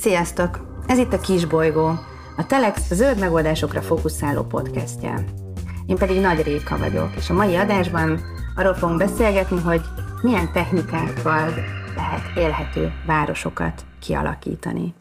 Sziasztok! 0.00 0.82
Ez 0.86 0.98
itt 0.98 1.12
a 1.12 1.20
Kisbolygó, 1.20 1.86
a 2.36 2.46
Telex 2.46 2.94
zöld 2.94 3.18
megoldásokra 3.18 3.82
fókuszáló 3.82 4.42
podcastje. 4.42 5.24
Én 5.86 5.96
pedig 5.96 6.20
Nagy 6.20 6.42
Réka 6.42 6.78
vagyok, 6.78 7.10
és 7.16 7.30
a 7.30 7.34
mai 7.34 7.56
adásban 7.56 8.20
arról 8.56 8.74
fogunk 8.74 8.98
beszélgetni, 8.98 9.60
hogy 9.60 9.80
milyen 10.22 10.52
technikákkal 10.52 11.54
lehet 11.96 12.36
élhető 12.36 12.92
városokat 13.06 13.84
kialakítani. 14.00 14.94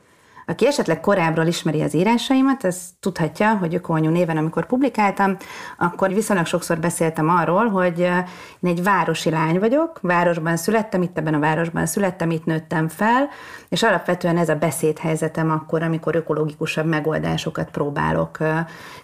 Aki 0.50 0.68
esetleg 0.68 1.00
korábbról 1.00 1.46
ismeri 1.46 1.82
az 1.82 1.94
írásaimat, 1.94 2.64
az 2.64 2.90
tudhatja, 3.00 3.58
hogy 3.58 3.76
Ökoanyú 3.76 4.10
néven, 4.10 4.38
amikor 4.38 4.66
publikáltam, 4.66 5.38
akkor 5.78 6.14
viszonylag 6.14 6.46
sokszor 6.46 6.80
beszéltem 6.80 7.30
arról, 7.30 7.70
hogy 7.70 8.00
én 8.00 8.70
egy 8.70 8.84
városi 8.84 9.30
lány 9.30 9.60
vagyok, 9.60 10.00
városban 10.02 10.58
születtem, 10.58 11.02
itt 11.02 11.18
ebben 11.18 11.34
a 11.34 11.40
városban 11.40 11.86
születtem, 11.86 12.32
itt 12.32 12.46
nőttem 12.46 12.88
fel, 12.88 13.30
és 13.70 13.84
alapvetően 13.84 14.38
ez 14.38 14.50
a 14.50 14.56
beszédhelyzetem 14.56 15.52
akkor, 15.52 15.84
amikor 15.84 16.16
ökológikusabb 16.16 16.86
megoldásokat 16.86 17.70
próbálok 17.70 18.38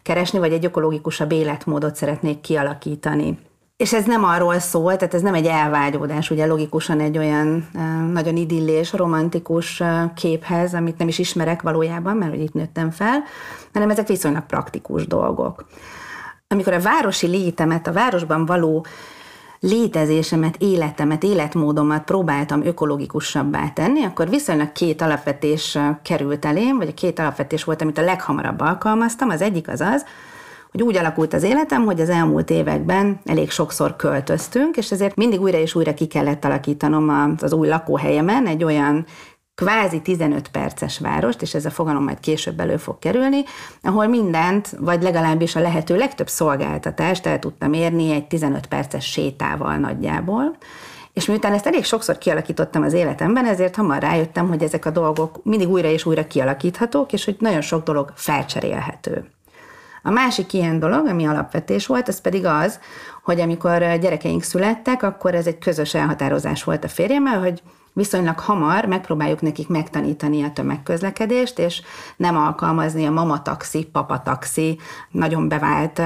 keresni, 0.04 0.40
vagy 0.40 0.54
egy 0.54 0.66
ökológikusabb 0.66 1.32
életmódot 1.32 1.96
szeretnék 1.96 2.42
kialakítani. 2.42 3.38
És 3.78 3.94
ez 3.94 4.06
nem 4.06 4.24
arról 4.24 4.60
szól, 4.60 4.96
tehát 4.96 5.14
ez 5.14 5.22
nem 5.22 5.34
egy 5.34 5.46
elvágyódás, 5.46 6.30
ugye 6.30 6.46
logikusan 6.46 7.00
egy 7.00 7.18
olyan 7.18 7.70
nagyon 8.12 8.36
idillés, 8.36 8.94
romantikus 8.94 9.84
képhez, 10.16 10.74
amit 10.74 10.98
nem 10.98 11.08
is 11.08 11.20
ismerek 11.20 11.62
valójában, 11.62 12.18
mert 12.18 12.32
hogy 12.32 12.42
itt 12.42 12.54
nőttem 12.54 12.92
fel, 12.92 13.24
hanem 13.74 13.90
ezek 13.90 14.08
viszonylag 14.08 14.46
praktikus 14.46 15.08
dolgok. 15.08 15.66
Amikor 16.48 16.74
a 16.74 16.82
városi 16.82 17.28
létemet, 17.28 17.88
a 17.88 17.92
városban 17.92 18.46
való 18.46 18.86
létezésemet, 19.60 20.56
életemet, 20.58 21.24
életmódomat 21.24 22.04
próbáltam 22.04 22.66
ökológikusabbá 22.66 23.70
tenni, 23.70 24.04
akkor 24.04 24.30
viszonylag 24.30 24.72
két 24.72 25.02
alapvetés 25.02 25.78
került 26.02 26.46
elém, 26.46 26.78
vagy 26.78 26.88
a 26.88 26.94
két 26.94 27.20
alapvetés 27.20 27.64
volt, 27.64 27.82
amit 27.82 27.98
a 27.98 28.04
leghamarabb 28.04 28.60
alkalmaztam. 28.60 29.30
Az 29.30 29.42
egyik 29.42 29.68
az 29.68 29.82
az, 29.82 30.06
hogy 30.74 30.82
úgy 30.82 30.98
alakult 30.98 31.34
az 31.34 31.44
életem, 31.44 31.86
hogy 31.86 32.02
az 32.02 32.10
elmúlt 32.10 32.50
években 32.50 33.20
elég 33.26 33.52
sokszor 33.52 33.96
költöztünk, 33.96 34.78
és 34.78 34.92
ezért 34.92 35.16
mindig 35.16 35.42
újra 35.42 35.58
és 35.58 35.76
újra 35.76 35.94
ki 35.94 36.06
kellett 36.06 36.46
alakítanom 36.46 37.36
az 37.42 37.54
új 37.54 37.68
lakóhelyemen 37.68 38.48
egy 38.48 38.64
olyan 38.64 39.06
kvázi 39.56 40.02
15 40.02 40.48
perces 40.48 41.00
várost, 41.00 41.42
és 41.42 41.54
ez 41.54 41.66
a 41.66 41.70
fogalom 41.70 42.04
majd 42.04 42.20
később 42.20 42.60
elő 42.60 42.78
fog 42.78 43.00
kerülni, 43.00 43.44
ahol 43.82 44.08
mindent, 44.08 44.76
vagy 44.80 45.02
legalábbis 45.02 45.56
a 45.56 45.60
lehető 45.60 45.98
legtöbb 45.98 46.30
szolgáltatást 46.30 47.26
el 47.26 47.40
tudtam 47.40 47.74
érni 47.74 48.12
egy 48.12 48.28
15 48.28 48.66
perces 48.66 49.06
sétával 49.06 49.78
nagyjából. 49.78 50.58
És 51.14 51.26
miután 51.26 51.54
ezt 51.54 51.66
elég 51.68 51.84
sokszor 51.84 52.18
kialakítottam 52.18 52.84
az 52.84 52.94
életemben, 52.94 53.46
ezért 53.46 53.76
hamar 53.76 54.02
rájöttem, 54.02 54.48
hogy 54.48 54.64
ezek 54.64 54.86
a 54.86 54.92
dolgok 54.92 55.44
mindig 55.44 55.70
újra 55.70 55.88
és 55.88 56.06
újra 56.06 56.28
kialakíthatók, 56.28 57.14
és 57.14 57.26
hogy 57.26 57.36
nagyon 57.40 57.62
sok 57.62 57.84
dolog 57.84 58.12
felcserélhető. 58.16 59.26
A 60.06 60.10
másik 60.10 60.54
ilyen 60.54 60.80
dolog, 60.80 61.08
ami 61.08 61.26
alapvetés 61.26 61.86
volt, 61.86 62.08
az 62.08 62.22
pedig 62.22 62.46
az, 62.46 62.80
hogy 63.24 63.40
amikor 63.40 63.78
gyerekeink 63.80 64.44
születtek, 64.44 65.04
akkor 65.04 65.36
ez 65.36 65.48
egy 65.48 65.58
közös 65.58 65.94
elhatározás 65.94 66.64
volt 66.64 66.84
a 66.84 66.88
férjemmel, 66.88 67.40
hogy 67.40 67.62
viszonylag 67.94 68.40
hamar 68.40 68.86
megpróbáljuk 68.86 69.42
nekik 69.42 69.68
megtanítani 69.68 70.44
a 70.44 70.52
tömegközlekedést, 70.52 71.60
és 71.60 71.82
nem 72.16 72.38
alkalmazni 72.38 73.06
a 73.06 73.12
mama 73.12 73.42
taxi, 73.42 73.86
papa 73.86 74.22
taxi, 74.22 74.80
nagyon 75.12 75.48
bevált 75.48 76.02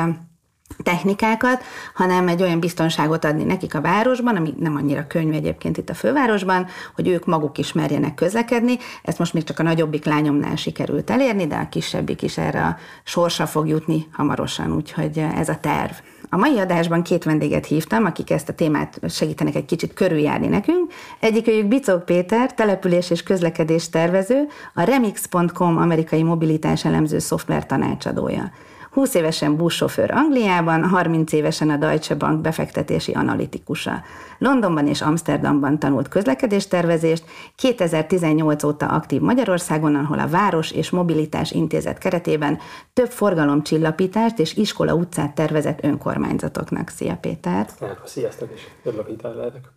technikákat, 0.84 1.64
hanem 1.94 2.28
egy 2.28 2.42
olyan 2.42 2.60
biztonságot 2.60 3.26
adni 3.26 3.44
nekik 3.44 3.76
a 3.76 3.82
városban, 3.82 4.36
ami 4.36 4.54
nem 4.60 4.76
annyira 4.76 5.08
könnyű 5.08 5.34
egyébként 5.34 5.78
itt 5.78 5.90
a 5.90 5.94
fővárosban, 5.94 6.68
hogy 6.96 7.08
ők 7.08 7.26
maguk 7.26 7.58
is 7.58 7.74
merjenek 7.74 8.14
közlekedni. 8.14 8.78
Ezt 9.04 9.20
most 9.20 9.34
még 9.34 9.44
csak 9.44 9.60
a 9.60 9.64
nagyobbik 9.64 10.06
lányomnál 10.06 10.56
sikerült 10.56 11.10
elérni, 11.10 11.48
de 11.48 11.56
a 11.56 11.70
kisebbik 11.70 12.22
is 12.22 12.38
erre 12.38 12.64
a 12.64 12.78
sorsa 13.04 13.46
fog 13.46 13.68
jutni 13.68 14.08
hamarosan, 14.12 14.76
úgyhogy 14.76 15.18
ez 15.18 15.50
a 15.50 15.58
terv. 15.62 15.92
A 16.30 16.38
mai 16.38 16.60
adásban 16.60 17.04
két 17.04 17.24
vendéget 17.24 17.66
hívtam, 17.66 18.06
akik 18.06 18.32
ezt 18.32 18.50
a 18.50 18.54
témát 18.54 19.00
segítenek 19.10 19.56
egy 19.56 19.66
kicsit 19.66 19.94
körüljárni 19.94 20.48
nekünk. 20.48 20.94
Egyikőjük 21.20 21.68
Bicók 21.68 22.06
Péter, 22.06 22.54
település 22.54 23.10
és 23.10 23.24
közlekedés 23.24 23.90
tervező, 23.90 24.48
a 24.74 24.82
Remix.com 24.82 25.78
amerikai 25.78 26.24
mobilitás 26.24 26.86
elemző 26.86 27.20
szoftver 27.20 27.66
tanácsadója. 27.66 28.52
20 28.98 29.14
évesen 29.14 29.58
buszsofőr 29.58 30.12
Angliában, 30.12 30.90
30 30.90 31.32
évesen 31.32 31.70
a 31.70 31.78
Deutsche 31.78 32.16
Bank 32.16 32.42
befektetési 32.42 33.12
analitikusa. 33.12 34.04
Londonban 34.38 34.88
és 34.88 35.02
Amsterdamban 35.02 35.80
tanult 35.80 36.08
közlekedéstervezést, 36.08 37.24
2018 37.56 38.64
óta 38.64 38.86
aktív 38.86 39.22
Magyarországon, 39.22 39.96
ahol 39.96 40.20
a 40.20 40.28
Város 40.28 40.72
és 40.72 40.90
Mobilitás 40.90 41.52
Intézet 41.52 41.98
keretében 41.98 42.60
több 42.94 43.10
forgalomcsillapítást 43.10 44.40
és 44.40 44.56
iskola 44.56 44.94
utcát 44.94 45.36
tervezett 45.36 45.84
önkormányzatoknak. 45.84 46.90
Szia 46.90 47.18
Péter! 47.22 47.68
Sziasztok, 48.04 48.50
és 48.54 48.62
örülök, 48.84 49.10
itt 49.10 49.22
lehetek. 49.22 49.70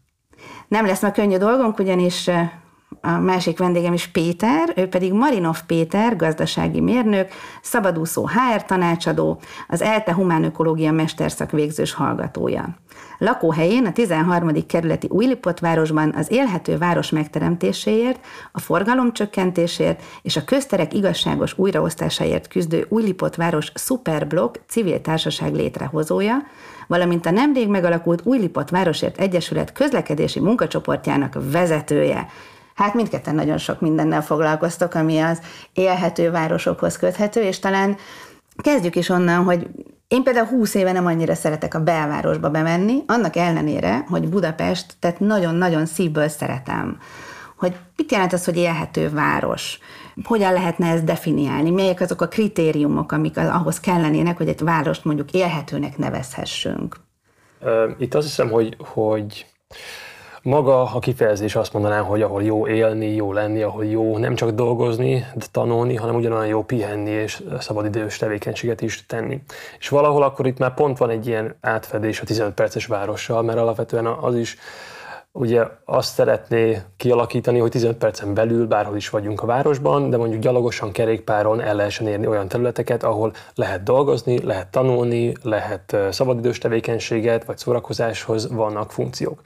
Nem 0.69 0.87
lesz 0.87 1.03
ma 1.03 1.11
könnyű 1.11 1.37
dolgunk, 1.37 1.79
ugyanis 1.79 2.31
a 3.01 3.11
másik 3.11 3.59
vendégem 3.59 3.93
is 3.93 4.07
Péter, 4.07 4.73
ő 4.77 4.89
pedig 4.89 5.13
Marinov 5.13 5.59
Péter, 5.67 6.17
gazdasági 6.17 6.81
mérnök, 6.81 7.29
szabadúszó 7.63 8.27
HR 8.27 8.65
tanácsadó, 8.65 9.41
az 9.69 9.83
ELTE 9.83 10.15
Humánökológia 10.15 10.93
mesterszak 10.93 11.51
végzős 11.51 11.93
hallgatója. 11.93 12.75
Lakóhelyén 13.19 13.87
a 13.87 13.93
13. 13.93 14.67
kerületi 14.67 15.07
Újlipott 15.11 15.59
városban 15.59 16.15
az 16.17 16.31
élhető 16.31 16.79
város 16.79 17.11
megteremtéséért, 17.11 18.21
a 18.53 18.61
forgalom 18.61 19.13
csökkentésért 19.13 20.03
és 20.23 20.37
a 20.37 20.45
közterek 20.45 20.95
igazságos 20.95 21.59
újraosztásáért 21.59 22.49
küzdő 22.49 22.87
Újlipott 22.89 23.35
város 23.35 23.73
Superblock 23.75 24.61
civil 24.69 25.01
társaság 25.01 25.55
létrehozója, 25.55 26.37
valamint 26.87 27.27
a 27.27 27.31
nemrég 27.31 27.69
megalakult 27.69 28.21
Újlipott 28.25 28.71
Városért 28.71 29.19
Egyesület 29.19 29.73
közlekedési 29.73 30.41
munkacsoportjának 30.41 31.37
vezetője. 31.51 32.29
Hát 32.81 32.95
mindketten 32.95 33.35
nagyon 33.35 33.59
sok 33.59 33.81
mindennel 33.81 34.23
foglalkoztok, 34.23 34.95
ami 34.95 35.19
az 35.19 35.41
élhető 35.73 36.31
városokhoz 36.31 36.97
köthető, 36.97 37.43
és 37.43 37.59
talán 37.59 37.97
kezdjük 38.57 38.97
is 38.97 39.09
onnan, 39.09 39.45
hogy 39.45 39.67
én 40.09 40.23
például 40.23 40.47
20 40.47 40.75
éve 40.75 40.93
nem 40.93 41.07
annyira 41.07 41.35
szeretek 41.35 41.75
a 41.75 41.83
belvárosba 41.83 42.51
bemenni, 42.51 43.03
annak 43.07 43.37
ellenére, 43.37 44.05
hogy 44.09 44.29
Budapest, 44.29 44.95
tehát 44.99 45.21
nagyon-nagyon 45.21 45.87
szívből 45.87 46.29
szeretem. 46.29 46.99
Hogy 47.57 47.77
mit 47.97 48.13
jelent 48.13 48.33
az, 48.33 48.45
hogy 48.45 48.57
élhető 48.57 49.11
város? 49.11 49.79
Hogyan 50.25 50.53
lehetne 50.53 50.91
ezt 50.91 51.05
definiálni? 51.05 51.71
Melyek 51.71 52.01
azok 52.01 52.21
a 52.21 52.29
kritériumok, 52.29 53.13
amik 53.13 53.37
ahhoz 53.37 53.81
kellenének, 53.81 54.37
hogy 54.37 54.49
egy 54.49 54.61
várost 54.61 55.05
mondjuk 55.05 55.31
élhetőnek 55.31 55.99
nevezhessünk? 55.99 56.97
Itt 57.99 58.15
azt 58.15 58.27
hiszem, 58.27 58.51
hogy, 58.51 58.77
hogy 58.79 59.47
maga 60.43 60.83
a 60.83 60.99
kifejezés 60.99 61.57
azt 61.57 61.73
mondanám, 61.73 62.05
hogy 62.05 62.23
ahol 62.23 62.43
jó 62.43 62.69
élni, 62.69 63.15
jó 63.15 63.33
lenni, 63.33 63.63
ahol 63.63 63.85
jó 63.85 64.19
nem 64.19 64.35
csak 64.35 64.51
dolgozni, 64.51 65.27
de 65.35 65.45
tanulni, 65.51 65.95
hanem 65.95 66.15
ugyanolyan 66.15 66.47
jó 66.47 66.63
pihenni 66.63 67.11
és 67.11 67.43
szabadidős 67.59 68.17
tevékenységet 68.17 68.81
is 68.81 69.07
tenni. 69.07 69.43
És 69.79 69.89
valahol 69.89 70.23
akkor 70.23 70.47
itt 70.47 70.59
már 70.59 70.75
pont 70.75 70.99
van 70.99 71.11
egy 71.11 71.27
ilyen 71.27 71.57
átfedés 71.61 72.21
a 72.21 72.25
15 72.25 72.55
perces 72.55 72.87
várossal, 72.87 73.43
mert 73.43 73.59
alapvetően 73.59 74.07
az 74.07 74.37
is 74.37 74.59
ugye 75.33 75.63
azt 75.85 76.15
szeretné 76.15 76.83
kialakítani, 76.97 77.59
hogy 77.59 77.71
15 77.71 77.97
percen 77.97 78.35
belül 78.35 78.67
bárhol 78.67 78.97
is 78.97 79.11
vagyunk 79.11 79.43
a 79.43 79.47
városban, 79.47 80.11
de 80.11 80.17
mondjuk 80.17 80.43
gyalogosan 80.43 80.93
kerékpáron 80.93 81.61
el 81.61 81.75
lehessen 81.75 82.07
érni 82.07 82.27
olyan 82.27 82.49
területeket, 82.49 83.03
ahol 83.03 83.33
lehet 83.55 83.83
dolgozni, 83.83 84.45
lehet 84.45 84.71
tanulni, 84.71 85.33
lehet 85.43 85.97
szabadidős 86.11 86.59
tevékenységet 86.59 87.45
vagy 87.45 87.59
szórakozáshoz 87.59 88.53
vannak 88.53 88.93
funkciók. 88.93 89.41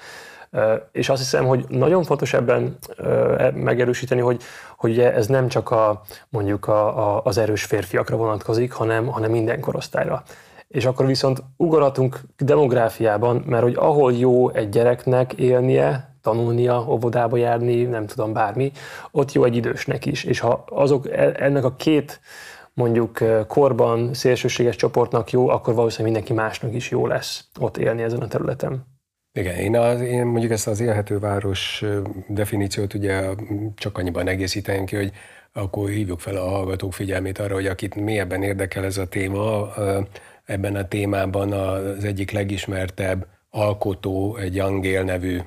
És 0.92 1.08
azt 1.08 1.20
hiszem, 1.20 1.46
hogy 1.46 1.64
nagyon 1.68 2.02
fontos 2.02 2.34
ebben 2.34 2.76
e, 2.98 3.50
megerősíteni, 3.54 4.20
hogy, 4.20 4.42
hogy 4.76 5.00
ez 5.00 5.26
nem 5.26 5.48
csak 5.48 5.70
a, 5.70 6.02
mondjuk 6.28 6.68
a, 6.68 7.16
a, 7.16 7.20
az 7.24 7.38
erős 7.38 7.64
férfiakra 7.64 8.16
vonatkozik, 8.16 8.72
hanem, 8.72 9.06
hanem 9.06 9.30
minden 9.30 9.60
korosztályra. 9.60 10.22
És 10.68 10.84
akkor 10.84 11.06
viszont 11.06 11.42
ugorhatunk 11.56 12.20
demográfiában, 12.38 13.42
mert 13.46 13.62
hogy 13.62 13.74
ahol 13.76 14.12
jó 14.12 14.50
egy 14.50 14.68
gyereknek 14.68 15.32
élnie, 15.32 16.16
tanulnia, 16.22 16.84
óvodába 16.88 17.36
járni, 17.36 17.82
nem 17.82 18.06
tudom, 18.06 18.32
bármi, 18.32 18.72
ott 19.10 19.32
jó 19.32 19.44
egy 19.44 19.56
idősnek 19.56 20.06
is. 20.06 20.24
És 20.24 20.38
ha 20.38 20.64
azok 20.68 21.08
e, 21.10 21.32
ennek 21.36 21.64
a 21.64 21.74
két 21.76 22.20
mondjuk 22.74 23.18
korban 23.46 24.14
szélsőséges 24.14 24.76
csoportnak 24.76 25.30
jó, 25.30 25.48
akkor 25.48 25.74
valószínűleg 25.74 26.12
mindenki 26.12 26.42
másnak 26.42 26.74
is 26.74 26.90
jó 26.90 27.06
lesz 27.06 27.44
ott 27.60 27.76
élni 27.76 28.02
ezen 28.02 28.20
a 28.20 28.28
területen. 28.28 28.93
Igen, 29.36 29.54
én, 29.54 29.76
az, 29.76 30.00
én 30.00 30.26
mondjuk 30.26 30.52
ezt 30.52 30.66
az 30.66 30.80
élhető 30.80 31.18
város 31.18 31.84
definíciót 32.28 32.94
ugye 32.94 33.28
csak 33.74 33.98
annyiban 33.98 34.28
egészíteném 34.28 34.84
ki, 34.84 34.96
hogy 34.96 35.12
akkor 35.52 35.88
hívjuk 35.88 36.20
fel 36.20 36.36
a 36.36 36.48
hallgatók 36.48 36.94
figyelmét 36.94 37.38
arra, 37.38 37.54
hogy 37.54 37.66
akit 37.66 37.94
mélyebben 37.94 38.42
érdekel 38.42 38.84
ez 38.84 38.98
a 38.98 39.08
téma, 39.08 39.72
ebben 40.44 40.76
a 40.76 40.88
témában 40.88 41.52
az 41.52 42.04
egyik 42.04 42.30
legismertebb 42.30 43.26
alkotó, 43.50 44.36
egy 44.36 44.58
Angél 44.58 45.02
nevű 45.02 45.40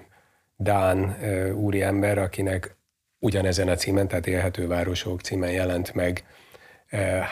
Dán 0.57 1.18
úriember, 1.56 2.18
akinek 2.18 2.75
ugyanezen 3.19 3.68
a 3.68 3.75
címen, 3.75 4.07
tehát 4.07 4.28
Élhető 4.28 4.68
Városok 4.68 5.22
címen 5.22 5.51
jelent 5.51 5.94
meg 5.94 6.24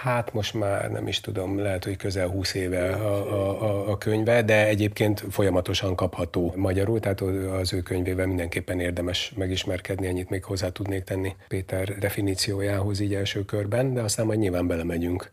Hát 0.03 0.33
most 0.33 0.53
már 0.53 0.91
nem 0.91 1.07
is 1.07 1.19
tudom, 1.19 1.57
lehet, 1.57 1.83
hogy 1.83 1.95
közel 1.95 2.27
20 2.27 2.53
éve 2.53 2.89
a, 2.89 3.61
a, 3.63 3.91
a 3.91 3.97
könyve, 3.97 4.41
de 4.41 4.67
egyébként 4.67 5.23
folyamatosan 5.29 5.95
kapható 5.95 6.53
magyarul, 6.55 6.99
tehát 6.99 7.21
az 7.61 7.73
ő 7.73 7.81
könyvével 7.81 8.27
mindenképpen 8.27 8.79
érdemes 8.79 9.33
megismerkedni, 9.35 10.07
ennyit 10.07 10.29
még 10.29 10.43
hozzá 10.43 10.69
tudnék 10.69 11.03
tenni 11.03 11.35
Péter 11.47 11.97
definíciójához 11.97 12.99
így 12.99 13.13
első 13.13 13.45
körben, 13.45 13.93
de 13.93 14.01
aztán 14.01 14.25
majd 14.25 14.39
nyilván 14.39 14.67
belemegyünk 14.67 15.31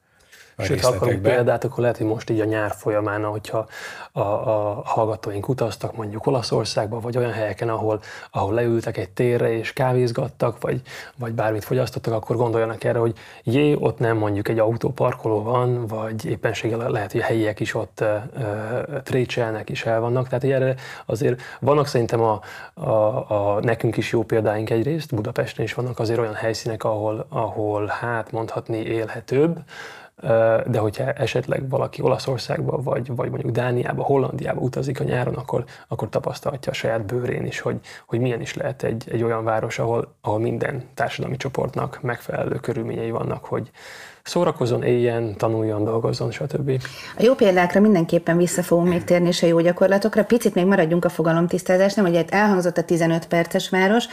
a 0.56 0.62
Sőt, 0.62 0.80
ha 0.80 0.88
akarunk 0.88 1.22
példát, 1.22 1.64
akkor 1.64 1.78
lehet, 1.78 1.96
hogy 1.96 2.06
most 2.06 2.30
így 2.30 2.40
a 2.40 2.44
nyár 2.44 2.70
folyamán, 2.70 3.24
hogyha 3.24 3.66
a, 4.12 4.20
a 4.20 4.82
hallgatóink 4.84 5.48
utaztak 5.48 5.96
mondjuk 5.96 6.26
Olaszországba, 6.26 7.00
vagy 7.00 7.16
olyan 7.16 7.32
helyeken, 7.32 7.68
ahol, 7.68 8.00
ahol 8.30 8.54
leültek 8.54 8.96
egy 8.96 9.10
térre 9.10 9.52
és 9.52 9.72
kávézgattak, 9.72 10.60
vagy, 10.60 10.80
vagy 11.16 11.32
bármit 11.32 11.64
fogyasztottak, 11.64 12.14
akkor 12.14 12.36
gondoljanak 12.36 12.84
erre, 12.84 12.98
hogy 12.98 13.14
jé, 13.42 13.76
ott 13.78 13.98
nem 13.98 14.16
mondjuk 14.16 14.48
egy 14.48 14.58
autóparkoló 14.58 15.42
van, 15.42 15.86
vagy 15.86 16.26
éppenséggel 16.26 16.90
lehet, 16.90 17.12
hogy 17.12 17.20
a 17.20 17.24
helyiek 17.24 17.60
is 17.60 17.74
ott 17.74 18.00
uh, 18.00 19.02
trécselnek 19.02 19.70
is 19.70 19.84
el 19.84 20.00
vannak. 20.00 20.28
Tehát 20.28 20.44
erre 20.44 20.74
azért 21.06 21.40
vannak 21.60 21.86
szerintem 21.86 22.20
a, 22.20 22.40
a, 22.74 22.90
a, 23.28 23.60
nekünk 23.60 23.96
is 23.96 24.12
jó 24.12 24.22
példáink 24.22 24.70
egyrészt, 24.70 25.14
Budapesten 25.14 25.64
is 25.64 25.74
vannak 25.74 25.98
azért 25.98 26.18
olyan 26.18 26.34
helyszínek, 26.34 26.84
ahol, 26.84 27.26
ahol 27.28 27.86
hát 27.86 28.32
mondhatni 28.32 28.78
élhetőbb, 28.78 29.58
de 30.66 30.78
hogyha 30.78 31.12
esetleg 31.12 31.68
valaki 31.68 32.02
Olaszországba, 32.02 32.82
vagy, 32.82 33.14
vagy 33.14 33.30
mondjuk 33.30 33.52
Dániába, 33.52 34.02
Hollandiába 34.02 34.60
utazik 34.60 35.00
a 35.00 35.04
nyáron, 35.04 35.34
akkor, 35.34 35.64
akkor 35.88 36.08
tapasztalhatja 36.08 36.72
a 36.72 36.74
saját 36.74 37.06
bőrén 37.06 37.46
is, 37.46 37.60
hogy, 37.60 37.80
hogy 38.06 38.20
milyen 38.20 38.40
is 38.40 38.54
lehet 38.54 38.82
egy, 38.82 39.08
egy 39.12 39.22
olyan 39.22 39.44
város, 39.44 39.78
ahol, 39.78 40.14
ahol 40.20 40.38
minden 40.38 40.82
társadalmi 40.94 41.36
csoportnak 41.36 42.02
megfelelő 42.02 42.56
körülményei 42.56 43.10
vannak, 43.10 43.44
hogy, 43.44 43.70
szórakozzon, 44.22 44.82
éljen, 44.82 45.36
tanuljon, 45.36 45.84
dolgozzon, 45.84 46.30
stb. 46.30 46.82
A 47.18 47.22
jó 47.22 47.34
példákra 47.34 47.80
mindenképpen 47.80 48.36
vissza 48.36 48.62
fogunk 48.62 48.88
még 48.88 49.04
térni, 49.04 49.28
és 49.28 49.42
a 49.42 49.46
jó 49.46 49.60
gyakorlatokra. 49.60 50.24
Picit 50.24 50.54
még 50.54 50.66
maradjunk 50.66 51.04
a 51.04 51.08
fogalomtisztázásnál, 51.08 52.06
hogy 52.06 52.24
elhangzott 52.28 52.78
a 52.78 52.82
15 52.82 53.26
perces 53.26 53.68
város, 53.68 54.04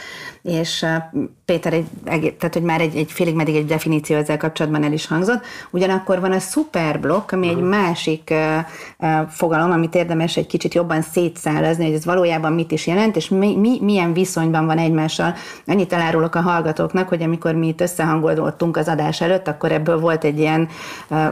és 0.42 0.86
Péter, 1.44 1.72
egy, 1.72 1.86
tehát 2.38 2.52
hogy 2.52 2.62
már 2.62 2.80
egy, 2.80 2.96
egy 2.96 3.12
félig 3.12 3.34
meddig 3.34 3.56
egy 3.56 3.66
definíció 3.66 4.16
ezzel 4.16 4.36
kapcsolatban 4.36 4.84
el 4.84 4.92
is 4.92 5.06
hangzott. 5.06 5.44
Ugyanakkor 5.70 6.20
van 6.20 6.32
a 6.32 6.38
szuperblokk, 6.38 7.30
ami 7.32 7.48
egy 7.48 7.56
mhm. 7.56 7.66
másik 7.66 8.34
fogalom, 9.28 9.70
amit 9.70 9.94
érdemes 9.94 10.36
egy 10.36 10.46
kicsit 10.46 10.74
jobban 10.74 11.02
szétszállazni, 11.02 11.84
hogy 11.84 11.94
ez 11.94 12.04
valójában 12.04 12.52
mit 12.52 12.72
is 12.72 12.86
jelent, 12.86 13.16
és 13.16 13.28
mi, 13.28 13.56
mi, 13.56 13.78
milyen 13.80 14.12
viszonyban 14.12 14.66
van 14.66 14.78
egymással. 14.78 15.34
Annyit 15.66 15.92
elárulok 15.92 16.34
a 16.34 16.40
hallgatóknak, 16.40 17.08
hogy 17.08 17.22
amikor 17.22 17.54
mi 17.54 17.66
itt 17.66 17.80
összehangolódtunk 17.80 18.76
az 18.76 18.88
adás 18.88 19.20
előtt, 19.20 19.48
akkor 19.48 19.72
ebből 19.72 19.99
volt 20.00 20.24
egy 20.24 20.38
ilyen 20.38 20.68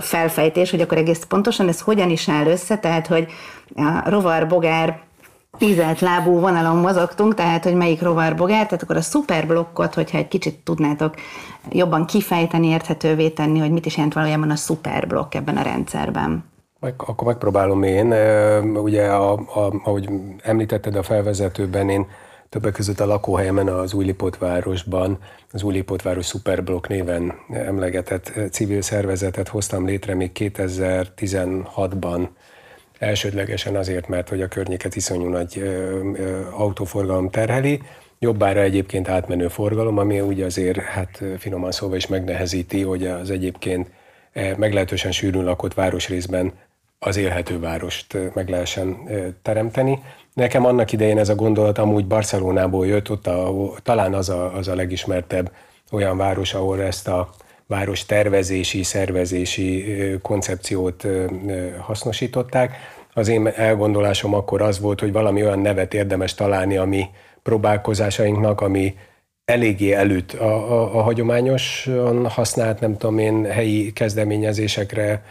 felfejtés, 0.00 0.70
hogy 0.70 0.80
akkor 0.80 0.98
egész 0.98 1.24
pontosan 1.28 1.68
ez 1.68 1.80
hogyan 1.80 2.10
is 2.10 2.28
áll 2.28 2.46
össze, 2.46 2.78
tehát 2.78 3.06
hogy 3.06 3.26
a 3.74 4.10
rovar, 4.10 4.46
bogár, 4.46 5.00
tízelt 5.58 6.00
lábú 6.00 6.40
vonalon 6.40 6.76
mozogtunk, 6.76 7.34
tehát 7.34 7.64
hogy 7.64 7.74
melyik 7.74 8.02
rovar 8.02 8.36
bogár, 8.36 8.64
tehát 8.64 8.82
akkor 8.82 8.96
a 8.96 9.00
szuperblokkot, 9.00 9.94
hogyha 9.94 10.18
egy 10.18 10.28
kicsit 10.28 10.58
tudnátok 10.58 11.14
jobban 11.70 12.06
kifejteni, 12.06 12.66
érthetővé 12.66 13.28
tenni, 13.28 13.58
hogy 13.58 13.70
mit 13.70 13.86
is 13.86 13.96
jelent 13.96 14.14
valójában 14.14 14.50
a 14.50 14.56
szuperblokk 14.56 15.34
ebben 15.34 15.56
a 15.56 15.62
rendszerben. 15.62 16.44
Meg, 16.80 16.94
akkor 16.96 17.26
megpróbálom 17.26 17.82
én. 17.82 18.12
Ugye, 18.76 19.06
a, 19.06 19.32
a, 19.32 19.72
ahogy 19.84 20.10
említetted 20.42 20.96
a 20.96 21.02
felvezetőben, 21.02 21.88
én 21.88 22.06
Többek 22.48 22.72
között 22.72 23.00
a 23.00 23.06
lakóhelyemen 23.06 23.68
az 23.68 23.92
Újlipótvárosban, 23.92 25.18
az 25.52 25.62
Újlipótváros 25.62 26.26
Superblock 26.26 26.88
néven 26.88 27.34
emlegetett 27.52 28.32
civil 28.50 28.82
szervezetet 28.82 29.48
hoztam 29.48 29.86
létre 29.86 30.14
még 30.14 30.30
2016-ban, 30.34 32.28
elsődlegesen 32.98 33.76
azért, 33.76 34.08
mert 34.08 34.28
hogy 34.28 34.42
a 34.42 34.48
környéket 34.48 34.96
iszonyú 34.96 35.28
nagy 35.28 35.62
autóforgalom 36.50 37.30
terheli, 37.30 37.82
jobbára 38.18 38.60
egyébként 38.60 39.08
átmenő 39.08 39.48
forgalom, 39.48 39.98
ami 39.98 40.20
ugye 40.20 40.44
azért, 40.44 40.78
hát 40.78 41.22
finoman 41.38 41.70
szóval 41.70 41.96
is 41.96 42.06
megnehezíti, 42.06 42.82
hogy 42.82 43.06
az 43.06 43.30
egyébként 43.30 43.90
meglehetősen 44.56 45.12
sűrűn 45.12 45.44
lakott 45.44 45.74
városrészben 45.74 46.52
az 46.98 47.16
élhető 47.16 47.58
várost 47.58 48.18
meg 48.34 48.48
lehessen 48.48 48.96
teremteni. 49.42 49.98
Nekem 50.34 50.64
annak 50.64 50.92
idején 50.92 51.18
ez 51.18 51.28
a 51.28 51.34
gondolat 51.34 51.78
amúgy 51.78 52.06
Barcelonából 52.06 52.86
jött, 52.86 53.10
ott 53.10 53.26
a, 53.26 53.52
talán 53.82 54.14
az 54.14 54.28
a, 54.28 54.54
az 54.54 54.68
a 54.68 54.74
legismertebb 54.74 55.52
olyan 55.90 56.16
város, 56.16 56.54
ahol 56.54 56.82
ezt 56.82 57.08
a 57.08 57.30
város 57.66 58.06
tervezési, 58.06 58.82
szervezési 58.82 59.84
koncepciót 60.22 61.06
hasznosították. 61.78 62.76
Az 63.14 63.28
én 63.28 63.46
elgondolásom 63.46 64.34
akkor 64.34 64.62
az 64.62 64.80
volt, 64.80 65.00
hogy 65.00 65.12
valami 65.12 65.42
olyan 65.42 65.58
nevet 65.58 65.94
érdemes 65.94 66.34
találni, 66.34 66.76
ami 66.76 67.06
próbálkozásainknak, 67.42 68.60
ami 68.60 68.94
eléggé 69.44 69.92
előtt 69.92 70.32
a, 70.32 70.72
a, 70.72 70.98
a 70.98 71.02
hagyományosan 71.02 72.28
használt, 72.28 72.80
nem 72.80 72.96
tudom 72.96 73.18
én, 73.18 73.44
helyi 73.44 73.92
kezdeményezésekre 73.92 75.22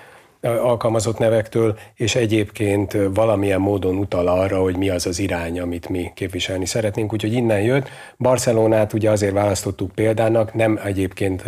alkalmazott 0.48 1.18
nevektől, 1.18 1.78
és 1.96 2.16
egyébként 2.16 2.98
valamilyen 3.14 3.60
módon 3.60 3.96
utal 3.96 4.28
arra, 4.28 4.62
hogy 4.62 4.78
mi 4.78 4.90
az 4.90 5.06
az 5.06 5.20
irány, 5.20 5.60
amit 5.60 5.90
mi 5.90 6.12
képviselni 6.16 6.66
szeretnénk. 6.66 7.14
Úgyhogy 7.14 7.34
innen 7.34 7.62
jött. 7.62 7.90
Barcelonát 8.18 8.94
ugye 8.94 9.10
azért 9.10 9.34
választottuk 9.34 9.92
példának, 9.92 10.54
nem 10.54 10.80
egyébként, 10.84 11.44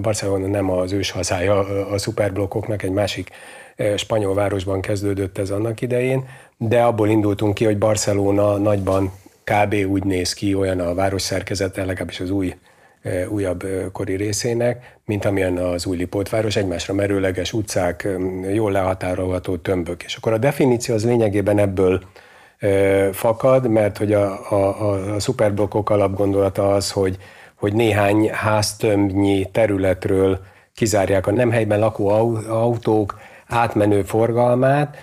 Barcelona 0.00 0.46
nem 0.46 0.70
az 0.70 0.92
ős 0.92 1.10
hazája 1.10 1.58
a 1.92 1.98
szuperblokkoknak, 1.98 2.82
egy 2.82 2.90
másik 2.90 3.30
spanyol 3.96 4.34
városban 4.34 4.80
kezdődött 4.80 5.38
ez 5.38 5.50
annak 5.50 5.80
idején, 5.80 6.24
de 6.56 6.82
abból 6.82 7.08
indultunk 7.08 7.54
ki, 7.54 7.64
hogy 7.64 7.78
Barcelona 7.78 8.56
nagyban 8.56 9.12
kb. 9.44 9.74
úgy 9.74 10.04
néz 10.04 10.32
ki, 10.32 10.54
olyan 10.54 10.80
a 10.80 10.94
város 10.94 11.22
szerkezete, 11.22 11.84
legalábbis 11.84 12.20
az 12.20 12.30
új 12.30 12.54
újabb 13.28 13.64
kori 13.92 14.14
részének, 14.14 14.96
mint 15.04 15.24
amilyen 15.24 15.56
az 15.56 15.86
új 15.86 15.96
Lipótváros, 15.96 16.56
egymásra 16.56 16.94
merőleges 16.94 17.52
utcák, 17.52 18.08
jól 18.52 18.72
lehatárolható 18.72 19.56
tömbök. 19.56 20.02
És 20.02 20.16
akkor 20.16 20.32
a 20.32 20.38
definíció 20.38 20.94
az 20.94 21.04
lényegében 21.04 21.58
ebből 21.58 22.00
fakad, 23.12 23.68
mert 23.68 23.98
hogy 23.98 24.12
a, 24.12 24.52
a, 24.52 25.14
a 25.14 25.20
szuperblokkok 25.20 25.90
alapgondolata 25.90 26.74
az, 26.74 26.90
hogy, 26.90 27.16
hogy 27.54 27.72
néhány 27.72 28.30
háztömbnyi 28.32 29.50
területről 29.52 30.38
kizárják 30.74 31.26
a 31.26 31.32
nem 31.32 31.50
helyben 31.50 31.78
lakó 31.78 32.08
autók 32.48 33.18
átmenő 33.46 34.02
forgalmát, 34.02 34.96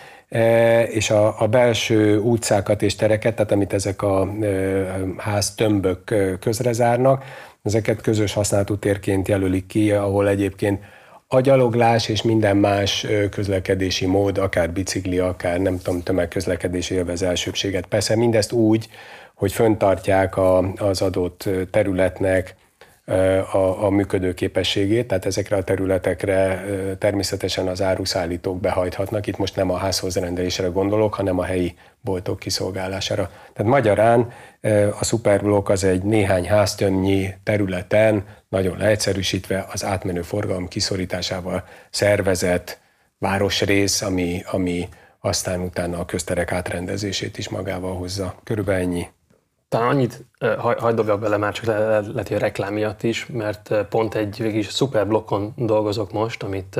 és 0.87 1.09
a, 1.09 1.41
a 1.41 1.47
belső 1.47 2.19
utcákat 2.19 2.81
és 2.81 2.95
tereket, 2.95 3.35
tehát 3.35 3.51
amit 3.51 3.73
ezek 3.73 4.01
a 4.01 4.27
háztömbök 5.17 6.15
közrezárnak, 6.39 7.23
Ezeket 7.65 8.01
közös 8.01 8.33
használatú 8.33 8.77
térként 8.77 9.27
jelölik 9.27 9.65
ki, 9.65 9.91
ahol 9.91 10.27
egyébként 10.27 10.83
a 11.27 11.39
gyaloglás 11.39 12.09
és 12.09 12.21
minden 12.21 12.57
más 12.57 13.07
közlekedési 13.29 14.05
mód, 14.05 14.37
akár 14.37 14.71
bicikli, 14.71 15.17
akár 15.17 15.59
nem 15.59 15.77
tudom, 15.77 16.01
tömegközlekedés 16.01 16.89
élvez 16.89 17.21
elsőbséget. 17.21 17.85
Persze 17.85 18.15
mindezt 18.15 18.51
úgy, 18.51 18.89
hogy 19.35 19.51
föntartják 19.51 20.37
a, 20.37 20.73
az 20.73 21.01
adott 21.01 21.49
területnek 21.71 22.55
a, 23.51 23.83
a 23.83 23.89
működő 23.89 24.33
képességét, 24.33 25.07
tehát 25.07 25.25
ezekre 25.25 25.55
a 25.55 25.63
területekre 25.63 26.65
természetesen 26.99 27.67
az 27.67 27.81
áruszállítók 27.81 28.59
behajthatnak. 28.59 29.27
Itt 29.27 29.37
most 29.37 29.55
nem 29.55 29.69
a 29.69 29.77
házhoz 29.77 30.15
rendelésre 30.15 30.67
gondolok, 30.67 31.13
hanem 31.13 31.39
a 31.39 31.43
helyi 31.43 31.75
boltok 32.01 32.39
kiszolgálására. 32.39 33.31
Tehát 33.53 33.71
magyarán 33.71 34.31
a 34.99 35.03
szuperblokk 35.03 35.69
az 35.69 35.83
egy 35.83 36.03
néhány 36.03 36.47
háztömnyi 36.47 37.33
területen, 37.43 38.25
nagyon 38.49 38.77
leegyszerűsítve 38.77 39.65
az 39.71 39.83
átmenő 39.83 40.21
forgalom 40.21 40.67
kiszorításával 40.67 41.63
szervezett 41.89 42.79
városrész, 43.17 44.01
ami, 44.01 44.43
ami 44.51 44.87
aztán 45.19 45.59
utána 45.59 45.99
a 45.99 46.05
közterek 46.05 46.51
átrendezését 46.51 47.37
is 47.37 47.49
magával 47.49 47.95
hozza. 47.95 48.35
Körülbelül 48.43 48.81
ennyi. 48.81 49.07
Talán 49.69 49.89
annyit 49.89 50.25
hagyd 50.57 50.95
dobjak 50.95 51.19
bele 51.19 51.37
már 51.37 51.53
csak 51.53 51.65
lehet, 51.65 52.07
le, 52.07 52.35
a 52.35 52.37
reklám 52.37 52.73
miatt 52.73 53.03
is, 53.03 53.25
mert 53.25 53.85
pont 53.89 54.15
egy 54.15 54.37
végig 54.37 54.69
szuperblokkon 54.69 55.53
dolgozok 55.55 56.11
most, 56.11 56.43
amit 56.43 56.79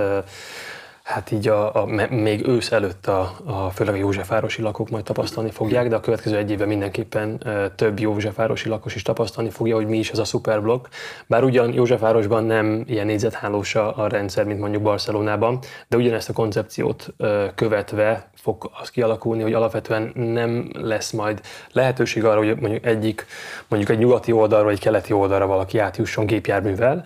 hát 1.06 1.32
így 1.32 1.48
a, 1.48 1.76
a, 1.76 1.86
még 2.10 2.48
ősz 2.48 2.72
előtt 2.72 3.08
a, 3.08 3.36
a, 3.44 3.70
főleg 3.70 3.94
a 3.94 3.98
Józsefvárosi 3.98 4.62
lakók 4.62 4.90
majd 4.90 5.04
tapasztalni 5.04 5.52
fogják, 5.52 5.88
de 5.88 5.96
a 5.96 6.00
következő 6.00 6.38
egy 6.38 6.52
évben 6.52 6.68
mindenképpen 6.68 7.44
több 7.76 8.00
Józsefvárosi 8.00 8.70
lakos 8.70 8.96
is 8.96 9.02
tapasztalni 9.02 9.50
fogja, 9.50 9.76
hogy 9.76 9.88
mi 9.88 9.98
is 9.98 10.10
ez 10.10 10.18
a 10.18 10.26
szuperblokk. 10.26 10.88
Bár 11.28 11.44
ugyan 11.44 11.74
Józsefvárosban 11.74 12.44
nem 12.44 12.84
ilyen 12.88 13.06
négyzethálós 13.06 13.76
a 13.76 14.08
rendszer, 14.08 14.46
mint 14.46 14.60
mondjuk 14.60 14.82
Barcelonában, 14.82 15.60
de 15.88 15.98
ugyanezt 15.98 16.30
a 16.30 16.34
koncepciót 16.34 17.14
követve 17.56 18.30
fog 18.36 18.72
az 18.82 18.90
kialakulni, 18.90 19.42
hogy 19.42 19.54
alapvetően 19.54 20.12
nem 20.16 20.70
lesz 20.74 21.12
majd 21.12 21.42
lehetőség 21.72 22.26
arra, 22.26 22.38
hogy 22.38 22.60
mondjuk 22.60 22.86
egyik, 22.86 23.26
mondjuk 23.68 23.92
egy 23.92 23.98
nyugati 23.98 24.32
oldalról, 24.32 24.72
egy 24.72 24.80
keleti 24.80 25.14
oldalra 25.14 25.48
valaki 25.48 25.78
átjusson 25.78 26.26
gépjárművel, 26.26 27.06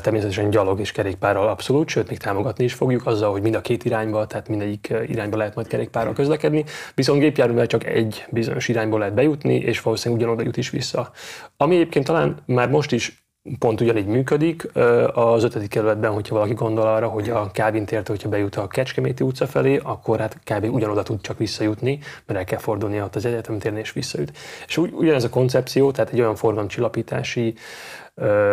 természetesen 0.00 0.50
gyalog 0.50 0.80
és 0.80 0.92
kerékpárral 0.92 1.48
abszolút, 1.48 1.88
sőt, 1.88 2.08
még 2.08 2.18
támogatni 2.18 2.64
is 2.64 2.74
fogjuk 2.74 3.06
azzal, 3.06 3.30
hogy 3.30 3.42
mind 3.42 3.54
a 3.54 3.60
két 3.60 3.84
irányba, 3.84 4.26
tehát 4.26 4.48
mindegyik 4.48 4.94
irányba 5.06 5.36
lehet 5.36 5.54
majd 5.54 5.66
kerékpárral 5.66 6.12
közlekedni, 6.12 6.64
viszont 6.94 7.20
gépjárművel 7.20 7.66
csak 7.66 7.84
egy 7.84 8.24
bizonyos 8.30 8.68
irányból 8.68 8.98
lehet 8.98 9.14
bejutni, 9.14 9.54
és 9.54 9.80
valószínűleg 9.80 10.22
ugyanoda 10.22 10.44
jut 10.44 10.56
is 10.56 10.70
vissza. 10.70 11.10
Ami 11.56 11.74
egyébként 11.74 12.04
talán 12.04 12.36
már 12.46 12.68
most 12.68 12.92
is 12.92 13.24
pont 13.58 13.80
ugyanígy 13.80 14.06
működik 14.06 14.68
az 15.12 15.44
ötödik 15.44 15.68
kerületben, 15.68 16.12
hogyha 16.12 16.34
valaki 16.34 16.54
gondol 16.54 16.86
arra, 16.86 17.08
hogy 17.08 17.30
a 17.30 17.50
Kávin 17.50 17.84
térte, 17.84 18.10
hogyha 18.10 18.28
bejut 18.28 18.56
a 18.56 18.66
Kecskeméti 18.66 19.24
utca 19.24 19.46
felé, 19.46 19.80
akkor 19.82 20.18
hát 20.18 20.38
kb. 20.44 20.74
ugyanoda 20.74 21.02
tud 21.02 21.20
csak 21.20 21.38
visszajutni, 21.38 21.98
mert 22.26 22.38
el 22.38 22.44
kell 22.44 22.58
fordulni 22.58 23.00
ott 23.00 23.16
az 23.16 23.24
egyetem 23.24 23.58
térni 23.58 23.78
és 23.78 23.92
visszajut. 23.92 24.32
És 24.66 24.76
ugy, 24.76 24.92
ugyanez 24.92 25.24
a 25.24 25.28
koncepció, 25.28 25.90
tehát 25.90 26.12
egy 26.12 26.20
olyan 26.20 26.34
forgalomcsillapítási 26.34 27.54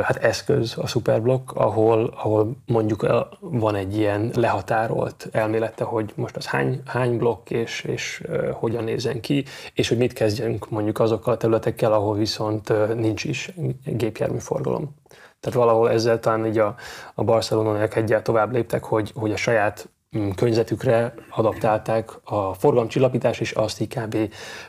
hát 0.03 0.18
eszköz 0.18 0.77
a 0.77 0.88
Superblock, 0.88 1.51
ahol, 1.51 2.13
ahol 2.15 2.56
mondjuk 2.65 3.08
van 3.39 3.75
egy 3.75 3.98
ilyen 3.98 4.32
lehatárolt 4.36 5.30
elmélete, 5.32 5.84
hogy 5.84 6.13
most 6.15 6.36
az 6.36 6.46
hány, 6.46 6.82
hány 6.86 7.18
blokk 7.18 7.50
és, 7.50 7.84
és 7.84 8.24
hogyan 8.51 8.84
nézzen 8.84 9.22
ki, 9.22 9.46
és 9.74 9.89
hogy 9.89 9.98
mit 9.98 10.13
kezdjünk 10.13 10.70
mondjuk 10.70 11.00
azokkal 11.00 11.34
a 11.34 11.38
területekkel, 11.38 11.94
ahol 11.94 12.18
viszont 12.18 12.96
nincs 12.96 13.24
is 13.24 13.51
gépjárműforgalom. 13.86 14.96
Tehát 15.39 15.58
valahol 15.58 15.89
ezzel 15.89 16.20
talán 16.20 16.46
így 16.46 16.58
a, 16.58 16.75
a 17.15 17.24
barcelonaiak 17.24 17.96
egyel 17.96 18.22
tovább 18.22 18.51
léptek, 18.51 18.84
hogy, 18.84 19.12
hogy 19.15 19.32
a 19.32 19.36
saját 19.36 19.89
mm, 20.18 20.30
környezetükre 20.30 21.13
adaptálták 21.30 22.10
a 22.24 22.53
forgalomcsillapítás, 22.53 23.39
és 23.39 23.51
azt 23.51 23.80
így 23.80 24.00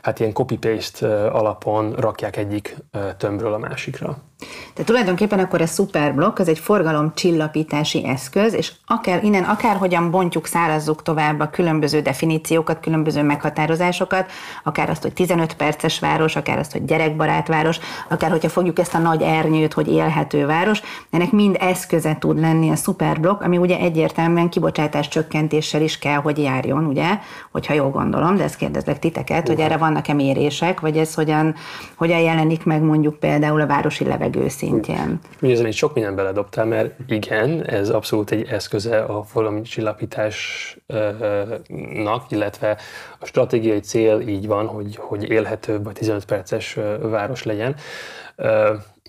hát 0.01 0.19
ilyen 0.19 0.33
copy-paste 0.33 1.27
alapon 1.27 1.93
rakják 1.93 2.37
egyik 2.37 2.75
tömbről 3.17 3.53
a 3.53 3.57
másikra. 3.57 4.17
Tehát 4.73 4.89
tulajdonképpen 4.89 5.39
akkor 5.39 5.61
ez 5.61 5.71
szuperblokk, 5.71 6.39
ez 6.39 6.47
egy 6.47 6.59
forgalomcsillapítási 6.59 8.05
eszköz, 8.05 8.53
és 8.53 8.71
akár 8.85 9.23
innen 9.23 9.43
akárhogyan 9.43 10.11
bontjuk, 10.11 10.45
szárazzuk 10.45 11.01
tovább 11.01 11.39
a 11.39 11.49
különböző 11.49 12.01
definíciókat, 12.01 12.79
különböző 12.79 13.23
meghatározásokat, 13.23 14.31
akár 14.63 14.89
azt, 14.89 15.01
hogy 15.01 15.13
15 15.13 15.53
perces 15.53 15.99
város, 15.99 16.35
akár 16.35 16.59
azt, 16.59 16.71
hogy 16.71 16.85
gyerekbarát 16.85 17.47
város, 17.47 17.79
akár 18.09 18.31
hogyha 18.31 18.49
fogjuk 18.49 18.79
ezt 18.79 18.93
a 18.93 18.97
nagy 18.97 19.21
ernyőt, 19.21 19.73
hogy 19.73 19.87
élhető 19.87 20.45
város, 20.45 20.81
ennek 21.09 21.31
mind 21.31 21.57
eszköze 21.59 22.17
tud 22.19 22.39
lenni 22.39 22.69
a 22.69 22.75
szuperblokk, 22.75 23.41
ami 23.41 23.57
ugye 23.57 23.77
egyértelműen 23.77 24.49
kibocsátás 24.49 25.07
csökkentéssel 25.07 25.81
is 25.81 25.99
kell, 25.99 26.19
hogy 26.19 26.37
járjon, 26.37 26.85
ugye, 26.85 27.19
hogyha 27.51 27.73
jól 27.73 27.89
gondolom, 27.89 28.35
de 28.35 28.43
ezt 28.43 28.55
kérdezlek 28.55 28.99
titeket, 28.99 29.41
uh, 29.41 29.55
hogy 29.55 29.63
erre 29.63 29.77
vannak-e 29.77 30.13
mérések, 30.13 30.79
vagy 30.79 30.97
ez 30.97 31.13
hogyan, 31.13 31.55
hogyan 31.95 32.19
jelenik 32.19 32.63
meg 32.63 32.81
mondjuk 32.81 33.19
például 33.19 33.61
a 33.61 33.67
városi 33.67 34.05
levegő 34.05 34.32
Ugye 35.41 35.53
ezen 35.53 35.67
is 35.67 35.75
sok 35.75 35.93
minden 35.93 36.15
beledobtál, 36.15 36.65
mert 36.65 36.93
igen, 37.07 37.65
ez 37.65 37.89
abszolút 37.89 38.31
egy 38.31 38.47
eszköze 38.49 38.99
a 38.99 39.23
forgalmi 39.23 39.61
csillapításnak, 39.61 42.25
illetve 42.29 42.77
a 43.19 43.25
stratégiai 43.25 43.79
cél 43.79 44.19
így 44.19 44.47
van, 44.47 44.67
hogy, 44.67 44.95
hogy 44.95 45.29
élhetőbb 45.29 45.83
vagy 45.83 45.93
15 45.93 46.25
perces 46.25 46.77
város 47.01 47.43
legyen. 47.43 47.75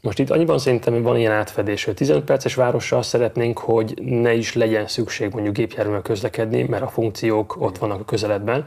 Most 0.02 0.18
itt 0.18 0.30
annyiban 0.30 0.58
szerintem 0.58 1.02
van 1.02 1.16
ilyen 1.16 1.32
átfedés, 1.32 1.84
hogy 1.84 1.94
15 1.94 2.24
perces 2.24 2.54
várossal 2.54 3.02
szeretnénk, 3.02 3.58
hogy 3.58 3.94
ne 4.02 4.32
is 4.32 4.54
legyen 4.54 4.86
szükség 4.86 5.32
mondjuk 5.32 5.54
gépjárművel 5.54 6.02
közlekedni, 6.02 6.62
mert 6.62 6.82
a 6.82 6.88
funkciók 6.88 7.56
ott 7.58 7.78
vannak 7.78 8.00
a 8.00 8.04
közeledben. 8.04 8.66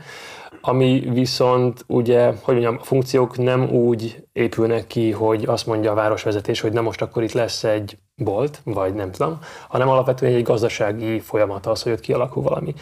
Ami 0.62 1.10
viszont 1.14 1.84
ugye, 1.88 2.26
hogy 2.26 2.54
mondjam, 2.54 2.78
a 2.82 2.84
funkciók 2.84 3.38
nem 3.38 3.70
úgy 3.70 4.24
épülnek 4.34 4.88
ki, 4.88 5.12
hogy 5.12 5.44
azt 5.46 5.66
mondja 5.66 5.92
a 5.92 5.96
városvezetés, 5.96 6.60
hogy 6.60 6.72
nem 6.72 6.84
most 6.84 7.02
akkor 7.02 7.24
itt 7.24 7.32
lesz 7.32 7.64
egy 7.64 7.98
bolt, 8.16 8.62
vagy 8.64 8.94
nem 8.94 9.12
tudom, 9.12 9.40
hanem 9.68 9.90
alapvetően 9.90 10.34
egy 10.34 10.44
gazdasági 10.44 11.20
folyamat 11.20 11.66
az, 11.66 11.84
hogy 11.84 11.92
ott 11.92 12.00
kialakul 12.00 12.44
valami. 12.44 12.74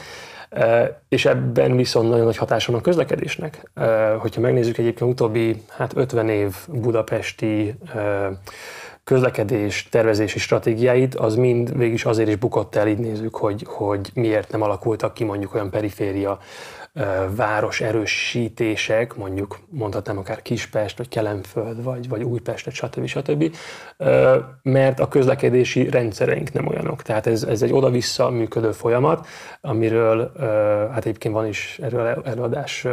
És 1.10 1.26
ebben 1.26 1.76
viszont 1.76 2.10
nagyon 2.10 2.26
nagy 2.26 2.38
hatása 2.38 2.72
van 2.72 2.80
a 2.80 2.84
közlekedésnek. 2.84 3.72
Hogyha 4.20 4.42
megnézzük 4.42 4.78
egyébként 4.78 5.12
utóbbi 5.12 5.64
hát 5.70 5.96
50 5.96 6.30
év 6.30 6.56
budapesti 6.68 7.76
közlekedés 9.04 9.88
tervezési 9.92 10.40
stratégiáit, 10.40 11.16
az 11.16 11.36
mind 11.36 11.78
végig 11.78 12.02
azért 12.04 12.30
is 12.30 12.36
bukott 12.36 12.76
el, 12.76 12.88
így 12.88 12.98
nézzük, 12.98 13.36
hogy, 13.36 13.64
hogy 13.68 14.10
miért 14.14 14.52
nem 14.52 14.62
alakultak 14.62 15.14
ki 15.14 15.24
mondjuk 15.24 15.54
olyan 15.54 15.70
periféria 15.70 16.40
város 17.36 17.82
erősítések, 17.82 19.16
mondjuk 19.16 19.60
mondhatnám 19.70 20.18
akár 20.18 20.42
Kispest, 20.42 20.98
vagy 20.98 21.08
Kelemföld, 21.08 21.84
vagy, 21.84 22.10
vagy 22.10 22.24
Újpest, 22.24 22.72
stb. 22.72 23.06
stb. 23.06 23.56
Mert 24.62 25.00
a 25.00 25.08
közlekedési 25.08 25.90
rendszereink 25.90 26.54
nem 26.54 26.68
olyanok. 26.68 27.02
Tehát 27.02 27.28
ez, 27.28 27.44
ez 27.44 27.62
egy 27.62 27.74
oda-vissza 27.74 28.30
működő 28.30 28.72
folyamat, 28.72 29.28
amiről 29.62 30.32
hát 30.92 31.06
egyébként 31.06 31.34
van 31.34 31.48
is 31.48 31.80
erről 31.82 32.22
előadás 32.26 32.86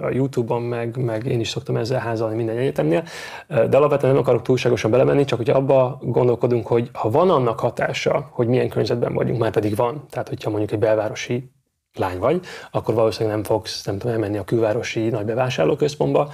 a 0.00 0.10
Youtube-on, 0.10 0.62
meg, 0.62 0.96
meg 0.96 1.26
én 1.26 1.40
is 1.40 1.48
szoktam 1.48 1.76
ezzel 1.76 2.00
házalni 2.00 2.36
minden 2.36 2.56
egyetemnél, 2.56 3.04
de 3.48 3.76
alapvetően 3.76 4.12
nem 4.12 4.22
akarok 4.22 4.42
túlságosan 4.42 4.90
belemenni, 4.90 5.24
csak 5.24 5.38
hogy 5.38 5.50
abba 5.50 5.98
gondolkodunk, 6.02 6.66
hogy 6.66 6.90
ha 6.92 7.10
van 7.10 7.30
annak 7.30 7.60
hatása, 7.60 8.28
hogy 8.30 8.46
milyen 8.46 8.68
környezetben 8.68 9.14
vagyunk, 9.14 9.38
már 9.38 9.50
pedig 9.50 9.76
van, 9.76 10.06
tehát 10.10 10.28
hogyha 10.28 10.50
mondjuk 10.50 10.72
egy 10.72 10.78
belvárosi 10.78 11.54
lány 11.98 12.18
vagy, 12.18 12.40
akkor 12.70 12.94
valószínűleg 12.94 13.34
nem 13.34 13.44
fogsz, 13.44 13.84
nem 13.84 13.98
tudom, 13.98 14.14
elmenni 14.14 14.38
a 14.38 14.44
külvárosi 14.44 15.08
nagy 15.08 15.24
bevásárlóközpontba, 15.24 16.32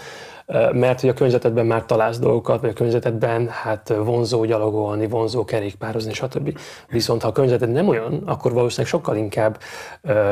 mert 0.73 1.01
hogy 1.01 1.09
a 1.09 1.15
környezetedben 1.15 1.67
már 1.67 1.85
találsz 1.85 2.19
dolgokat, 2.19 2.61
vagy 2.61 2.71
a 2.71 2.73
környezetedben 2.73 3.49
hát 3.49 3.89
vonzó 3.89 4.45
gyalogolni, 4.45 5.07
vonzó 5.07 5.45
kerékpározni, 5.45 6.13
stb. 6.13 6.59
Viszont 6.89 7.23
ha 7.23 7.29
a 7.29 7.33
környezeted 7.33 7.71
nem 7.71 7.89
olyan, 7.89 8.23
akkor 8.27 8.53
valószínűleg 8.53 8.91
sokkal 8.91 9.17
inkább 9.17 9.59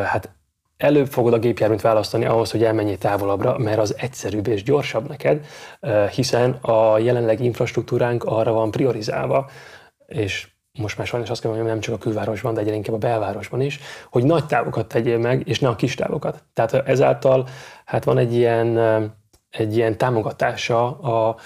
hát 0.04 0.30
előbb 0.76 1.06
fogod 1.06 1.32
a 1.32 1.38
gépjárműt 1.38 1.80
választani 1.80 2.24
ahhoz, 2.24 2.50
hogy 2.50 2.64
elmenjél 2.64 2.98
távolabbra, 2.98 3.58
mert 3.58 3.78
az 3.78 3.94
egyszerűbb 3.98 4.46
és 4.46 4.62
gyorsabb 4.62 5.08
neked, 5.08 5.46
hiszen 6.14 6.50
a 6.50 6.98
jelenleg 6.98 7.40
infrastruktúránk 7.40 8.24
arra 8.24 8.52
van 8.52 8.70
priorizálva, 8.70 9.50
és 10.06 10.48
most 10.78 10.98
már 10.98 11.06
sajnos 11.06 11.30
azt 11.30 11.40
kell 11.40 11.50
mondjam, 11.50 11.72
nem 11.72 11.80
csak 11.80 11.94
a 11.94 11.98
külvárosban, 11.98 12.54
de 12.54 12.60
egyre 12.60 12.74
inkább 12.74 12.94
a 12.94 12.98
belvárosban 12.98 13.60
is, 13.60 13.80
hogy 14.10 14.24
nagy 14.24 14.46
távokat 14.46 14.86
tegyél 14.86 15.18
meg, 15.18 15.48
és 15.48 15.58
ne 15.58 15.68
a 15.68 15.76
kis 15.76 15.94
távokat. 15.94 16.44
Tehát 16.52 16.72
ezáltal 16.74 17.48
hát 17.84 18.04
van 18.04 18.18
egy 18.18 18.34
ilyen, 18.34 18.78
egy 19.50 19.76
ilyen 19.76 19.96
támogatása 19.96 20.98
a, 21.00 21.36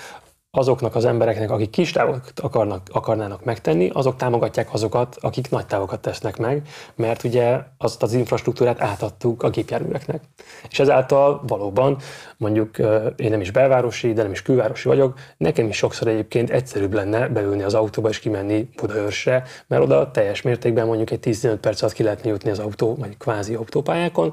azoknak 0.57 0.95
az 0.95 1.05
embereknek, 1.05 1.51
akik 1.51 1.71
kis 1.71 1.93
távokat 1.93 2.41
akarnak, 2.41 2.89
akarnának 2.93 3.45
megtenni, 3.45 3.91
azok 3.93 4.17
támogatják 4.17 4.73
azokat, 4.73 5.17
akik 5.21 5.51
nagy 5.51 5.67
távokat 5.67 6.01
tesznek 6.01 6.37
meg, 6.37 6.63
mert 6.95 7.25
ugye 7.25 7.61
azt 7.79 8.03
az 8.03 8.13
infrastruktúrát 8.13 8.81
átadtuk 8.81 9.43
a 9.43 9.51
gépjárműveknek. 9.51 10.23
És 10.71 10.79
ezáltal 10.79 11.43
valóban, 11.47 11.97
mondjuk 12.37 12.79
én 13.17 13.31
nem 13.31 13.41
is 13.41 13.51
belvárosi, 13.51 14.13
de 14.13 14.23
nem 14.23 14.31
is 14.31 14.43
külvárosi 14.43 14.89
vagyok, 14.89 15.19
nekem 15.37 15.69
is 15.69 15.77
sokszor 15.77 16.09
egyébként 16.09 16.51
egyszerűbb 16.51 16.93
lenne 16.93 17.29
beülni 17.29 17.63
az 17.63 17.75
autóba 17.75 18.09
és 18.09 18.19
kimenni 18.19 18.69
Budaörsre, 18.77 19.43
mert 19.67 19.83
oda 19.83 20.11
teljes 20.11 20.43
mértékben 20.43 20.87
mondjuk 20.87 21.11
egy 21.11 21.21
10-15 21.23 21.59
perc 21.61 21.83
alatt 21.83 21.95
ki 21.95 22.03
lehetne 22.03 22.31
jutni 22.31 22.51
az 22.51 22.59
autó, 22.59 22.95
vagy 22.95 23.17
kvázi 23.17 23.55
autópályákon, 23.55 24.33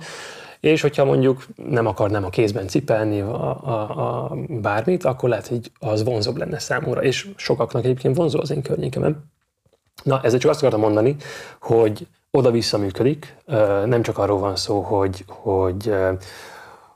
és 0.61 0.81
hogyha 0.81 1.05
mondjuk 1.05 1.45
nem 1.55 1.85
akarnám 1.85 2.25
a 2.25 2.29
kézben 2.29 2.67
cipelni 2.67 3.21
a, 3.21 3.65
a, 3.65 4.25
a 4.25 4.35
bármit, 4.47 5.03
akkor 5.03 5.29
lehet, 5.29 5.47
hogy 5.47 5.71
az 5.79 6.03
vonzóbb 6.03 6.37
lenne 6.37 6.59
számomra, 6.59 7.03
és 7.03 7.29
sokaknak 7.35 7.83
egyébként 7.83 8.15
vonzó 8.15 8.39
az 8.39 8.51
én 8.51 8.61
környékemen. 8.61 9.31
Na, 10.03 10.21
ezzel 10.23 10.39
csak 10.39 10.51
azt 10.51 10.59
akartam 10.59 10.81
mondani, 10.81 11.15
hogy 11.61 12.07
oda-vissza 12.31 12.77
működik, 12.77 13.35
nem 13.85 14.01
csak 14.01 14.17
arról 14.17 14.39
van 14.39 14.55
szó, 14.55 14.81
hogy, 14.81 15.23
hogy, 15.27 15.93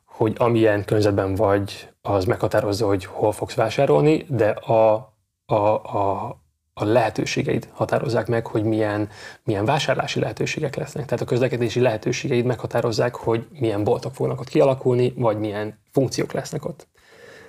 hogy 0.06 0.36
amilyen 0.38 0.86
környezetben 0.86 1.36
vagy, 1.36 1.90
az 2.02 2.26
meghatározza, 2.26 2.88
hogy 2.88 3.06
hol 3.06 3.32
fogsz 3.32 3.56
vásárolni, 3.56 4.26
de 4.30 4.50
a, 4.50 5.14
a, 5.46 5.56
a, 5.56 6.38
a 6.78 6.86
lehetőségeid 6.86 7.70
határozzák 7.74 8.28
meg, 8.28 8.48
hogy 8.48 8.64
milyen, 8.64 9.10
milyen 9.44 9.66
vásárlási 9.66 10.20
lehetőségek 10.20 10.76
lesznek. 10.76 11.06
Tehát 11.06 11.24
a 11.24 11.26
közlekedési 11.26 11.80
lehetőségeid 11.80 12.46
meghatározzák, 12.46 13.16
hogy 13.16 13.48
milyen 13.60 13.84
boltok 13.84 14.14
fognak 14.14 14.40
ott 14.40 14.50
kialakulni, 14.50 15.14
vagy 15.16 15.38
milyen 15.38 15.80
funkciók 15.92 16.32
lesznek 16.32 16.66
ott. 16.66 16.88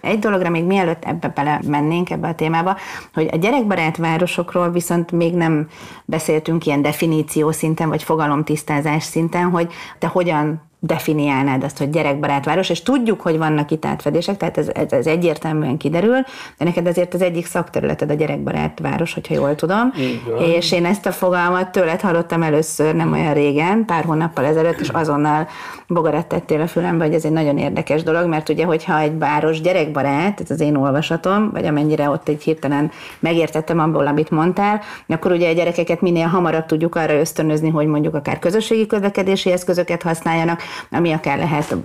egy 0.00 0.18
dologra 0.18 0.50
még 0.50 0.64
mielőtt 0.64 1.04
ebbe 1.04 1.28
bele 1.28 1.60
mennénk 1.66 2.10
ebbe 2.10 2.28
a 2.28 2.34
témába, 2.34 2.76
hogy 3.14 3.28
a 3.32 3.36
gyerekbarát 3.36 3.96
városokról 3.96 4.70
viszont 4.70 5.12
még 5.12 5.34
nem 5.34 5.68
beszéltünk 6.04 6.66
ilyen 6.66 6.82
definíció 6.82 7.50
szinten, 7.50 7.88
vagy 7.88 8.02
fogalomtisztázás 8.02 9.02
szinten, 9.02 9.50
hogy 9.50 9.72
te 9.98 10.06
hogyan 10.06 10.62
definiálnád 10.86 11.64
azt, 11.64 11.78
hogy 11.78 11.90
gyerekbarát 11.90 12.44
város, 12.44 12.70
és 12.70 12.82
tudjuk, 12.82 13.20
hogy 13.20 13.38
vannak 13.38 13.70
itt 13.70 13.84
átfedések, 13.84 14.36
tehát 14.36 14.58
ez, 14.58 14.68
ez, 14.74 14.92
ez 14.92 15.06
egyértelműen 15.06 15.76
kiderül, 15.76 16.20
de 16.58 16.64
neked 16.64 16.86
azért 16.86 17.14
az 17.14 17.22
egyik 17.22 17.46
szakterületed 17.46 18.10
a 18.10 18.14
gyerekbarát 18.14 18.78
város, 18.82 19.14
hogyha 19.14 19.34
jól 19.34 19.54
tudom, 19.54 19.92
és 20.38 20.72
én 20.72 20.84
ezt 20.84 21.06
a 21.06 21.12
fogalmat 21.12 21.72
tőled 21.72 22.00
hallottam 22.00 22.42
először 22.42 22.94
nem 22.94 23.12
olyan 23.12 23.34
régen, 23.34 23.84
pár 23.84 24.04
hónappal 24.04 24.44
ezelőtt, 24.44 24.80
és 24.80 24.88
azonnal 24.88 25.48
bogarat 25.86 26.26
tettél 26.26 26.60
a 26.60 26.66
fülembe, 26.66 27.04
hogy 27.04 27.14
ez 27.14 27.24
egy 27.24 27.32
nagyon 27.32 27.58
érdekes 27.58 28.02
dolog, 28.02 28.26
mert 28.28 28.48
ugye, 28.48 28.64
hogyha 28.64 28.98
egy 28.98 29.18
város 29.18 29.60
gyerekbarát, 29.60 30.40
ez 30.40 30.50
az 30.50 30.60
én 30.60 30.76
olvasatom, 30.76 31.50
vagy 31.52 31.66
amennyire 31.66 32.10
ott 32.10 32.28
egy 32.28 32.42
hirtelen 32.42 32.90
megértettem 33.18 33.78
abból, 33.78 34.06
amit 34.06 34.30
mondtál, 34.30 34.80
akkor 35.08 35.32
ugye 35.32 35.50
a 35.50 35.52
gyerekeket 35.52 36.00
minél 36.00 36.26
hamarabb 36.26 36.66
tudjuk 36.66 36.94
arra 36.94 37.18
ösztönözni, 37.18 37.70
hogy 37.70 37.86
mondjuk 37.86 38.14
akár 38.14 38.38
közösségi 38.38 38.86
közlekedési 38.86 39.52
eszközöket 39.52 40.02
használjanak, 40.02 40.62
ami 40.90 41.12
akár 41.12 41.38
lehet 41.38 41.76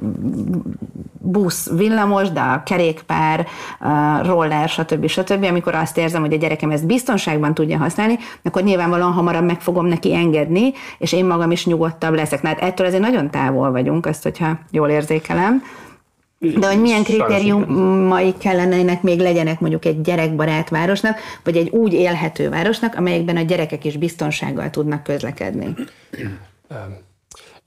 busz, 1.22 1.70
villamos, 1.70 2.30
de 2.32 2.40
a 2.40 2.64
kerékpár, 2.66 3.48
a 3.80 4.26
roller, 4.26 4.70
stb. 4.70 5.08
stb. 5.08 5.44
Amikor 5.44 5.76
azt 5.76 5.98
érzem, 5.98 6.22
hogy 6.22 6.34
a 6.34 6.38
gyerekem 6.38 6.72
ezt 6.72 6.86
biztonságban 6.86 7.54
tudja 7.54 7.78
használni, 7.78 8.18
akkor 8.44 8.64
nyilvánvalóan 8.64 9.12
hamarabb 9.12 9.46
meg 9.46 9.62
fogom 9.62 9.86
neki 9.86 10.14
engedni, 10.14 10.74
és 10.98 11.14
én 11.14 11.26
magam 11.26 11.52
is 11.52 11.66
nyugodtabb 11.66 12.14
leszek. 12.14 12.42
Na, 12.42 12.48
hát 12.48 12.62
ettől 12.62 12.88
azért 12.88 13.02
nagyon 13.02 13.30
távol 13.30 13.72
vagyunk, 13.72 14.06
ezt, 14.06 14.24
hogyha 14.24 14.60
jól 14.72 14.90
érzékelem. 14.90 15.64
De 16.60 16.68
hogy 16.68 16.82
milyen 16.82 17.04
kritériumai 17.04 18.34
kellenének 18.38 19.02
még 19.02 19.20
legyenek 19.20 19.60
mondjuk 19.60 19.86
egy 19.86 20.02
gyerekbarát 20.02 20.70
városnak, 20.70 21.18
vagy 21.44 21.58
egy 21.58 21.70
úgy 21.70 21.94
élhető 21.94 22.50
városnak, 22.50 22.96
amelyekben 22.96 23.38
a 23.38 23.42
gyerekek 23.42 23.86
is 23.86 23.98
biztonsággal 23.98 24.70
tudnak 24.70 25.04
közlekedni? 25.04 25.76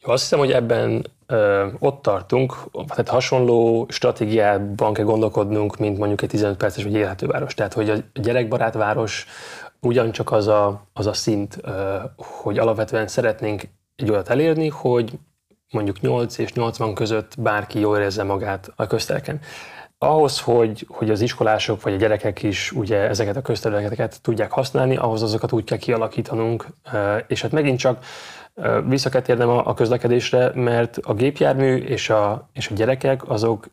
Azt 0.06 0.22
hiszem, 0.22 0.38
hogy 0.38 0.52
ebben 0.52 1.06
ö, 1.26 1.66
ott 1.78 2.02
tartunk, 2.02 2.54
tehát 2.88 3.08
hasonló 3.08 3.86
stratégiában 3.88 4.92
kell 4.92 5.04
gondolkodnunk, 5.04 5.76
mint 5.76 5.98
mondjuk 5.98 6.22
egy 6.22 6.28
15 6.28 6.56
perces 6.56 6.82
vagy 6.82 6.94
élhető 6.94 7.26
város. 7.26 7.54
Tehát, 7.54 7.72
hogy 7.72 7.90
a 7.90 7.96
gyerekbarát 8.20 8.74
város 8.74 9.26
ugyancsak 9.80 10.32
az 10.32 10.46
a, 10.46 10.86
az 10.92 11.06
a 11.06 11.12
szint, 11.12 11.58
ö, 11.62 11.96
hogy 12.16 12.58
alapvetően 12.58 13.06
szeretnénk 13.06 13.62
egy 13.96 14.10
olyat 14.10 14.28
elérni, 14.28 14.68
hogy 14.68 15.18
mondjuk 15.70 16.00
8 16.00 16.38
és 16.38 16.52
80 16.52 16.94
között 16.94 17.34
bárki 17.38 17.80
jól 17.80 17.96
érezze 17.96 18.22
magát 18.22 18.72
a 18.76 18.86
köztereken. 18.86 19.40
Ahhoz, 20.04 20.40
hogy, 20.40 20.86
hogy 20.88 21.10
az 21.10 21.20
iskolások 21.20 21.82
vagy 21.82 21.92
a 21.92 21.96
gyerekek 21.96 22.42
is 22.42 22.72
ugye 22.72 22.96
ezeket 22.96 23.36
a 23.36 23.42
közterületeket 23.42 24.22
tudják 24.22 24.50
használni, 24.50 24.96
ahhoz 24.96 25.22
azokat 25.22 25.52
úgy 25.52 25.64
kell 25.64 25.78
kialakítanunk, 25.78 26.66
és 27.26 27.42
hát 27.42 27.52
megint 27.52 27.78
csak 27.78 28.04
vissza 28.86 29.10
kell 29.10 29.20
térnem 29.22 29.48
a 29.48 29.74
közlekedésre, 29.74 30.50
mert 30.54 30.98
a 31.02 31.14
gépjármű 31.14 31.76
és 31.76 32.10
a, 32.10 32.48
és 32.52 32.68
a 32.68 32.74
gyerekek 32.74 33.28
azok 33.28 33.66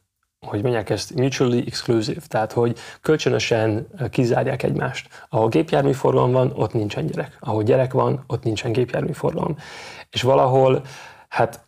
hogy 0.48 0.62
mondják 0.62 0.90
ezt, 0.90 1.16
mutually 1.16 1.64
exclusive, 1.68 2.22
tehát 2.28 2.52
hogy 2.52 2.78
kölcsönösen 3.02 3.88
kizárják 4.10 4.64
egymást. 4.64 5.26
Ahol 5.30 5.48
gépjármű 5.48 5.92
forgalom 5.92 6.32
van, 6.32 6.52
ott 6.56 6.74
nincsen 6.74 7.06
gyerek. 7.06 7.38
Ahol 7.40 7.64
gyerek 7.64 7.94
van, 7.94 8.24
ott 8.28 8.44
nincsen 8.44 8.72
gépjármű 8.72 9.12
forgalom. 9.12 9.56
És 10.10 10.22
valahol, 10.22 10.82
hát 11.28 11.66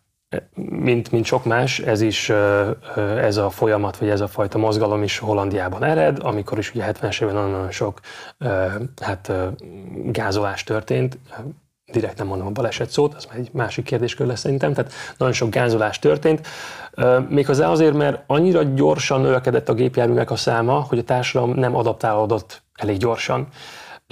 mint, 0.54 1.10
mint 1.10 1.24
sok 1.24 1.44
más, 1.44 1.78
ez 1.78 2.00
is 2.00 2.32
ez 2.96 3.36
a 3.36 3.50
folyamat, 3.50 3.96
vagy 3.96 4.08
ez 4.08 4.20
a 4.20 4.26
fajta 4.26 4.58
mozgalom 4.58 5.02
is 5.02 5.18
Hollandiában 5.18 5.84
ered, 5.84 6.18
amikor 6.22 6.58
is 6.58 6.74
ugye 6.74 6.92
70-es 6.92 7.22
évben 7.22 7.34
nagyon 7.34 7.70
sok 7.70 8.00
hát, 9.02 9.32
gázolás 10.04 10.64
történt, 10.64 11.18
direkt 11.92 12.18
nem 12.18 12.26
mondom 12.26 12.46
a 12.46 12.50
baleset 12.50 12.90
szót, 12.90 13.14
az 13.14 13.24
már 13.24 13.38
egy 13.38 13.48
másik 13.52 13.84
kérdéskör 13.84 14.26
lesz 14.26 14.40
szerintem, 14.40 14.72
tehát 14.72 14.92
nagyon 15.16 15.34
sok 15.34 15.50
gázolás 15.50 15.98
történt. 15.98 16.46
Méghozzá 17.28 17.70
azért, 17.70 17.94
mert 17.94 18.22
annyira 18.26 18.62
gyorsan 18.62 19.20
növekedett 19.20 19.68
a 19.68 19.74
gépjárművek 19.74 20.30
a 20.30 20.36
száma, 20.36 20.80
hogy 20.88 20.98
a 20.98 21.04
társadalom 21.04 21.54
nem 21.54 21.76
adaptálódott 21.76 22.62
elég 22.74 22.96
gyorsan. 22.96 23.48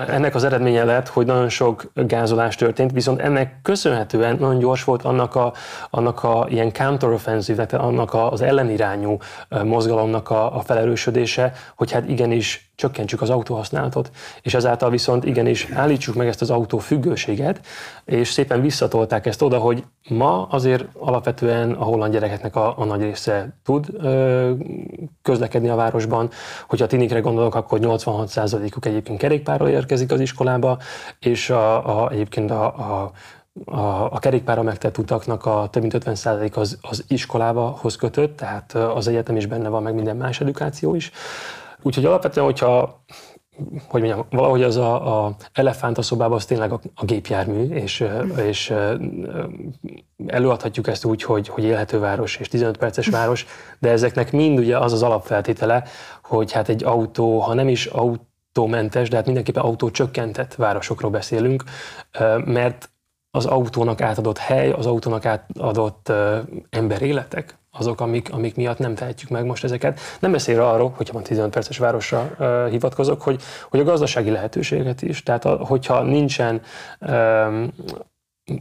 Ennek 0.08 0.34
az 0.34 0.44
eredménye 0.44 0.84
lett, 0.84 1.08
hogy 1.08 1.26
nagyon 1.26 1.48
sok 1.48 1.92
gázolás 1.94 2.56
történt, 2.56 2.92
viszont 2.92 3.20
ennek 3.20 3.62
köszönhetően 3.62 4.36
nagyon 4.40 4.58
gyors 4.58 4.84
volt 4.84 5.02
annak 5.02 5.34
a, 5.34 5.52
annak 5.90 6.22
a 6.22 6.46
ilyen 6.48 6.72
counteroffensive, 6.72 7.62
annak 7.62 8.14
az 8.14 8.40
ellenirányú 8.40 9.18
mozgalomnak 9.64 10.30
a, 10.30 10.56
a 10.56 10.60
felerősödése, 10.60 11.52
hogy 11.76 11.90
hát 11.90 12.08
igenis 12.08 12.71
csökkentsük 12.82 13.22
az 13.22 13.30
autóhasználatot, 13.30 14.10
és 14.42 14.54
ezáltal 14.54 14.90
viszont 14.90 15.24
igenis 15.24 15.68
állítsuk 15.74 16.14
meg 16.14 16.26
ezt 16.26 16.40
az 16.40 16.50
autó 16.50 16.78
függőséget, 16.78 17.60
és 18.04 18.28
szépen 18.28 18.60
visszatolták 18.60 19.26
ezt 19.26 19.42
oda, 19.42 19.58
hogy 19.58 19.84
ma 20.08 20.46
azért 20.50 20.84
alapvetően 20.98 21.72
a 21.72 21.84
holland 21.84 22.12
gyerekeknek 22.12 22.56
a, 22.56 22.78
a 22.78 22.84
nagy 22.84 23.02
része 23.02 23.56
tud 23.64 23.86
ö, 23.98 24.52
közlekedni 25.22 25.68
a 25.68 25.74
városban. 25.74 26.30
Hogyha 26.68 26.86
tinikre 26.86 27.20
gondolok, 27.20 27.54
akkor 27.54 27.78
86%-uk 27.82 28.86
egyébként 28.86 29.18
kerékpárral 29.18 29.68
érkezik 29.68 30.12
az 30.12 30.20
iskolába, 30.20 30.78
és 31.18 31.50
a, 31.50 32.02
a, 32.02 32.10
egyébként 32.10 32.50
a, 32.50 32.64
a 32.64 33.12
a, 33.64 34.12
a 34.12 34.18
kerékpára 34.18 34.62
megtett 34.62 34.98
utaknak 34.98 35.46
a 35.46 35.68
több 35.70 35.82
mint 35.82 36.04
50% 36.04 36.52
az, 36.52 36.78
az 36.80 37.04
iskolába 37.08 37.78
hoz 37.80 37.96
kötött, 37.96 38.36
tehát 38.36 38.74
az 38.74 39.08
egyetem 39.08 39.36
is 39.36 39.46
benne 39.46 39.68
van, 39.68 39.82
meg 39.82 39.94
minden 39.94 40.16
más 40.16 40.40
edukáció 40.40 40.94
is. 40.94 41.12
Úgyhogy 41.82 42.04
alapvetően, 42.04 42.46
hogyha 42.46 43.04
hogy 43.88 44.02
mondjam, 44.02 44.26
valahogy 44.30 44.62
az 44.62 44.76
a, 44.76 45.24
a 45.24 45.34
elefánt 45.52 45.98
a 45.98 46.02
szobában 46.02 46.36
az 46.36 46.44
tényleg 46.44 46.72
a, 46.72 46.80
a 46.94 47.04
gépjármű, 47.04 47.68
és, 47.74 48.04
és 48.36 48.74
előadhatjuk 50.26 50.86
ezt 50.88 51.04
úgy, 51.04 51.22
hogy, 51.22 51.48
hogy 51.48 51.64
élhető 51.64 51.98
város 51.98 52.36
és 52.36 52.48
15 52.48 52.76
perces 52.76 53.06
város, 53.06 53.46
de 53.78 53.90
ezeknek 53.90 54.32
mind 54.32 54.58
ugye 54.58 54.78
az 54.78 54.92
az 54.92 55.02
alapfeltétele, 55.02 55.84
hogy 56.22 56.52
hát 56.52 56.68
egy 56.68 56.84
autó, 56.84 57.38
ha 57.38 57.54
nem 57.54 57.68
is 57.68 57.86
autómentes, 57.86 59.08
de 59.08 59.16
hát 59.16 59.24
mindenképpen 59.24 59.62
autócsökkentett 59.62 60.54
városokról 60.54 61.10
beszélünk, 61.10 61.64
mert 62.44 62.90
az 63.30 63.46
autónak 63.46 64.00
átadott 64.00 64.38
hely, 64.38 64.70
az 64.70 64.86
autónak 64.86 65.26
átadott 65.26 66.12
emberéletek, 66.70 67.58
azok, 67.78 68.00
amik, 68.00 68.32
amik 68.32 68.56
miatt 68.56 68.78
nem 68.78 68.94
tehetjük 68.94 69.30
meg 69.30 69.44
most 69.44 69.64
ezeket. 69.64 70.00
Nem 70.20 70.32
beszél 70.32 70.60
arról, 70.60 70.92
hogyha 70.96 71.14
van 71.14 71.22
15 71.22 71.50
perces 71.50 71.78
városra 71.78 72.30
uh, 72.38 72.68
hivatkozok, 72.70 73.22
hogy, 73.22 73.42
hogy 73.70 73.80
a 73.80 73.84
gazdasági 73.84 74.30
lehetőséget 74.30 75.02
is, 75.02 75.22
tehát 75.22 75.44
a, 75.44 75.56
hogyha 75.56 76.02
nincsen 76.02 76.60
um, 77.00 77.72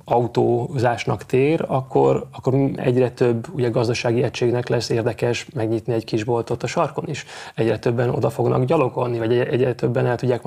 autózásnak 0.06 1.26
tér, 1.26 1.66
akkor, 1.68 2.28
akkor 2.32 2.54
egyre 2.76 3.12
több 3.12 3.48
ugye, 3.54 3.70
gazdasági 3.70 4.24
egységnek 4.24 4.68
lesz 4.68 4.90
érdekes 4.90 5.48
megnyitni 5.54 5.94
egy 5.94 6.04
kis 6.04 6.24
boltot 6.24 6.64
a 6.64 6.68
sarkon 6.68 7.08
is. 7.08 7.26
Egyre 7.56 7.80
többen 7.80 8.10
oda 8.10 8.30
fognak 8.30 8.64
gyalogolni, 8.64 9.18
vagy 9.18 9.38
egyre 9.38 9.76
többen 9.76 10.06
el 10.06 10.16
tudják 10.16 10.42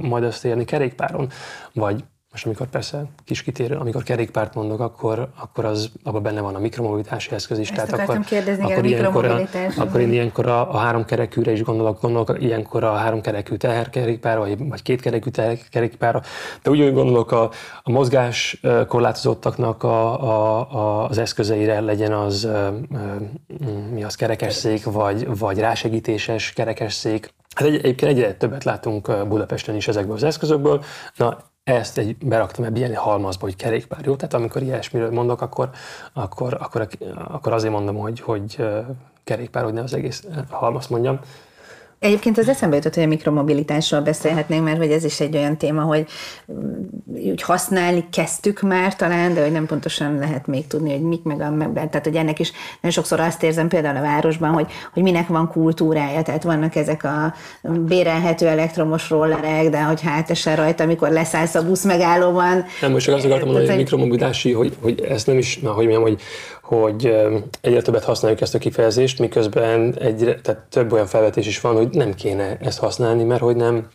majd, 0.00 0.24
ezt 0.24 0.44
érni 0.44 0.64
kerékpáron, 0.64 1.28
vagy 1.72 2.04
most 2.30 2.46
amikor 2.46 2.66
persze 2.66 3.04
kis 3.24 3.42
kitérő, 3.42 3.76
amikor 3.76 4.02
kerékpárt 4.02 4.54
mondok, 4.54 4.80
akkor, 4.80 5.28
akkor 5.40 5.64
az 5.64 5.90
abban 6.04 6.22
benne 6.22 6.40
van 6.40 6.54
a 6.54 6.58
mikromobilitási 6.58 7.34
eszköz 7.34 7.58
is. 7.58 7.70
Ezt 7.70 7.90
tehát 7.90 8.08
akkor, 8.08 8.24
kérdezni, 8.24 8.72
akkor, 8.72 8.84
ilyenkor, 8.84 9.24
a, 9.24 9.40
akkor 9.76 10.00
én 10.00 10.12
ilyenkor 10.12 10.46
a, 10.46 10.74
a 10.74 10.76
három 10.76 11.04
kerekűre 11.04 11.52
is 11.52 11.62
gondolok, 11.62 12.00
gondolok 12.00 12.42
ilyenkor 12.42 12.84
a 12.84 12.92
három 12.92 13.20
kerekű 13.20 13.56
teherkerékpára, 13.56 14.40
vagy, 14.40 14.68
vagy 14.68 14.82
két 14.82 15.00
kerekű 15.00 15.30
teherkerékpára, 15.30 16.22
de 16.62 16.70
úgy 16.70 16.92
gondolok 16.92 17.32
a, 17.32 17.50
a 17.82 17.90
mozgás 17.90 18.60
korlátozottaknak 18.88 19.82
a, 19.82 20.22
a, 20.22 20.70
a, 20.72 21.08
az 21.08 21.18
eszközeire 21.18 21.80
legyen 21.80 22.12
az 22.12 22.48
mi 23.92 24.04
az 24.04 24.14
kerekesszék, 24.14 24.84
vagy, 24.84 25.38
vagy 25.38 25.58
rásegítéses 25.58 26.52
kerekesszék. 26.52 27.34
Hát 27.54 27.68
egy, 27.68 27.74
egyébként 27.74 28.12
egyre 28.12 28.34
többet 28.34 28.64
látunk 28.64 29.26
Budapesten 29.28 29.74
is 29.74 29.88
ezekből 29.88 30.14
az 30.14 30.22
eszközökből. 30.22 30.84
Na, 31.16 31.38
ezt 31.64 31.98
egy, 31.98 32.16
beraktam 32.16 32.64
ebbe 32.64 32.78
ilyen 32.78 32.94
halmazba, 32.94 33.44
hogy 33.44 33.56
kerékpár, 33.56 34.00
jó? 34.04 34.16
Tehát 34.16 34.34
amikor 34.34 34.62
ilyesmiről 34.62 35.10
mondok, 35.10 35.40
akkor, 35.40 35.70
akkor, 36.12 36.56
akkor, 36.60 36.88
akkor 37.14 37.52
azért 37.52 37.72
mondom, 37.72 37.96
hogy, 37.96 38.20
hogy 38.20 38.64
kerékpár, 39.24 39.64
hogy 39.64 39.72
ne 39.72 39.82
az 39.82 39.94
egész 39.94 40.26
halmazt 40.50 40.90
mondjam. 40.90 41.20
Egyébként 42.00 42.38
az 42.38 42.48
eszembe 42.48 42.76
jutott, 42.76 42.94
hogy 42.94 43.02
a 43.02 43.06
mikromobilitásról 43.06 44.00
beszélhetnénk, 44.00 44.64
mert 44.64 44.76
hogy 44.76 44.90
ez 44.90 45.04
is 45.04 45.20
egy 45.20 45.36
olyan 45.36 45.56
téma, 45.56 45.82
hogy 45.82 46.06
mm, 46.52 46.82
úgy 47.30 47.42
használni 47.42 48.04
kezdtük 48.12 48.60
már 48.60 48.96
talán, 48.96 49.34
de 49.34 49.42
hogy 49.42 49.52
nem 49.52 49.66
pontosan 49.66 50.18
lehet 50.18 50.46
még 50.46 50.66
tudni, 50.66 50.90
hogy 50.90 51.02
mik 51.02 51.22
meg 51.22 51.40
a 51.40 51.50
meg, 51.50 51.72
tehát 51.72 52.04
hogy 52.04 52.16
ennek 52.16 52.38
is 52.38 52.52
nagyon 52.80 52.90
sokszor 52.90 53.20
azt 53.20 53.42
érzem 53.42 53.68
például 53.68 53.96
a 53.96 54.00
városban, 54.00 54.50
hogy, 54.50 54.66
hogy 54.92 55.02
minek 55.02 55.28
van 55.28 55.48
kultúrája, 55.48 56.22
tehát 56.22 56.42
vannak 56.42 56.74
ezek 56.76 57.04
a 57.04 57.34
bérelhető 57.62 58.46
elektromos 58.46 59.10
rollerek, 59.10 59.68
de 59.68 59.82
hogy 59.82 60.00
hát 60.00 60.30
esel 60.30 60.56
rajta, 60.56 60.84
amikor 60.84 61.10
leszállsz 61.10 61.54
a 61.54 61.64
busz 61.64 61.84
megállóban. 61.84 62.64
Nem, 62.80 62.90
most 62.90 63.04
csak 63.04 63.14
azt 63.14 63.24
akartam 63.24 63.48
mondani, 63.48 63.68
hogy 63.68 63.76
mikromobilitási, 63.76 64.52
hogy, 64.52 64.76
hogy 64.82 65.00
ez 65.00 65.24
nem 65.24 65.38
is, 65.38 65.58
na, 65.58 65.70
hogy 65.70 65.86
mondjam, 65.86 66.02
hogy, 66.02 66.20
hogy 66.76 67.14
egyre 67.60 67.82
többet 67.82 68.04
használjuk 68.04 68.40
ezt 68.40 68.54
a 68.54 68.58
kifejezést, 68.58 69.18
miközben 69.18 69.94
egyre, 69.98 70.40
tehát 70.40 70.60
több 70.68 70.92
olyan 70.92 71.06
felvetés 71.06 71.46
is 71.46 71.60
van, 71.60 71.76
hogy 71.76 71.88
nem 71.90 72.14
kéne 72.14 72.56
ezt 72.60 72.78
használni, 72.78 73.24
mert 73.24 73.40
hogy 73.40 73.56
nem, 73.56 73.88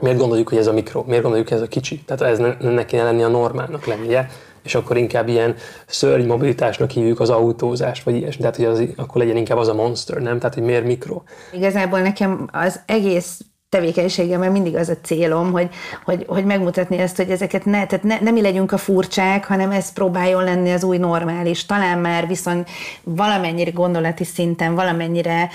miért 0.00 0.18
gondoljuk, 0.18 0.48
hogy 0.48 0.58
ez 0.58 0.66
a 0.66 0.72
mikro, 0.72 1.04
miért 1.06 1.22
gondoljuk, 1.22 1.48
hogy 1.48 1.56
ez 1.56 1.62
a 1.62 1.68
kicsi. 1.68 2.02
Tehát 2.06 2.32
ez 2.32 2.38
ne, 2.38 2.70
ne 2.70 2.84
kéne 2.84 3.02
lenni 3.02 3.22
a 3.22 3.28
normálnak 3.28 3.86
lennie, 3.86 4.30
és 4.62 4.74
akkor 4.74 4.96
inkább 4.96 5.28
ilyen 5.28 5.54
szörny 5.86 6.26
mobilitásnak 6.26 6.90
hívjuk 6.90 7.20
az 7.20 7.30
autózást, 7.30 8.02
vagy 8.02 8.14
ilyesmi. 8.14 8.40
Tehát, 8.40 8.56
hogy 8.56 8.64
az, 8.64 8.82
akkor 8.96 9.20
legyen 9.20 9.36
inkább 9.36 9.58
az 9.58 9.68
a 9.68 9.74
monster, 9.74 10.16
nem? 10.16 10.38
Tehát, 10.38 10.54
hogy 10.54 10.64
miért 10.64 10.84
mikro. 10.84 11.22
Igazából 11.52 12.00
nekem 12.00 12.48
az 12.52 12.80
egész 12.86 13.40
tevékenységemben 13.70 14.52
mindig 14.52 14.76
az 14.76 14.88
a 14.88 14.96
célom, 15.02 15.52
hogy, 15.52 15.68
hogy, 16.04 16.24
hogy 16.28 16.44
megmutatni 16.44 16.98
ezt, 16.98 17.16
hogy 17.16 17.30
ezeket 17.30 17.64
ne, 17.64 17.86
tehát 17.86 18.04
ne, 18.04 18.18
nem 18.20 18.32
mi 18.32 18.40
legyünk 18.40 18.72
a 18.72 18.76
furcsák, 18.76 19.44
hanem 19.44 19.70
ez 19.70 19.92
próbáljon 19.92 20.44
lenni 20.44 20.72
az 20.72 20.84
új 20.84 20.98
normális. 20.98 21.66
Talán 21.66 21.98
már 21.98 22.26
viszont 22.26 22.68
valamennyire 23.02 23.70
gondolati 23.70 24.24
szinten, 24.24 24.74
valamennyire 24.74 25.48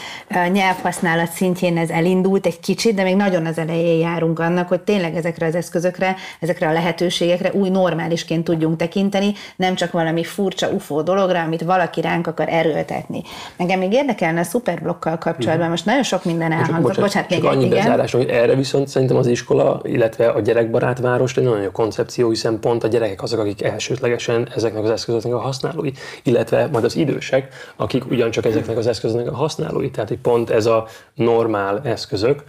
nyelvhasználat 0.52 1.32
szintjén 1.32 1.78
ez 1.78 1.90
elindult 1.90 2.46
egy 2.46 2.60
kicsit, 2.60 2.96
de 2.96 3.04
még 3.04 3.16
nagyon 3.16 3.46
az 3.46 3.58
elején 3.58 4.00
járunk 4.00 4.40
annak, 4.40 4.68
hogy 4.68 4.82
tényleg 4.82 5.16
ezekre 5.16 5.46
az 5.46 5.56
eszközökre, 5.56 6.16
ezekre 6.40 6.68
a 6.68 6.72
lehetőségekre 6.72 7.52
új 7.54 7.70
normálisként 7.70 8.44
tudjunk 8.44 8.78
tekinteni, 8.78 9.34
nem 9.56 9.76
csak 9.76 9.92
valami 9.92 10.24
furcsa 10.24 10.70
ufó 10.70 11.02
dologra, 11.02 11.42
amit 11.42 11.62
valaki 11.62 12.02
ránk 12.02 12.28
akar 12.28 12.50
erőltetni. 12.50 13.22
Nekem 13.58 13.80
még 13.80 13.94
érdekelne 13.94 14.40
a 14.40 14.44
szuperblokkal 14.44 15.18
kapcsolatban, 15.18 15.60
mhm. 15.60 15.70
most 15.70 15.86
nagyon 15.86 16.04
sok 16.04 16.26
minden 16.26 16.52
elhangzott. 16.52 17.00
Bocsánat, 17.00 17.30
bocsánat 17.30 17.60
még 17.60 17.72
igen 17.72 18.04
megoldás, 18.06 18.36
hogy 18.36 18.44
erre 18.44 18.56
viszont 18.56 18.88
szerintem 18.88 19.18
az 19.18 19.28
iskola, 19.28 19.82
illetve 19.84 20.28
a 20.28 20.40
gyerekbarát 20.40 21.00
város 21.00 21.38
egy 21.38 21.44
nagyon 21.44 21.62
jó 21.62 21.72
koncepció, 21.72 22.30
hiszen 22.30 22.60
pont 22.60 22.84
a 22.84 22.88
gyerekek 22.88 23.22
azok, 23.22 23.40
akik 23.40 23.64
elsődlegesen 23.64 24.48
ezeknek 24.56 24.84
az 24.84 24.90
eszközöknek 24.90 25.34
a 25.34 25.40
használói, 25.40 25.92
illetve 26.24 26.68
majd 26.68 26.84
az 26.84 26.96
idősek, 26.96 27.54
akik 27.76 28.12
ugyancsak 28.12 28.46
ezeknek 28.46 28.78
az 28.78 28.88
eszközöknek 28.88 29.32
a 29.32 29.36
használói. 29.36 29.92
Tehát, 29.92 30.10
hogy 30.10 30.20
pont 30.20 30.50
ez 30.50 30.66
a 30.66 30.88
normál 31.14 31.82
eszközök, 31.84 32.44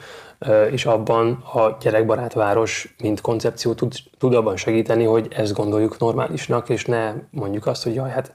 és 0.71 0.87
abban 0.87 1.33
a 1.53 1.77
gyerekbarát 1.81 2.33
város, 2.33 2.95
mint 3.03 3.21
koncepció 3.21 3.73
tud, 3.73 3.93
tud 4.19 4.35
abban 4.35 4.57
segíteni, 4.57 5.05
hogy 5.05 5.29
ezt 5.37 5.53
gondoljuk 5.53 5.99
normálisnak, 5.99 6.69
és 6.69 6.85
ne 6.85 7.13
mondjuk 7.31 7.67
azt, 7.67 7.83
hogy 7.83 7.95
jaj, 7.95 8.11
hát 8.11 8.33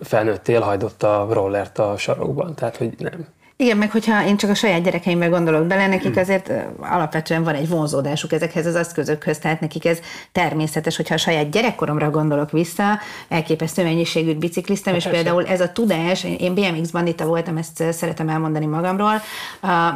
felnőttél, 0.00 0.60
hajtott 0.60 1.02
a 1.02 1.26
rollert 1.30 1.78
a 1.78 1.96
sarokban. 1.96 2.54
Tehát, 2.54 2.76
hogy 2.76 2.90
nem. 2.98 3.26
Igen, 3.60 3.76
meg 3.76 3.90
hogyha 3.90 4.26
én 4.26 4.36
csak 4.36 4.50
a 4.50 4.54
saját 4.54 4.82
gyerekeimbe 4.82 5.26
gondolok 5.26 5.66
bele, 5.66 5.86
nekik 5.86 6.12
hmm. 6.12 6.20
azért 6.20 6.52
alapvetően 6.80 7.44
van 7.44 7.54
egy 7.54 7.68
vonzódásuk 7.68 8.32
ezekhez 8.32 8.66
az 8.66 8.74
eszközökhöz, 8.74 9.38
tehát 9.38 9.60
nekik 9.60 9.84
ez 9.84 9.98
természetes, 10.32 10.96
hogyha 10.96 11.14
a 11.14 11.18
saját 11.18 11.50
gyerekkoromra 11.50 12.10
gondolok 12.10 12.50
vissza, 12.50 12.98
elképesztő 13.28 13.82
mennyiségű 13.82 14.34
bicikliztem, 14.34 14.94
és 14.94 15.06
például 15.06 15.46
ez 15.46 15.60
a 15.60 15.72
tudás, 15.72 16.24
én 16.38 16.54
BMX 16.54 16.90
bandita 16.90 17.26
voltam, 17.26 17.56
ezt 17.56 17.84
szeretem 17.92 18.28
elmondani 18.28 18.66
magamról, 18.66 19.22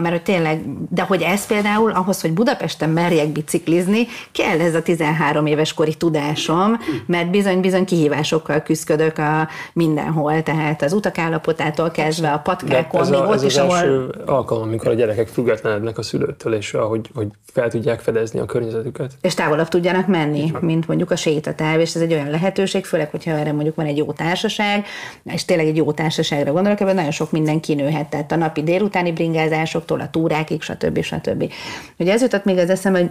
mert 0.00 0.10
hogy 0.10 0.22
tényleg, 0.22 0.60
de 0.88 1.02
hogy 1.02 1.22
ez 1.22 1.46
például 1.46 1.90
ahhoz, 1.90 2.20
hogy 2.20 2.32
Budapesten 2.32 2.90
merjek 2.90 3.28
biciklizni, 3.28 4.06
kell 4.32 4.60
ez 4.60 4.74
a 4.74 4.82
13 4.82 5.46
éves 5.46 5.74
kori 5.74 5.94
tudásom, 5.94 6.78
mert 7.06 7.30
bizony-bizony 7.30 7.84
kihívásokkal 7.84 8.60
küzdök 8.60 9.18
a 9.18 9.48
mindenhol, 9.72 10.42
tehát 10.42 10.82
az 10.82 10.92
utak 10.92 11.18
állapotától 11.18 11.90
kezdve 11.90 12.30
a 12.30 12.38
patkákon, 12.38 13.08
még 13.08 13.20
ott 13.20 13.50
az 13.56 13.64
ahol... 13.64 13.76
első 13.76 14.14
alkalom, 14.26 14.62
amikor 14.62 14.88
a 14.88 14.94
gyerekek 14.94 15.28
függetlenednek 15.28 15.98
a 15.98 16.02
szülőtől, 16.02 16.54
és 16.54 16.70
hogy, 16.70 17.10
hogy 17.14 17.28
fel 17.52 17.70
tudják 17.70 18.00
fedezni 18.00 18.40
a 18.40 18.44
környezetüket. 18.44 19.12
És 19.20 19.34
távolabb 19.34 19.68
tudjanak 19.68 20.06
menni, 20.06 20.52
mint 20.60 20.86
mondjuk 20.88 21.10
a 21.10 21.16
sétatáv, 21.16 21.80
és 21.80 21.94
ez 21.94 22.00
egy 22.00 22.12
olyan 22.12 22.30
lehetőség, 22.30 22.84
főleg, 22.84 23.10
hogyha 23.10 23.30
erre 23.30 23.52
mondjuk 23.52 23.74
van 23.74 23.86
egy 23.86 23.96
jó 23.96 24.12
társaság, 24.12 24.86
és 25.24 25.44
tényleg 25.44 25.66
egy 25.66 25.76
jó 25.76 25.92
társaságra 25.92 26.52
gondolok, 26.52 26.80
ebben 26.80 26.94
nagyon 26.94 27.10
sok 27.10 27.30
minden 27.30 27.60
kinőhet, 27.60 28.10
tehát 28.10 28.32
a 28.32 28.36
napi 28.36 28.62
délutáni 28.62 29.12
bringázásoktól 29.12 30.00
a 30.00 30.10
túrákig, 30.10 30.62
stb. 30.62 31.02
stb. 31.02 31.52
Ugye 31.98 32.12
ez 32.12 32.22
jutott 32.22 32.44
még 32.44 32.58
az 32.58 32.70
eszembe, 32.70 32.98
hogy 32.98 33.10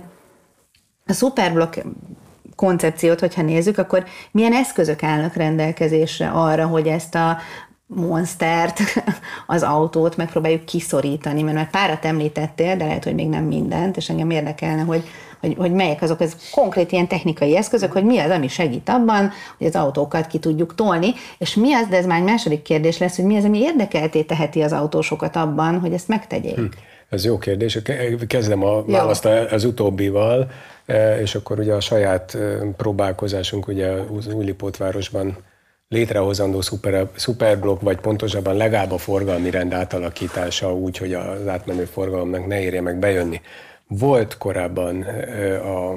a 1.06 1.14
Superblock 1.14 1.84
koncepciót, 2.56 3.20
hogyha 3.20 3.42
nézzük, 3.42 3.78
akkor 3.78 4.04
milyen 4.32 4.54
eszközök 4.54 5.04
állnak 5.04 5.34
rendelkezésre 5.34 6.30
arra, 6.30 6.66
hogy 6.66 6.88
ezt 6.88 7.16
a 7.16 7.38
monstert, 7.96 8.80
az 9.48 9.64
autót 9.64 10.18
megpróbáljuk 10.18 10.66
kiszorítani, 10.66 11.42
mert 11.42 11.56
már 11.56 11.70
párat 11.70 12.06
említettél, 12.06 12.76
de 12.76 12.86
lehet, 12.86 13.04
hogy 13.04 13.14
még 13.14 13.28
nem 13.28 13.44
mindent, 13.44 13.98
és 13.98 14.10
engem 14.10 14.30
érdekelne, 14.30 14.82
hogy, 14.82 15.04
hogy, 15.40 15.56
hogy 15.58 15.72
melyek 15.72 16.02
azok 16.02 16.20
az 16.20 16.36
konkrét 16.52 16.92
ilyen 16.92 17.08
technikai 17.08 17.58
eszközök, 17.58 17.92
hogy 17.92 18.04
mi 18.04 18.20
az, 18.20 18.30
ami 18.30 18.48
segít 18.48 18.90
abban, 18.90 19.32
hogy 19.58 19.68
az 19.68 19.76
autókat 19.76 20.28
ki 20.28 20.40
tudjuk 20.40 20.76
tolni, 20.76 21.14
és 21.38 21.56
mi 21.56 21.74
az, 21.74 21.88
de 21.88 21.98
ez 21.98 22.06
már 22.06 22.20
egy 22.20 22.26
második 22.26 22.62
kérdés 22.62 22.98
lesz, 22.98 23.16
hogy 23.16 23.26
mi 23.26 23.38
az, 23.38 23.44
ami 23.44 23.60
érdekelté 23.60 24.22
teheti 24.22 24.62
az 24.62 24.72
autósokat 24.72 25.36
abban, 25.36 25.80
hogy 25.80 25.94
ezt 25.94 26.08
megtegyék. 26.08 26.56
Hm. 26.56 26.66
Ez 27.10 27.26
jó 27.26 27.38
kérdés. 27.38 27.80
Kezdem 28.28 28.64
a 28.64 28.84
választ 28.84 29.26
az 29.26 29.64
utóbbival, 29.64 30.52
e, 30.86 31.20
és 31.20 31.36
akkor 31.36 31.60
ugye 31.60 31.74
a 31.74 31.80
saját 31.80 32.36
e, 32.36 32.40
próbálkozásunk 32.78 33.68
ugye 33.68 33.90
az 34.18 34.28
Újlipótvárosban 34.34 35.38
létrehozandó 35.92 36.62
szuper, 36.62 37.08
szuperblokk, 37.16 37.82
vagy 37.82 38.00
pontosabban 38.00 38.56
legalább 38.56 38.92
a 38.92 38.98
forgalmi 38.98 39.50
rend 39.50 39.74
átalakítása 39.74 40.74
úgy, 40.74 40.98
hogy 40.98 41.14
az 41.14 41.48
átmenő 41.48 41.86
forgalomnak 41.86 42.48
ne 42.48 42.62
érje 42.62 42.82
meg 42.82 43.00
bejönni. 43.00 43.42
Volt 43.88 44.38
korábban 44.38 45.02
a 45.64 45.94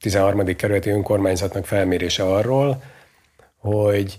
13. 0.00 0.44
kerületi 0.56 0.90
önkormányzatnak 0.90 1.66
felmérése 1.66 2.22
arról, 2.22 2.82
hogy 3.56 4.18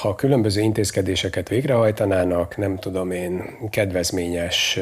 ha 0.00 0.14
különböző 0.14 0.60
intézkedéseket 0.60 1.48
végrehajtanának, 1.48 2.56
nem 2.56 2.78
tudom 2.78 3.10
én, 3.10 3.58
kedvezményes 3.70 4.78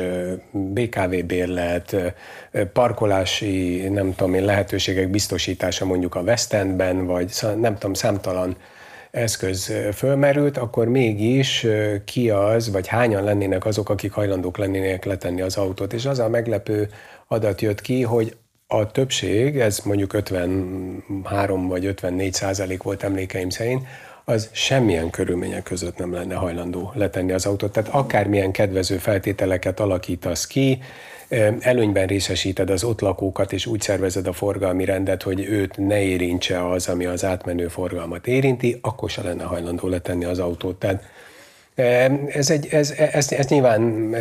BKV 0.51 1.15
bérlet, 1.27 1.97
parkolási, 2.73 3.89
nem 3.89 4.15
tudom 4.15 4.35
én, 4.35 4.45
lehetőségek 4.45 5.09
biztosítása 5.09 5.85
mondjuk 5.85 6.15
a 6.15 6.21
West 6.21 6.53
Endben, 6.53 7.07
vagy 7.07 7.33
nem 7.61 7.75
tudom, 7.75 7.95
számtalan 7.95 8.57
eszköz 9.11 9.73
fölmerült, 9.95 10.57
akkor 10.57 10.89
mégis 10.89 11.67
ki 12.05 12.31
az, 12.31 12.71
vagy 12.71 12.87
hányan 12.87 13.25
lennének 13.25 13.65
azok, 13.65 13.89
akik 13.89 14.13
hajlandók 14.13 14.59
lennének 14.59 15.05
letenni 15.05 15.41
az 15.41 15.57
autót. 15.57 15.93
És 15.93 16.07
az 16.07 16.19
a 16.19 16.29
meglepő 16.29 16.89
adat 17.27 17.61
jött 17.61 17.81
ki, 17.81 18.03
hogy 18.03 18.37
a 18.67 18.91
többség, 18.91 19.59
ez 19.59 19.79
mondjuk 19.85 20.13
53 20.13 21.69
vagy 21.69 21.85
54 21.85 22.33
százalék 22.33 22.83
volt 22.83 23.03
emlékeim 23.03 23.51
szerint, 23.51 23.87
az 24.25 24.49
semmilyen 24.53 25.11
körülmények 25.11 25.63
között 25.63 25.99
nem 25.99 26.13
lenne 26.13 26.35
hajlandó 26.35 26.93
letenni 26.95 27.33
az 27.33 27.47
autót. 27.47 27.73
Tehát 27.73 27.91
akármilyen 27.93 28.51
kedvező 28.51 28.97
feltételeket 28.97 29.81
alakítasz 29.81 30.47
ki, 30.47 30.83
előnyben 31.61 32.07
részesíted 32.07 32.71
az 32.71 32.85
ott 32.85 33.01
lakókat, 33.01 33.53
és 33.53 33.67
úgy 33.67 33.81
szervezed 33.81 34.27
a 34.27 34.33
forgalmi 34.33 34.85
rendet, 34.85 35.23
hogy 35.23 35.41
őt 35.41 35.77
ne 35.77 36.03
érintse 36.03 36.71
az, 36.71 36.89
ami 36.89 37.07
az 37.07 37.25
átmenő 37.25 37.69
forgalmat 37.69 38.27
érinti, 38.27 38.79
akkor 38.83 39.11
se 39.11 39.23
lenne 39.23 39.45
hajlandó 39.45 39.89
letenni 39.89 40.25
az 40.25 40.39
autót. 40.39 40.79
Tehát 40.79 41.03
ez, 42.29 42.51
egy, 42.51 42.67
ez, 42.71 42.91
ez, 42.91 43.33
ez 43.33 43.47
nyilván 43.47 43.81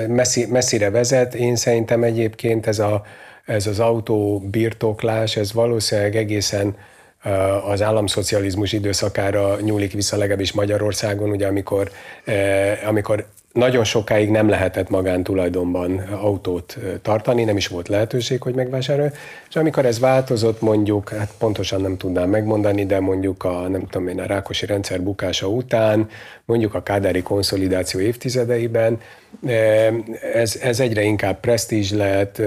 messzi, 0.10 0.46
messzire 0.46 0.90
vezet. 0.90 1.36
Én 1.36 1.56
szerintem 1.56 2.04
egyébként 2.04 2.68
ez, 2.68 2.80
a, 2.80 3.06
ez 3.46 3.68
az 3.68 3.80
autó 3.80 4.40
birtoklás, 4.40 5.36
ez 5.36 5.54
valószínűleg 5.54 6.16
egészen 6.16 6.76
az 7.66 7.82
államszocializmus 7.82 8.74
időszakára 8.74 9.60
nyúlik 9.60 9.94
vissza 9.94 10.18
legalábbis 10.18 10.52
Magyarországon, 10.52 11.30
ugye 11.30 11.48
amikor, 11.48 11.92
amikor 12.88 13.26
nagyon 13.54 13.84
sokáig 13.84 14.30
nem 14.30 14.50
lehetett 14.50 14.90
magántulajdonban 14.90 15.98
autót 16.22 16.78
tartani, 17.02 17.44
nem 17.44 17.58
is 17.58 17.68
volt 17.68 17.88
lehetőség, 17.88 18.42
hogy 18.42 18.54
megvásárolj, 18.54 19.10
és 19.50 19.56
amikor 19.56 19.86
ez 19.86 20.00
változott, 20.00 20.62
mondjuk, 20.62 21.10
hát 21.10 21.32
pontosan 21.38 21.82
nem 21.82 21.98
tudnám 21.98 22.30
megmondani, 22.30 22.86
de 22.86 23.00
mondjuk 23.00 23.44
a, 23.44 23.68
nem 23.68 23.88
tudom 23.88 24.08
én, 24.08 24.20
a 24.20 24.26
Rákosi 24.26 24.66
rendszer 24.66 25.02
bukása 25.02 25.48
után, 25.48 26.10
mondjuk 26.46 26.74
a 26.74 26.84
kádári 26.84 27.22
konszolidáció 27.22 28.00
évtizedeiben, 28.00 29.00
ez, 30.34 30.60
ez 30.62 30.80
egyre 30.80 31.02
inkább 31.02 31.40
presztízs 31.40 31.92
lett, 31.92 32.42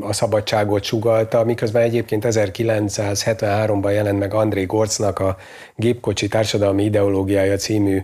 a 0.00 0.12
szabadságot 0.12 0.84
sugalta, 0.84 1.44
miközben 1.44 1.82
egyébként 1.82 2.24
1973-ban 2.28 3.92
jelent 3.92 4.18
meg 4.18 4.34
André 4.34 4.64
Gorcnak 4.64 5.18
a 5.18 5.36
Gépkocsi 5.76 6.28
Társadalmi 6.28 6.84
Ideológiája 6.84 7.56
című 7.56 8.02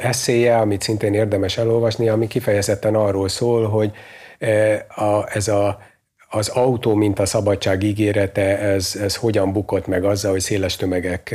eszéje, 0.00 0.56
amit 0.56 0.82
szintén 0.82 1.14
érdemes 1.14 1.58
elolvasni, 1.58 2.08
ami 2.08 2.26
kifejezetten 2.26 2.94
arról 2.94 3.28
szól, 3.28 3.68
hogy 3.68 3.90
a, 4.96 5.36
ez 5.36 5.48
a, 5.48 5.78
az 6.30 6.48
autó, 6.48 6.94
mint 6.94 7.18
a 7.18 7.26
szabadság 7.26 7.82
ígérete, 7.82 8.58
ez, 8.58 8.98
ez 9.02 9.16
hogyan 9.16 9.52
bukott 9.52 9.86
meg 9.86 10.04
azzal, 10.04 10.30
hogy 10.30 10.40
széles 10.40 10.76
tömegek 10.76 11.34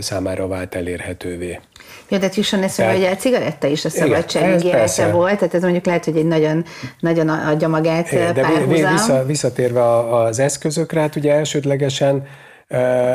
számára 0.00 0.46
vált 0.46 0.74
elérhetővé. 0.74 1.60
Jó, 2.08 2.18
de 2.18 2.28
jusson 2.34 2.62
eszembe, 2.62 2.92
hogy 2.92 3.04
a 3.04 3.16
cigaretta 3.16 3.66
is 3.66 3.84
a 3.84 3.88
szabadság 3.88 4.58
ígérete 4.58 5.10
volt, 5.10 5.38
tehát 5.38 5.54
ez 5.54 5.62
mondjuk 5.62 5.86
lehet, 5.86 6.04
hogy 6.04 6.16
egy 6.16 6.26
nagyon, 6.26 6.64
nagyon 7.00 7.28
adja 7.28 7.68
magát 7.68 8.10
De 8.10 8.64
vissza, 8.66 9.24
visszatérve 9.26 10.14
az 10.14 10.38
eszközökre, 10.38 11.00
hát 11.00 11.16
ugye 11.16 11.32
elsődlegesen 11.32 12.26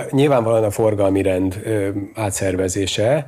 Nyilvánvalóan 0.09 0.63
a 0.63 0.71
forgalmi 0.71 1.21
rend 1.21 1.61
átszervezése, 2.15 3.25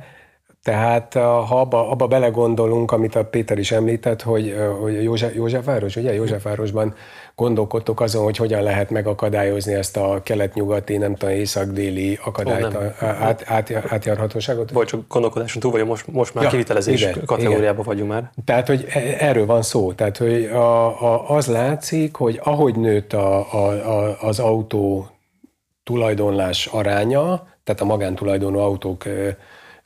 tehát 0.66 1.12
ha 1.14 1.60
abba, 1.60 1.90
abba 1.90 2.06
belegondolunk, 2.06 2.92
amit 2.92 3.14
a 3.14 3.24
Péter 3.24 3.58
is 3.58 3.72
említett, 3.72 4.22
hogy, 4.22 4.56
hogy 4.80 5.02
József, 5.02 5.34
Józsefváros, 5.34 5.96
ugye 5.96 6.14
Józsefvárosban 6.14 6.94
gondolkodtok 7.34 8.00
azon, 8.00 8.24
hogy 8.24 8.36
hogyan 8.36 8.62
lehet 8.62 8.90
megakadályozni 8.90 9.74
ezt 9.74 9.96
a 9.96 10.20
kelet-nyugati, 10.22 10.96
nem 10.96 11.14
tudom, 11.14 11.34
észak-déli 11.34 12.18
akadályt, 12.24 12.74
oh, 12.74 13.02
át, 13.02 13.44
át, 13.46 13.72
átjárhatóságot. 13.88 14.70
Vagy 14.70 14.86
csak 14.86 15.00
gondolkodáson 15.08 15.60
túl 15.60 15.70
vagyunk, 15.70 15.90
most, 15.90 16.06
most 16.06 16.34
már 16.34 16.44
ja, 16.44 16.50
kivitelezés 16.50 17.00
igen, 17.00 17.24
kategóriában 17.24 17.84
igen. 17.84 17.84
vagyunk 17.84 18.10
már. 18.10 18.30
Tehát, 18.44 18.66
hogy 18.66 18.86
e, 18.88 19.00
erről 19.18 19.46
van 19.46 19.62
szó. 19.62 19.92
Tehát, 19.92 20.16
hogy 20.16 20.44
a, 20.44 21.02
a, 21.02 21.30
az 21.30 21.46
látszik, 21.46 22.16
hogy 22.16 22.40
ahogy 22.42 22.76
nőtt 22.76 23.12
a, 23.12 23.52
a, 23.52 23.68
a, 23.68 24.16
az 24.20 24.38
autó 24.38 25.08
tulajdonlás 25.84 26.66
aránya, 26.66 27.46
tehát 27.64 27.80
a 27.80 27.84
magántulajdonú 27.84 28.58
autók 28.58 29.04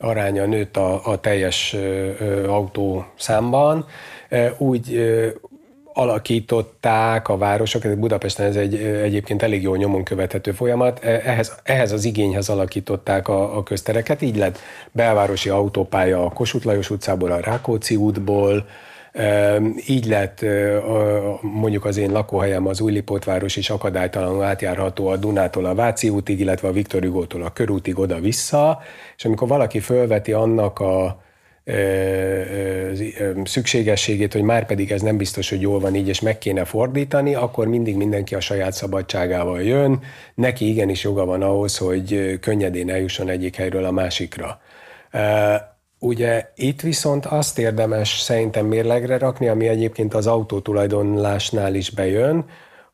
aránya 0.01 0.47
nőtt 0.47 0.77
a, 0.77 1.07
a 1.07 1.21
teljes 1.21 1.77
autó 2.47 3.05
számban, 3.17 3.87
úgy 4.59 5.01
alakították 5.93 7.29
a 7.29 7.37
városok, 7.37 7.99
Budapesten 7.99 8.47
ez 8.47 8.57
egy 8.57 8.75
egyébként 8.75 9.43
elég 9.43 9.63
jól 9.63 9.77
nyomon 9.77 10.05
követhető 10.05 10.53
folyamat, 10.53 11.05
e, 11.05 11.21
ehhez, 11.25 11.61
ehhez 11.63 11.93
az 11.93 12.05
igényhez 12.05 12.49
alakították 12.49 13.29
a, 13.29 13.57
a 13.57 13.63
köztereket, 13.63 14.23
így 14.23 14.37
lett 14.37 14.59
belvárosi 14.93 15.49
autópálya 15.49 16.25
a 16.25 16.31
Kossuth 16.31 16.67
Lajos 16.67 16.91
utcából, 16.91 17.31
a 17.33 17.41
Rákóczi 17.41 17.97
útból, 17.97 18.67
így 19.89 20.07
lett 20.07 20.45
mondjuk 21.41 21.85
az 21.85 21.97
én 21.97 22.11
lakóhelyem 22.11 22.67
az 22.67 22.81
Újlipótváros 22.81 23.57
is 23.57 23.71
akadálytalanul 23.71 24.43
átjárható 24.43 25.07
a 25.07 25.17
Dunától 25.17 25.65
a 25.65 25.75
Váci 25.75 26.09
útig, 26.09 26.41
illetve 26.41 26.69
a 26.69 26.73
Viktor 26.73 27.03
Hugótól 27.03 27.43
a 27.43 27.53
körútig 27.53 27.99
oda-vissza, 27.99 28.79
és 29.17 29.25
amikor 29.25 29.49
valaki 29.49 29.81
fölveti 29.81 30.33
annak 30.33 30.79
a 30.81 31.23
szükségességét, 33.45 34.33
hogy 34.33 34.43
már 34.43 34.67
pedig 34.67 34.91
ez 34.93 35.01
nem 35.01 35.17
biztos, 35.17 35.51
hogy 35.51 35.61
jól 35.61 35.81
van 35.81 35.95
így, 35.95 36.09
és 36.09 36.21
meg 36.21 36.39
kéne 36.39 36.65
fordítani, 36.65 37.35
akkor 37.35 37.67
mindig 37.67 37.97
mindenki 37.97 38.35
a 38.35 38.41
saját 38.41 38.73
szabadságával 38.73 39.63
jön. 39.63 40.01
Neki 40.35 40.69
igenis 40.69 41.05
joga 41.05 41.25
van 41.25 41.43
ahhoz, 41.43 41.79
hogy 41.79 42.39
könnyedén 42.41 42.91
eljusson 42.91 43.29
egyik 43.29 43.57
helyről 43.57 43.85
a 43.85 43.91
másikra. 43.91 44.61
Ugye 46.03 46.51
itt 46.55 46.81
viszont 46.81 47.27
azt 47.27 47.59
érdemes 47.59 48.21
szerintem 48.21 48.67
mérlegre 48.67 49.19
rakni, 49.19 49.49
ami 49.49 49.69
egyébként 49.69 50.15
az 50.15 50.27
autótulajdonlásnál 50.27 51.75
is 51.75 51.91
bejön, 51.91 52.45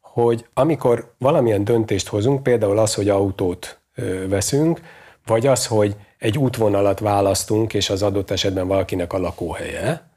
hogy 0.01 0.47
amikor 0.55 1.15
valamilyen 1.19 1.65
döntést 1.65 2.09
hozunk, 2.09 2.43
például 2.43 2.79
az, 2.79 2.95
hogy 2.95 3.09
autót 3.09 3.81
veszünk, 4.29 4.81
vagy 5.27 5.47
az, 5.47 5.67
hogy 5.67 5.97
egy 6.19 6.39
útvonalat 6.39 6.99
választunk, 6.99 7.75
és 7.75 7.91
az 7.91 8.03
adott 8.03 8.31
esetben 8.31 8.67
valakinek 8.67 9.13
a 9.13 9.19
lakóhelye, 9.19 10.11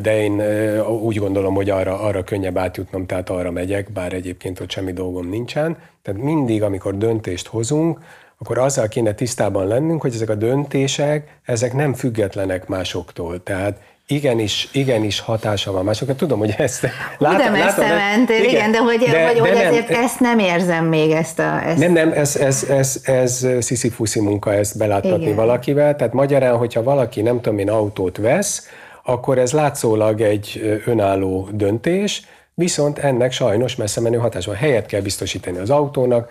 de 0.00 0.22
én 0.22 0.42
úgy 0.86 1.16
gondolom, 1.16 1.54
hogy 1.54 1.70
arra, 1.70 2.00
arra 2.00 2.24
könnyebb 2.24 2.58
átjutnom, 2.58 3.06
tehát 3.06 3.30
arra 3.30 3.50
megyek, 3.50 3.92
bár 3.92 4.12
egyébként 4.12 4.60
ott 4.60 4.70
semmi 4.70 4.92
dolgom 4.92 5.28
nincsen. 5.28 5.78
Tehát 6.02 6.22
mindig, 6.22 6.62
amikor 6.62 6.96
döntést 6.96 7.46
hozunk, 7.46 8.00
akkor 8.38 8.58
azzal 8.58 8.88
kéne 8.88 9.12
tisztában 9.12 9.66
lennünk, 9.66 10.00
hogy 10.00 10.14
ezek 10.14 10.28
a 10.28 10.34
döntések, 10.34 11.38
ezek 11.44 11.72
nem 11.72 11.94
függetlenek 11.94 12.66
másoktól. 12.66 13.42
Tehát 13.42 13.76
igenis, 14.06 14.68
igenis 14.72 15.20
hatása 15.20 15.72
van 15.72 15.84
másokra. 15.84 16.14
Tudom, 16.14 16.38
hogy 16.38 16.54
ezt 16.58 16.86
látom. 17.18 17.38
De 17.38 17.50
messze 17.50 17.94
mentél, 17.94 18.36
igen, 18.38 18.50
igen, 18.50 18.72
de 18.72 18.78
hogy, 18.78 18.98
de, 18.98 19.26
hogy, 19.26 19.34
de 19.34 19.40
hogy 19.40 19.52
nem, 19.52 19.66
ezért 19.66 19.90
ezt 19.90 20.20
nem 20.20 20.38
érzem 20.38 20.84
még, 20.84 21.10
ezt 21.10 21.38
a... 21.38 21.62
Ezt... 21.66 21.78
Nem, 21.78 21.92
nem, 21.92 22.12
ez, 22.12 22.36
ez, 22.36 22.66
ez, 22.68 23.00
ez 23.02 23.46
sziszi 23.60 23.92
munka 24.14 24.54
ezt 24.54 24.78
beláttatni 24.78 25.22
igen. 25.22 25.36
valakivel. 25.36 25.96
Tehát 25.96 26.12
magyarán, 26.12 26.56
hogyha 26.56 26.82
valaki, 26.82 27.22
nem 27.22 27.40
tudom 27.40 27.58
én, 27.58 27.70
autót 27.70 28.16
vesz, 28.16 28.68
akkor 29.02 29.38
ez 29.38 29.52
látszólag 29.52 30.20
egy 30.20 30.80
önálló 30.86 31.48
döntés, 31.52 32.22
Viszont 32.56 32.98
ennek 32.98 33.32
sajnos 33.32 33.76
messze 33.76 34.00
menő 34.00 34.16
hatás 34.16 34.46
van. 34.46 34.54
Helyet 34.54 34.86
kell 34.86 35.00
biztosítani 35.00 35.58
az 35.58 35.70
autónak. 35.70 36.30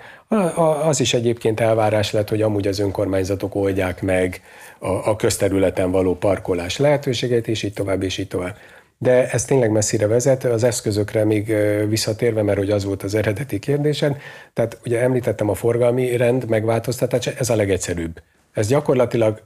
Az 0.83 0.99
is 0.99 1.13
egyébként 1.13 1.59
elvárás 1.59 2.11
lett, 2.11 2.29
hogy 2.29 2.41
amúgy 2.41 2.67
az 2.67 2.79
önkormányzatok 2.79 3.55
oldják 3.55 4.01
meg 4.01 4.41
a, 4.79 4.87
a 4.87 5.15
közterületen 5.15 5.91
való 5.91 6.15
parkolás 6.15 6.77
lehetőségeit, 6.77 7.47
és 7.47 7.63
így 7.63 7.73
tovább, 7.73 8.03
és 8.03 8.17
így 8.17 8.27
tovább. 8.27 8.55
De 8.97 9.29
ez 9.29 9.45
tényleg 9.45 9.71
messzire 9.71 10.07
vezet, 10.07 10.43
az 10.43 10.63
eszközökre 10.63 11.25
még 11.25 11.55
visszatérve, 11.87 12.41
mert 12.41 12.57
hogy 12.57 12.71
az 12.71 12.83
volt 12.83 13.03
az 13.03 13.15
eredeti 13.15 13.59
kérdésed. 13.59 14.17
Tehát 14.53 14.77
ugye 14.85 15.01
említettem 15.01 15.49
a 15.49 15.53
forgalmi 15.53 16.17
rend 16.17 16.49
megváltoztatása, 16.49 17.31
ez 17.37 17.49
a 17.49 17.55
legegyszerűbb. 17.55 18.21
Ez 18.53 18.67
gyakorlatilag 18.67 19.41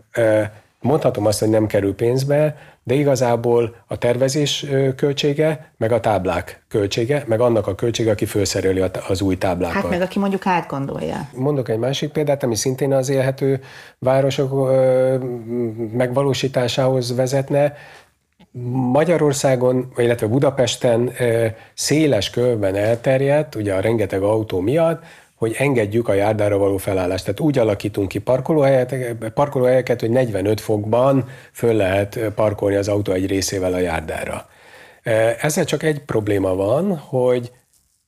mondhatom 0.81 1.25
azt, 1.25 1.39
hogy 1.39 1.49
nem 1.49 1.67
kerül 1.67 1.95
pénzbe, 1.95 2.55
de 2.83 2.93
igazából 2.93 3.75
a 3.87 3.97
tervezés 3.97 4.65
költsége, 4.95 5.71
meg 5.77 5.91
a 5.91 5.99
táblák 5.99 6.63
költsége, 6.67 7.23
meg 7.27 7.39
annak 7.39 7.67
a 7.67 7.75
költsége, 7.75 8.11
aki 8.11 8.25
felszereli 8.25 8.83
az 9.07 9.21
új 9.21 9.37
táblákat. 9.37 9.81
Hát 9.81 9.89
meg 9.89 10.01
aki 10.01 10.19
mondjuk 10.19 10.45
átgondolja. 10.45 11.29
Mondok 11.33 11.69
egy 11.69 11.77
másik 11.77 12.11
példát, 12.11 12.43
ami 12.43 12.55
szintén 12.55 12.93
az 12.93 13.09
élhető 13.09 13.61
városok 13.99 14.71
megvalósításához 15.91 17.15
vezetne. 17.15 17.73
Magyarországon, 18.91 19.91
illetve 19.97 20.27
Budapesten 20.27 21.11
széles 21.73 22.29
körben 22.29 22.75
elterjedt, 22.75 23.55
ugye 23.55 23.73
a 23.73 23.79
rengeteg 23.79 24.21
autó 24.21 24.59
miatt, 24.59 25.03
hogy 25.37 25.55
engedjük 25.57 26.07
a 26.07 26.13
járdára 26.13 26.57
való 26.57 26.77
felállást. 26.77 27.23
Tehát 27.23 27.39
úgy 27.39 27.57
alakítunk 27.57 28.07
ki 28.07 28.19
parkolóhelyeket, 28.19 29.31
parkolóhelyeket 29.33 29.99
hogy 29.99 30.09
45 30.09 30.61
fokban 30.61 31.25
föl 31.51 31.73
lehet 31.73 32.19
parkolni 32.35 32.75
az 32.75 32.87
autó 32.87 33.11
egy 33.11 33.27
részével 33.27 33.73
a 33.73 33.79
járdára. 33.79 34.49
Ezzel 35.41 35.65
csak 35.65 35.83
egy 35.83 35.99
probléma 35.99 36.55
van, 36.55 36.97
hogy 36.97 37.51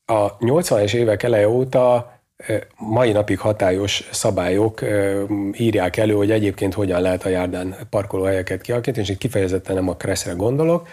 a 0.05 0.37
80-es 0.37 0.93
évek 0.93 1.23
eleje 1.23 1.49
óta 1.49 2.13
mai 2.77 3.11
napig 3.11 3.39
hatályos 3.39 4.09
szabályok 4.11 4.81
írják 5.57 5.97
elő, 5.97 6.13
hogy 6.13 6.31
egyébként 6.31 6.73
hogyan 6.73 7.01
lehet 7.01 7.25
a 7.25 7.29
járdán 7.29 7.75
parkolóhelyeket 7.89 8.61
kialakítani, 8.61 9.03
és 9.03 9.11
itt 9.11 9.17
kifejezetten 9.17 9.75
nem 9.75 9.89
a 9.89 9.95
Kresszre 9.95 10.33
gondolok. 10.33 10.87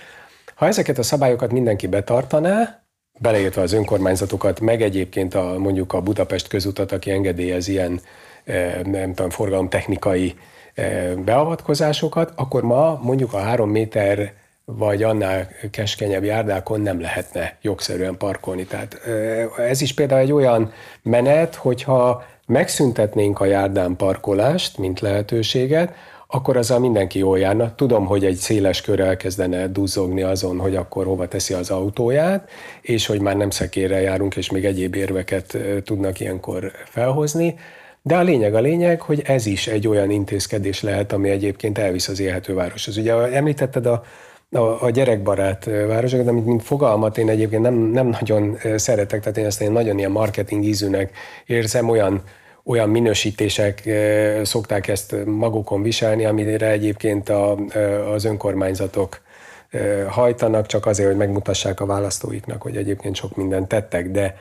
Ha 0.55 0.67
ezeket 0.67 0.99
a 0.99 1.03
szabályokat 1.03 1.53
mindenki 1.53 1.87
betartaná, 1.87 2.81
beleértve 3.19 3.63
az 3.63 3.73
önkormányzatokat, 3.73 4.61
meg 4.61 4.83
egyébként 4.83 5.35
a, 5.35 5.59
mondjuk 5.59 5.93
a 5.93 6.01
Budapest 6.01 6.49
közutat, 6.49 6.93
aki 6.93 7.11
engedélyez 7.11 7.69
ilyen 7.69 8.01
eh, 8.45 8.75
nem 8.85 9.15
tudom, 9.15 9.31
forgalomtechnikai 9.31 10.35
eh, 10.75 11.13
beavatkozásokat, 11.25 12.33
akkor 12.37 12.63
ma 12.63 13.01
mondjuk 13.03 13.33
a 13.33 13.39
három 13.39 13.71
méter 13.71 14.33
vagy 14.65 15.03
annál 15.03 15.49
keskenyebb 15.71 16.25
járdákon 16.25 16.81
nem 16.81 17.01
lehetne 17.01 17.57
jogszerűen 17.63 18.17
parkolni. 18.17 18.65
Tehát 18.65 19.01
eh, 19.07 19.69
ez 19.69 19.81
is 19.81 19.95
például 19.95 20.21
egy 20.21 20.33
olyan 20.33 20.73
menet, 21.03 21.55
hogyha 21.55 22.25
megszüntetnénk 22.47 23.41
a 23.41 23.45
járdán 23.45 23.97
parkolást, 23.97 24.79
mint 24.79 25.01
lehetőséget, 25.01 25.95
akkor 26.27 26.57
azzal 26.57 26.79
mindenki 26.79 27.19
jól 27.19 27.39
járna. 27.39 27.75
Tudom, 27.75 28.07
hogy 28.07 28.25
egy 28.25 28.37
széles 28.37 28.81
kör 28.81 29.01
elkezdene 29.01 29.67
duzzogni 29.67 30.23
azon, 30.23 30.59
hogy 30.59 30.77
akkor 30.77 31.05
hova 31.05 31.29
teszi 31.29 31.55
az 31.55 31.71
autóját, 31.71 32.51
és 32.81 33.07
hogy 33.07 33.21
már 33.21 33.37
nem 33.37 33.51
szekérrel 33.51 34.01
járunk, 34.01 34.37
és 34.37 34.51
még 34.51 34.65
egyéb 34.65 34.95
érveket 34.95 35.59
tudnak 35.85 36.21
ilyenkor 36.21 36.73
felhozni. 36.85 37.55
De 38.03 38.17
a 38.17 38.23
lényeg 38.23 38.55
a 38.55 38.61
lényeg, 38.61 39.01
hogy 39.01 39.23
ez 39.25 39.47
is 39.47 39.67
egy 39.67 39.89
olyan 39.89 40.11
intézkedés 40.11 40.83
lehet, 40.83 41.13
ami 41.13 41.31
egyébként 41.31 41.79
elvisz 41.79 42.09
az 42.09 42.21
élhető 42.21 42.55
városhoz. 42.55 42.97
Ugye 42.97 43.15
említetted 43.15 43.87
a, 43.87 44.03
a, 44.51 44.85
a 44.85 44.91
gyerekbarát 44.91 45.65
városokat, 45.65 46.29
amit 46.29 46.47
mint 46.47 46.63
fogalmat 46.63 47.19
én 47.19 47.29
egyébként 47.29 47.63
nem, 47.63 47.75
nem 47.75 48.07
nagyon 48.07 48.59
szeretek, 48.77 49.21
tehát 49.21 49.39
én 49.39 49.45
ezt 49.45 49.61
én 49.61 49.73
nagyon 49.73 49.99
ilyen 49.99 50.11
marketing 50.11 50.65
ízűnek 50.65 51.11
érzem, 51.47 51.89
olyan 51.89 52.23
olyan 52.67 52.89
minősítések 52.89 53.89
szokták 54.43 54.89
ezt 54.89 55.17
magukon 55.25 55.83
viselni, 55.83 56.25
amire 56.25 56.71
egyébként 56.71 57.29
a, 57.29 57.57
az 58.13 58.25
önkormányzatok 58.25 59.21
hajtanak, 60.09 60.67
csak 60.67 60.87
azért, 60.87 61.09
hogy 61.09 61.17
megmutassák 61.17 61.81
a 61.81 61.87
választóiknak, 61.87 62.63
hogy 62.63 62.77
egyébként 62.77 63.17
sok 63.17 63.37
mindent 63.37 63.69
tettek, 63.69 64.11
de 64.11 64.37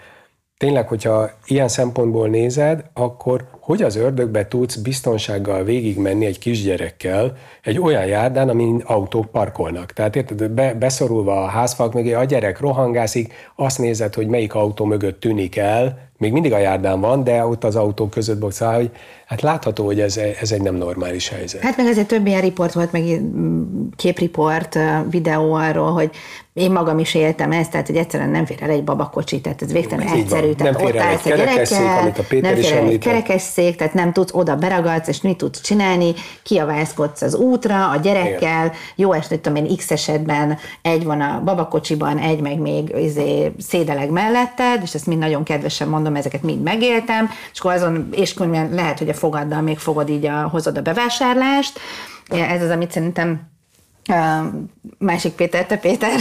tényleg, 0.58 0.88
hogyha 0.88 1.30
ilyen 1.46 1.68
szempontból 1.68 2.28
nézed, 2.28 2.84
akkor 2.94 3.48
hogy 3.66 3.82
az 3.82 3.96
ördögbe 3.96 4.48
tudsz 4.48 4.76
biztonsággal 4.76 5.64
végigmenni 5.64 6.26
egy 6.26 6.40
kisgyerekkel 6.40 7.38
egy 7.62 7.80
olyan 7.80 8.06
járdán, 8.06 8.50
amin 8.50 8.82
autók 8.86 9.26
parkolnak. 9.26 9.94
Tehát 9.94 10.16
érted, 10.16 10.50
be, 10.50 10.74
beszorulva 10.74 11.44
a 11.44 11.48
házfalk 11.48 11.94
mögé, 11.94 12.14
a 12.14 12.24
gyerek 12.24 12.60
rohangászik, 12.60 13.34
azt 13.56 13.80
nézed, 13.80 14.14
hogy 14.14 14.28
melyik 14.28 14.54
autó 14.54 14.86
mögött 14.86 15.20
tűnik 15.20 15.56
el, 15.56 16.06
még 16.18 16.32
mindig 16.32 16.54
a 16.54 16.58
járdán 16.58 17.00
van, 17.00 17.24
de 17.24 17.46
ott 17.46 17.64
az 17.64 17.76
autók 17.76 18.10
között 18.10 18.40
boxál, 18.40 18.76
hogy 18.76 18.92
hát 19.26 19.42
látható, 19.42 19.86
hogy 19.86 20.00
ez, 20.00 20.18
ez 20.42 20.52
egy 20.52 20.62
nem 20.62 20.76
normális 20.76 21.30
helyzet. 21.30 21.62
Hát 21.62 21.78
meg 21.78 21.86
ezért 21.86 22.08
több 22.08 22.28
ilyen 22.28 22.42
riport 22.42 22.74
volt, 22.74 22.92
meg 22.92 23.04
képriport, 23.96 24.80
videó 25.10 25.54
arról, 25.54 25.92
hogy 25.92 26.10
én 26.54 26.72
magam 26.72 27.00
is 27.00 27.14
éltem 27.14 27.52
ezt, 27.52 27.72
tehát 27.72 27.88
hogy 27.88 27.96
egyszerűen 27.96 28.30
nem 28.30 28.46
fér 28.46 28.58
el 28.62 28.70
egy 28.70 28.84
babakocsi, 28.84 29.42
tehát 29.42 29.62
ez 29.62 29.72
végtelen 29.72 30.08
Így 30.08 30.22
egyszerű. 30.22 30.52
Tehát 30.52 30.78
Nem 30.78 30.86
fér 30.86 30.96
el 30.96 31.08
egy 31.08 31.22
kerekesszék, 31.22 31.78
gyerekkel, 31.78 32.02
amit 32.02 32.18
a 32.18 32.24
Péter 32.28 32.52
nem 32.52 32.60
is 32.60 32.66
fér 32.66 32.74
el 32.74 32.78
egy 32.78 32.86
említett. 32.86 33.14
Kerekesszék, 33.56 33.76
tehát 33.76 33.94
nem 33.94 34.14
tudsz 34.14 34.34
oda 34.34 34.56
beragadsz, 34.56 35.08
és 35.08 35.22
mit 35.22 35.38
tudsz 35.38 35.62
csinálni, 35.62 36.14
kiavászkodsz 36.44 37.22
az 37.22 37.36
útra 37.36 37.90
a 37.90 37.98
gyerekkel, 37.98 38.72
jó 38.96 39.14
est, 39.14 39.40
tudom 39.42 39.56
én, 39.56 39.78
x 39.78 39.92
esetben 39.92 40.58
egy 40.82 41.04
van 41.04 41.22
a 41.22 41.42
babakocsiban, 41.44 42.18
egy 42.18 42.42
meg 42.42 42.60
még 42.60 42.94
izé, 42.98 43.52
szédeleg 43.60 44.10
melletted, 44.10 44.82
és 44.84 44.94
ezt 44.94 45.08
mind 45.08 45.20
nagyon 45.20 45.44
kedvesen 45.44 45.88
mondom, 45.88 46.16
ezeket 46.16 46.44
mind 46.44 46.62
megéltem, 46.62 47.30
és 47.54 47.60
akkor 47.60 47.72
azon, 47.72 48.10
és 48.12 48.34
könnyen 48.34 48.70
lehet, 48.74 49.00
hogy 49.00 49.10
a 49.10 49.14
fogaddal 49.14 49.62
még 49.62 49.78
fogod 49.78 50.10
így 50.10 50.26
a, 50.26 50.48
hozod 50.52 50.78
a 50.78 50.82
bevásárlást, 50.82 51.80
ez 52.30 52.62
az, 52.62 52.70
amit 52.70 52.92
szerintem 52.92 53.54
másik 54.98 55.34
Péter, 55.34 55.66
te 55.66 55.78
Péter, 55.78 56.20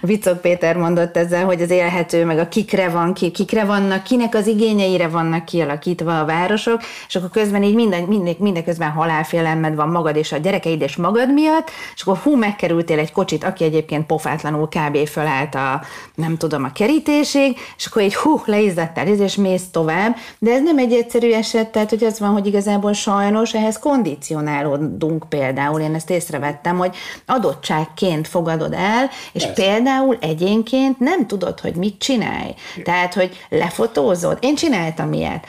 Vicok 0.00 0.40
Péter 0.40 0.76
mondott 0.76 1.16
ezzel, 1.16 1.44
hogy 1.44 1.62
az 1.62 1.70
élhető, 1.70 2.24
meg 2.24 2.38
a 2.38 2.48
kikre 2.48 2.88
van, 2.88 3.14
ki, 3.14 3.30
kikre 3.30 3.64
vannak, 3.64 4.02
kinek 4.02 4.34
az 4.34 4.46
igényeire 4.46 5.08
vannak 5.08 5.44
kialakítva 5.44 6.20
a 6.20 6.24
városok, 6.24 6.80
és 7.08 7.16
akkor 7.16 7.30
közben 7.30 7.62
így 7.62 7.74
minden, 7.74 8.02
minden, 8.02 8.34
mindeközben 8.38 8.90
halálfélelmed 8.90 9.74
van 9.74 9.88
magad 9.88 10.16
és 10.16 10.32
a 10.32 10.36
gyerekeid 10.36 10.80
és 10.80 10.96
magad 10.96 11.32
miatt, 11.32 11.70
és 11.94 12.02
akkor 12.02 12.16
hú, 12.16 12.36
megkerültél 12.36 12.98
egy 12.98 13.12
kocsit, 13.12 13.44
aki 13.44 13.64
egyébként 13.64 14.06
pofátlanul 14.06 14.68
kb. 14.68 15.08
fölállt 15.08 15.54
a, 15.54 15.82
nem 16.14 16.36
tudom, 16.36 16.64
a 16.64 16.72
kerítésig, 16.72 17.58
és 17.76 17.86
akkor 17.86 18.02
így 18.02 18.14
hú, 18.14 18.40
leizzadtál, 18.44 19.06
és 19.06 19.36
mész 19.36 19.70
tovább, 19.70 20.16
de 20.38 20.52
ez 20.52 20.62
nem 20.62 20.78
egy 20.78 20.92
egyszerű 20.92 21.32
eset, 21.32 21.68
tehát 21.68 21.90
hogy 21.90 22.04
az 22.04 22.18
van, 22.18 22.30
hogy 22.30 22.46
igazából 22.46 22.92
sajnos 22.92 23.54
ehhez 23.54 23.78
kondicionálódunk 23.78 25.28
például, 25.28 25.80
én 25.80 25.94
ezt 25.94 26.10
észrevettem, 26.10 26.78
hogy 26.78 26.96
adottságként 27.26 28.28
fogadod 28.28 28.72
el, 28.72 29.10
és 29.32 29.42
Persze. 29.42 29.62
például 29.62 30.16
egyénként 30.20 30.98
nem 30.98 31.26
tudod, 31.26 31.60
hogy 31.60 31.74
mit 31.74 31.98
csinálj. 31.98 32.54
Tehát, 32.84 33.14
hogy 33.14 33.46
lefotózod. 33.48 34.38
Én 34.40 34.54
csináltam 34.54 35.12
ilyet. 35.12 35.46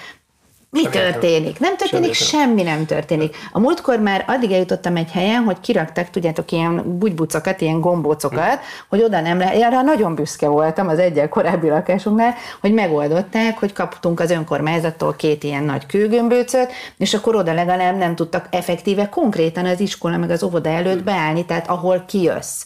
Mi 0.71 0.87
történik? 0.87 1.59
Nem 1.59 1.77
történik, 1.77 2.13
Sem 2.13 2.39
semmi 2.39 2.63
nem 2.63 2.85
történik. 2.85 3.35
A 3.51 3.59
múltkor 3.59 3.99
már 3.99 4.25
addig 4.27 4.51
eljutottam 4.51 4.95
egy 4.95 5.11
helyen, 5.11 5.43
hogy 5.43 5.59
kiraktak, 5.59 6.09
tudjátok, 6.09 6.51
ilyen 6.51 6.97
bugybucokat, 6.99 7.61
ilyen 7.61 7.79
gombócokat, 7.79 8.59
hogy 8.89 9.03
oda 9.03 9.21
nem 9.21 9.37
lehet. 9.37 9.63
Arra 9.63 9.81
nagyon 9.81 10.15
büszke 10.15 10.47
voltam 10.47 10.87
az 10.87 10.99
egyel 10.99 11.29
korábbi 11.29 11.69
lakásunknál, 11.69 12.33
hogy 12.61 12.73
megoldották, 12.73 13.59
hogy 13.59 13.73
kaptunk 13.73 14.19
az 14.19 14.31
önkormányzattól 14.31 15.15
két 15.15 15.43
ilyen 15.43 15.63
nagy 15.63 15.85
kőgömbőcöt, 15.85 16.71
és 16.97 17.13
akkor 17.13 17.35
oda 17.35 17.53
legalább 17.53 17.97
nem 17.97 18.15
tudtak 18.15 18.47
effektíve 18.51 19.09
konkrétan 19.09 19.65
az 19.65 19.79
iskola 19.79 20.17
meg 20.17 20.29
az 20.29 20.43
óvoda 20.43 20.69
előtt 20.69 21.03
beállni, 21.03 21.45
tehát 21.45 21.69
ahol 21.69 22.03
kijössz. 22.07 22.65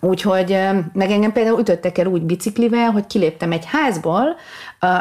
Úgyhogy 0.00 0.58
meg 0.92 1.10
engem 1.10 1.32
például 1.32 1.60
ütöttek 1.60 1.98
el 1.98 2.06
úgy 2.06 2.22
biciklivel, 2.22 2.90
hogy 2.90 3.06
kiléptem 3.06 3.52
egy 3.52 3.64
házból, 3.66 4.36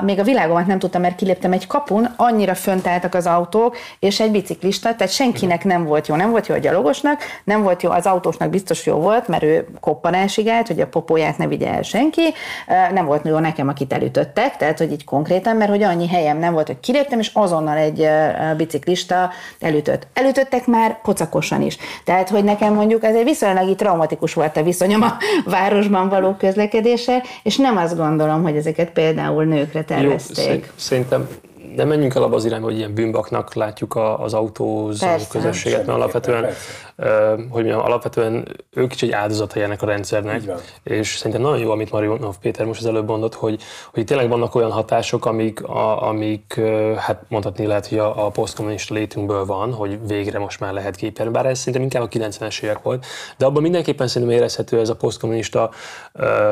még 0.03 0.19
a 0.19 0.23
világomat 0.23 0.65
nem 0.65 0.79
tudtam, 0.79 1.01
mert 1.01 1.15
kiléptem 1.15 1.51
egy 1.51 1.67
kapun, 1.67 2.13
annyira 2.15 2.55
fönt 2.55 2.87
álltak 2.87 3.15
az 3.15 3.25
autók, 3.25 3.77
és 3.99 4.19
egy 4.19 4.31
biciklista, 4.31 4.95
tehát 4.95 5.13
senkinek 5.13 5.63
nem 5.63 5.85
volt 5.85 6.07
jó, 6.07 6.15
nem 6.15 6.29
volt 6.29 6.47
jó 6.47 6.55
a 6.55 6.57
gyalogosnak, 6.57 7.21
nem 7.43 7.63
volt 7.63 7.83
jó 7.83 7.89
az 7.91 8.05
autósnak, 8.05 8.49
biztos 8.49 8.85
jó 8.85 8.95
volt, 8.95 9.27
mert 9.27 9.43
ő 9.43 9.67
koppanásig 9.79 10.47
állt, 10.47 10.67
hogy 10.67 10.81
a 10.81 10.87
popóját 10.87 11.37
ne 11.37 11.47
vigye 11.47 11.73
el 11.73 11.81
senki, 11.81 12.33
nem 12.93 13.05
volt 13.05 13.25
jó 13.25 13.37
nekem, 13.37 13.67
akit 13.67 13.93
elütöttek, 13.93 14.57
tehát 14.57 14.77
hogy 14.77 14.91
így 14.91 15.03
konkrétan, 15.03 15.55
mert 15.55 15.69
hogy 15.69 15.83
annyi 15.83 16.07
helyem 16.07 16.37
nem 16.37 16.53
volt, 16.53 16.67
hogy 16.67 16.79
kiléptem, 16.79 17.19
és 17.19 17.31
azonnal 17.33 17.77
egy 17.77 18.07
biciklista 18.57 19.29
elütött. 19.59 20.07
Elütöttek 20.13 20.67
már 20.67 21.01
pocakosan 21.01 21.61
is. 21.61 21.77
Tehát, 22.03 22.29
hogy 22.29 22.43
nekem 22.43 22.73
mondjuk 22.73 23.03
ez 23.03 23.15
egy 23.15 23.23
viszonylag 23.23 23.67
így 23.67 23.75
traumatikus 23.75 24.33
volt 24.33 24.57
a 24.57 24.63
viszonyom 24.63 25.01
a 25.01 25.17
városban 25.45 26.09
való 26.09 26.35
közlekedéssel, 26.39 27.23
és 27.43 27.57
nem 27.57 27.77
azt 27.77 27.97
gondolom, 27.97 28.43
hogy 28.43 28.55
ezeket 28.55 28.89
például 28.89 29.43
nőkre 29.43 29.67
Jó, 29.73 29.81
tervezték. 29.81 30.35
szerint- 30.35 30.71
szerintem 30.75 31.27
nem 31.75 31.87
menjünk 31.87 32.15
el 32.15 32.23
abba 32.23 32.35
az 32.35 32.45
irányba, 32.45 32.65
hogy 32.65 32.77
ilyen 32.77 32.93
bűnbaknak 32.93 33.53
látjuk 33.53 33.95
a, 33.95 34.19
az 34.19 34.33
autózó 34.33 35.05
Persze. 35.05 35.27
közösséget, 35.29 35.85
mert 35.85 35.97
alapvetően, 35.97 36.41
Persze. 36.41 37.35
hogy 37.35 37.63
mondjam, 37.63 37.79
alapvetően 37.79 38.47
ők 38.71 38.93
is 38.93 39.01
egy 39.01 39.11
áldozatai 39.11 39.61
ennek 39.61 39.81
a 39.81 39.85
rendszernek, 39.85 40.41
és 40.83 41.17
szerintem 41.17 41.41
nagyon 41.41 41.59
jó, 41.59 41.71
amit 41.71 41.91
Marionov 41.91 42.35
Péter 42.41 42.65
most 42.65 42.79
az 42.79 42.85
előbb 42.85 43.07
mondott, 43.07 43.33
hogy, 43.33 43.61
hogy 43.93 44.05
tényleg 44.05 44.29
vannak 44.29 44.55
olyan 44.55 44.71
hatások, 44.71 45.25
amik, 45.25 45.63
a, 45.63 46.07
amik 46.07 46.61
hát 46.97 47.23
mondhatni 47.27 47.65
lehet, 47.65 47.87
hogy 47.87 47.97
a, 47.97 48.25
a 48.25 48.29
posztkommunista 48.29 48.93
létünkből 48.93 49.45
van, 49.45 49.73
hogy 49.73 50.07
végre 50.07 50.39
most 50.39 50.59
már 50.59 50.73
lehet 50.73 50.95
képelni, 50.95 51.31
bár 51.31 51.45
ez 51.45 51.57
szerintem 51.57 51.81
inkább 51.81 52.03
a 52.03 52.07
90-es 52.07 52.63
évek 52.63 52.81
volt, 52.81 53.05
de 53.37 53.45
abban 53.45 53.61
mindenképpen 53.61 54.07
szerintem 54.07 54.37
érezhető 54.37 54.79
ez 54.79 54.89
a 54.89 54.95
posztkommunista 54.95 55.69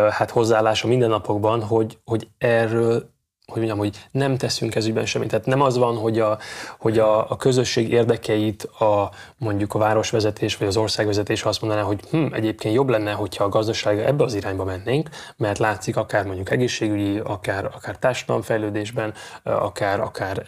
hát 0.10 0.32
hozzáállás 0.32 0.84
a 0.84 0.88
mindennapokban, 0.88 1.62
hogy, 1.62 1.97
hogy 2.06 2.27
erről 2.38 3.15
hogy 3.51 3.57
mondjam, 3.57 3.77
hogy 3.77 3.97
nem 4.12 4.38
teszünk 4.38 4.75
ez 4.75 4.86
ügyben 4.86 5.05
semmit. 5.05 5.29
Tehát 5.29 5.45
nem 5.45 5.62
az 5.62 5.77
van, 5.77 5.97
hogy 5.97 6.19
a, 6.19 6.38
hogy 6.79 6.99
a, 6.99 7.31
a 7.31 7.36
közösség 7.36 7.91
érdekeit 7.91 8.63
a 8.63 9.12
mondjuk 9.38 9.73
a 9.73 9.77
városvezetés 9.79 10.57
vagy 10.57 10.67
az 10.67 10.77
országvezetés 10.77 11.43
azt 11.43 11.62
mondaná, 11.62 11.81
hogy 11.81 11.99
hm, 12.12 12.25
egyébként 12.33 12.73
jobb 12.73 12.89
lenne, 12.89 13.12
hogyha 13.12 13.43
a 13.43 13.49
gazdaság 13.49 13.99
ebbe 13.99 14.23
az 14.23 14.33
irányba 14.33 14.63
mennénk, 14.63 15.10
mert 15.38 15.57
látszik 15.57 15.97
akár 15.97 16.25
mondjuk 16.25 16.51
egészségügyi, 16.51 17.19
akár, 17.23 17.65
akár 17.65 17.97
társadalomfejlődésben, 17.97 19.13
akár, 19.43 19.99
akár 19.99 20.43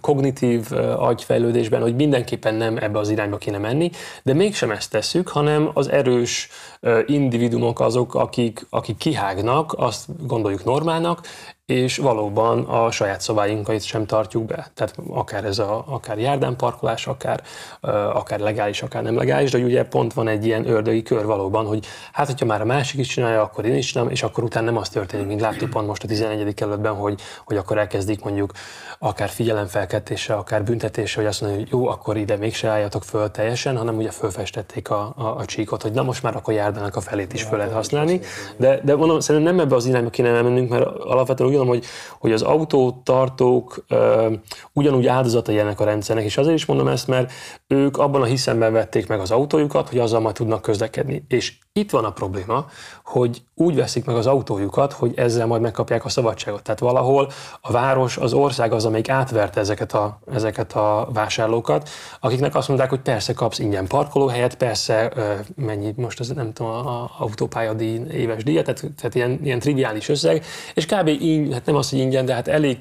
kognitív 0.00 0.66
agyfejlődésben, 0.96 1.80
hogy 1.80 1.94
mindenképpen 1.94 2.54
nem 2.54 2.76
ebbe 2.76 2.98
az 2.98 3.10
irányba 3.10 3.36
kéne 3.36 3.58
menni, 3.58 3.90
de 4.22 4.34
mégsem 4.34 4.70
ezt 4.70 4.90
tesszük, 4.90 5.28
hanem 5.28 5.70
az 5.72 5.90
erős 5.90 6.48
ö, 6.80 7.00
individumok 7.06 7.80
azok, 7.80 8.14
akik, 8.14 8.66
akik 8.70 8.96
kihágnak, 8.96 9.74
azt 9.76 10.26
gondoljuk 10.26 10.64
normálnak, 10.64 11.20
és 11.68 11.96
valóban 11.96 12.64
a 12.64 12.90
saját 12.90 13.20
szabályunkat 13.20 13.82
sem 13.82 14.06
tartjuk 14.06 14.44
be. 14.44 14.70
Tehát 14.74 14.94
akár 15.10 15.44
ez 15.44 15.58
a 15.58 15.84
akár 15.88 16.18
járdánparkolás, 16.18 17.06
akár, 17.06 17.42
ö, 17.80 17.88
akár 17.90 18.40
legális, 18.40 18.82
akár 18.82 19.02
nem 19.02 19.16
legális, 19.16 19.50
de 19.50 19.58
ugye 19.58 19.84
pont 19.84 20.12
van 20.12 20.28
egy 20.28 20.46
ilyen 20.46 20.68
ördögi 20.68 21.02
kör 21.02 21.24
valóban, 21.24 21.66
hogy 21.66 21.86
hát, 22.12 22.26
hogyha 22.26 22.46
már 22.46 22.60
a 22.60 22.64
másik 22.64 23.00
is 23.00 23.06
csinálja, 23.06 23.42
akkor 23.42 23.64
én 23.64 23.74
is 23.74 23.92
nem, 23.92 24.08
és 24.10 24.22
akkor 24.22 24.44
utána 24.44 24.66
nem 24.66 24.76
az 24.76 24.88
történik, 24.88 25.26
mint 25.26 25.40
láttuk 25.40 25.70
pont 25.70 25.86
most 25.86 26.04
a 26.04 26.06
11. 26.06 26.54
kerületben, 26.54 26.94
hogy, 26.94 27.20
hogy 27.44 27.56
akkor 27.56 27.78
elkezdik 27.78 28.24
mondjuk 28.24 28.52
akár 28.98 29.28
figyelemfelkeltése, 29.28 30.34
akár 30.34 30.64
büntetése, 30.64 31.20
hogy 31.20 31.28
azt 31.28 31.40
mondja, 31.40 31.58
hogy 31.58 31.68
jó, 31.70 31.88
akkor 31.88 32.16
ide 32.16 32.36
mégse 32.36 32.68
álljatok 32.68 33.04
föl 33.04 33.30
teljesen, 33.30 33.76
hanem 33.76 33.96
ugye 33.96 34.10
fölfestették 34.10 34.90
a, 34.90 35.12
a, 35.16 35.24
a 35.24 35.44
csíkot, 35.44 35.82
hogy 35.82 35.92
na 35.92 36.02
most 36.02 36.22
már 36.22 36.36
akkor 36.36 36.54
járdának 36.54 36.96
a 36.96 37.00
felét 37.00 37.32
is 37.32 37.42
föl 37.42 37.58
lehet 37.58 37.72
használni. 37.72 38.20
De, 38.56 38.80
de 38.84 38.96
mondom, 38.96 39.20
szerintem 39.20 39.54
nem 39.54 39.64
ebbe 39.64 39.74
az 39.74 39.86
irányba 39.86 40.10
kéne 40.10 40.28
elmennünk, 40.28 40.70
mert 40.70 40.84
alapvetően 40.86 41.50
úgy 41.50 41.56
gondolom, 41.58 41.80
hogy, 41.80 41.90
hogy 42.18 42.32
az 42.32 42.42
autótartók 42.42 43.84
ö, 43.88 44.32
ugyanúgy 44.72 45.06
áldozatai 45.06 45.58
ennek 45.58 45.80
a 45.80 45.84
rendszernek, 45.84 46.24
és 46.24 46.36
azért 46.36 46.56
is 46.56 46.66
mondom 46.66 46.88
ezt, 46.88 47.06
mert 47.06 47.32
ők 47.66 47.96
abban 47.96 48.22
a 48.22 48.24
hiszemben 48.24 48.72
vették 48.72 49.06
meg 49.06 49.20
az 49.20 49.30
autójukat, 49.30 49.88
hogy 49.88 49.98
azzal 49.98 50.20
majd 50.20 50.34
tudnak 50.34 50.62
közlekedni. 50.62 51.24
És 51.28 51.52
itt 51.78 51.90
van 51.90 52.04
a 52.04 52.10
probléma, 52.10 52.66
hogy 53.04 53.42
úgy 53.54 53.74
veszik 53.74 54.04
meg 54.04 54.16
az 54.16 54.26
autójukat, 54.26 54.92
hogy 54.92 55.12
ezzel 55.16 55.46
majd 55.46 55.60
megkapják 55.60 56.04
a 56.04 56.08
szabadságot. 56.08 56.62
Tehát 56.62 56.80
valahol 56.80 57.30
a 57.60 57.72
város, 57.72 58.16
az 58.16 58.32
ország 58.32 58.72
az, 58.72 58.84
amelyik 58.84 59.08
átverte 59.08 59.60
ezeket 59.60 59.92
a, 59.92 60.18
ezeket 60.32 60.72
a 60.72 61.08
vásárlókat, 61.12 61.88
akiknek 62.20 62.54
azt 62.54 62.68
mondták, 62.68 62.88
hogy 62.88 63.00
persze 63.00 63.32
kapsz 63.32 63.58
ingyen 63.58 63.86
parkolóhelyet, 63.86 64.56
persze 64.56 65.12
mennyi 65.56 65.92
most 65.96 66.20
az 66.20 66.28
nem 66.28 66.52
tudom, 66.52 66.72
a 66.72 67.10
autópályadíj 67.18 68.00
éves 68.12 68.44
díjat, 68.44 68.64
tehát, 68.64 68.84
tehát 68.96 69.14
ilyen, 69.14 69.38
ilyen 69.42 69.58
triviális 69.58 70.08
összeg, 70.08 70.44
és 70.74 70.86
kb. 70.86 71.08
Így, 71.08 71.52
hát 71.52 71.66
nem 71.66 71.76
az, 71.76 71.90
hogy 71.90 71.98
ingyen, 71.98 72.24
de 72.24 72.34
hát 72.34 72.48
elég 72.48 72.78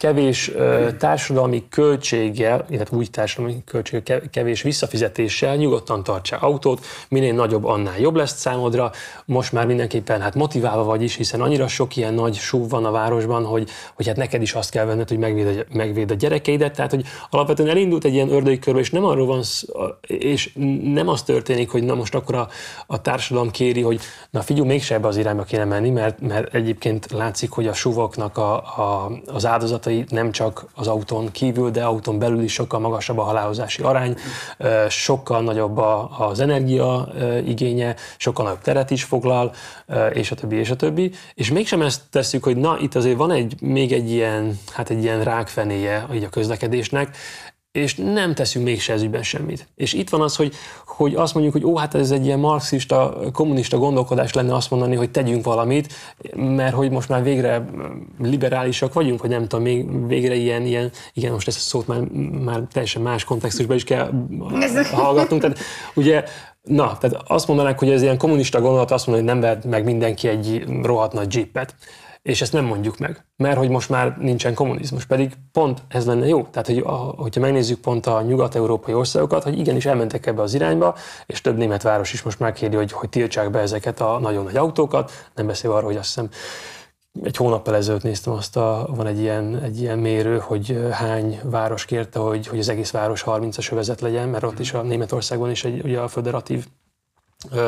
kevés 0.00 0.50
társadalmi 0.98 1.64
költséggel, 1.68 2.64
illetve 2.68 2.96
úgy 2.96 3.10
társadalmi 3.10 3.62
költséggel, 3.64 4.22
kevés 4.30 4.62
visszafizetéssel 4.62 5.56
nyugodtan 5.56 6.02
tartsál 6.02 6.38
autót, 6.42 6.86
minél 7.08 7.34
nagyobb, 7.34 7.64
annál 7.64 7.98
jobb 7.98 8.14
lesz 8.14 8.38
számodra. 8.38 8.90
Most 9.24 9.52
már 9.52 9.66
mindenképpen 9.66 10.20
hát 10.20 10.34
motiválva 10.34 10.84
vagy 10.84 11.02
is, 11.02 11.16
hiszen 11.16 11.40
annyira 11.40 11.68
sok 11.68 11.96
ilyen 11.96 12.14
nagy 12.14 12.34
súv 12.34 12.68
van 12.68 12.84
a 12.84 12.90
városban, 12.90 13.44
hogy, 13.44 13.70
hogy 13.94 14.06
hát 14.06 14.16
neked 14.16 14.42
is 14.42 14.52
azt 14.52 14.70
kell 14.70 14.84
venned, 14.84 15.08
hogy 15.08 15.18
megvéd 15.18 15.46
a, 15.46 15.76
megvéd 15.76 16.10
a 16.10 16.14
gyerekeidet. 16.14 16.74
Tehát, 16.74 16.90
hogy 16.90 17.04
alapvetően 17.30 17.68
elindult 17.68 18.04
egy 18.04 18.14
ilyen 18.14 18.32
ördögi 18.32 18.58
körbe, 18.58 18.80
és 18.80 18.90
nem 18.90 19.04
arról 19.04 19.26
van, 19.26 19.42
és 20.06 20.52
nem 20.82 21.08
az 21.08 21.22
történik, 21.22 21.70
hogy 21.70 21.82
na 21.82 21.94
most 21.94 22.14
akkor 22.14 22.34
a, 22.34 22.48
a 22.86 23.00
társadalom 23.00 23.50
kéri, 23.50 23.82
hogy 23.82 24.00
na 24.30 24.40
figyelj, 24.40 24.66
mégse 24.66 24.94
ebbe 24.94 25.08
az 25.08 25.16
irányba 25.16 25.42
kéne 25.42 25.64
menni, 25.64 25.90
mert, 25.90 26.20
mert 26.20 26.54
egyébként 26.54 27.12
látszik, 27.12 27.50
hogy 27.50 27.66
a 27.66 27.72
suvoknak 27.72 28.38
a, 28.38 28.54
a, 28.56 29.10
az 29.26 29.44
áldozatai 29.90 30.04
nem 30.08 30.32
csak 30.32 30.64
az 30.74 30.86
autón 30.86 31.30
kívül, 31.32 31.70
de 31.70 31.84
autón 31.84 32.18
belül 32.18 32.42
is 32.42 32.52
sokkal 32.52 32.80
magasabb 32.80 33.18
a 33.18 33.22
halálozási 33.22 33.82
arány, 33.82 34.16
sokkal 34.88 35.42
nagyobb 35.42 35.78
az 36.18 36.40
energia 36.40 37.08
igénye, 37.46 37.94
sokkal 38.16 38.44
nagyobb 38.44 38.60
teret 38.60 38.90
is 38.90 39.04
foglal, 39.04 39.52
és 40.12 40.30
a 40.30 40.34
többi, 40.34 40.56
és 40.56 40.70
a 40.70 40.76
többi. 40.76 41.12
És 41.34 41.50
mégsem 41.50 41.82
ezt 41.82 42.00
tesszük, 42.10 42.44
hogy 42.44 42.56
na, 42.56 42.78
itt 42.80 42.94
azért 42.94 43.16
van 43.16 43.30
egy, 43.30 43.54
még 43.60 43.92
egy 43.92 44.10
ilyen, 44.10 44.58
hát 44.72 44.90
egy 44.90 45.02
ilyen 45.02 45.22
rákfenéje 45.24 46.06
így 46.14 46.24
a 46.24 46.28
közlekedésnek, 46.28 47.16
és 47.72 47.94
nem 47.94 48.34
teszünk 48.34 48.64
mégse 48.64 48.92
ez 48.92 49.02
ügyben 49.02 49.22
semmit. 49.22 49.68
És 49.74 49.92
itt 49.92 50.08
van 50.08 50.20
az, 50.20 50.36
hogy, 50.36 50.54
hogy 50.86 51.14
azt 51.14 51.34
mondjuk, 51.34 51.54
hogy 51.54 51.64
ó, 51.64 51.76
hát 51.76 51.94
ez 51.94 52.10
egy 52.10 52.24
ilyen 52.24 52.38
marxista, 52.38 53.16
kommunista 53.32 53.78
gondolkodás 53.78 54.32
lenne 54.32 54.54
azt 54.54 54.70
mondani, 54.70 54.96
hogy 54.96 55.10
tegyünk 55.10 55.44
valamit, 55.44 55.92
mert 56.34 56.74
hogy 56.74 56.90
most 56.90 57.08
már 57.08 57.22
végre 57.22 57.64
liberálisak 58.18 58.92
vagyunk, 58.92 59.20
hogy 59.20 59.30
nem 59.30 59.48
tudom, 59.48 59.64
még 59.64 60.06
végre 60.06 60.34
ilyen, 60.34 60.62
ilyen 60.66 60.90
igen, 61.12 61.32
most 61.32 61.48
ezt 61.48 61.56
a 61.56 61.60
szót 61.60 61.86
már, 61.86 62.00
már 62.44 62.62
teljesen 62.72 63.02
más 63.02 63.24
kontextusban 63.24 63.76
is 63.76 63.84
kell 63.84 64.10
hallgatnunk. 64.92 65.42
Tehát 65.42 65.58
ugye 65.94 66.24
Na, 66.62 66.98
tehát 66.98 67.22
azt 67.26 67.46
mondanák, 67.46 67.78
hogy 67.78 67.90
ez 67.90 68.02
ilyen 68.02 68.18
kommunista 68.18 68.60
gondolat, 68.60 68.90
azt 68.90 69.06
mondani, 69.06 69.28
hogy 69.28 69.40
nem 69.40 69.50
vett 69.50 69.64
meg 69.64 69.84
mindenki 69.84 70.28
egy 70.28 70.64
rohadt 70.82 71.12
nagy 71.12 71.34
jeepet 71.34 71.74
és 72.22 72.40
ezt 72.40 72.52
nem 72.52 72.64
mondjuk 72.64 72.98
meg, 72.98 73.24
mert 73.36 73.58
hogy 73.58 73.68
most 73.68 73.88
már 73.88 74.16
nincsen 74.18 74.54
kommunizmus, 74.54 75.04
pedig 75.04 75.32
pont 75.52 75.82
ez 75.88 76.06
lenne 76.06 76.26
jó. 76.26 76.42
Tehát, 76.42 76.66
hogy 76.66 76.78
a, 76.78 76.94
hogyha 76.94 77.40
megnézzük 77.40 77.80
pont 77.80 78.06
a 78.06 78.22
nyugat-európai 78.22 78.94
országokat, 78.94 79.42
hogy 79.42 79.58
igenis 79.58 79.86
elmentek 79.86 80.26
ebbe 80.26 80.42
az 80.42 80.54
irányba, 80.54 80.96
és 81.26 81.40
több 81.40 81.56
német 81.56 81.82
város 81.82 82.12
is 82.12 82.22
most 82.22 82.38
már 82.38 82.52
kéri, 82.52 82.76
hogy, 82.76 82.92
hogy 82.92 83.08
tiltsák 83.08 83.50
be 83.50 83.58
ezeket 83.58 84.00
a 84.00 84.18
nagyon 84.18 84.44
nagy 84.44 84.56
autókat, 84.56 85.10
nem 85.34 85.46
beszél 85.46 85.70
arról, 85.70 85.84
hogy 85.84 85.96
azt 85.96 86.06
hiszem 86.06 86.28
egy 87.22 87.36
hónappal 87.36 87.74
ezelőtt 87.76 88.02
néztem 88.02 88.32
azt, 88.32 88.56
a, 88.56 88.88
van 88.94 89.06
egy 89.06 89.18
ilyen, 89.18 89.62
egy 89.62 89.80
ilyen 89.80 89.98
mérő, 89.98 90.38
hogy 90.38 90.88
hány 90.90 91.40
város 91.44 91.84
kérte, 91.84 92.18
hogy, 92.18 92.46
hogy 92.46 92.58
az 92.58 92.68
egész 92.68 92.90
város 92.90 93.24
30-as 93.26 93.72
övezet 93.72 94.00
legyen, 94.00 94.28
mert 94.28 94.44
ott 94.44 94.58
is 94.58 94.72
a 94.72 94.82
Németországban 94.82 95.50
is 95.50 95.64
egy, 95.64 95.84
ugye 95.84 96.00
a 96.00 96.08
föderatív 96.08 96.66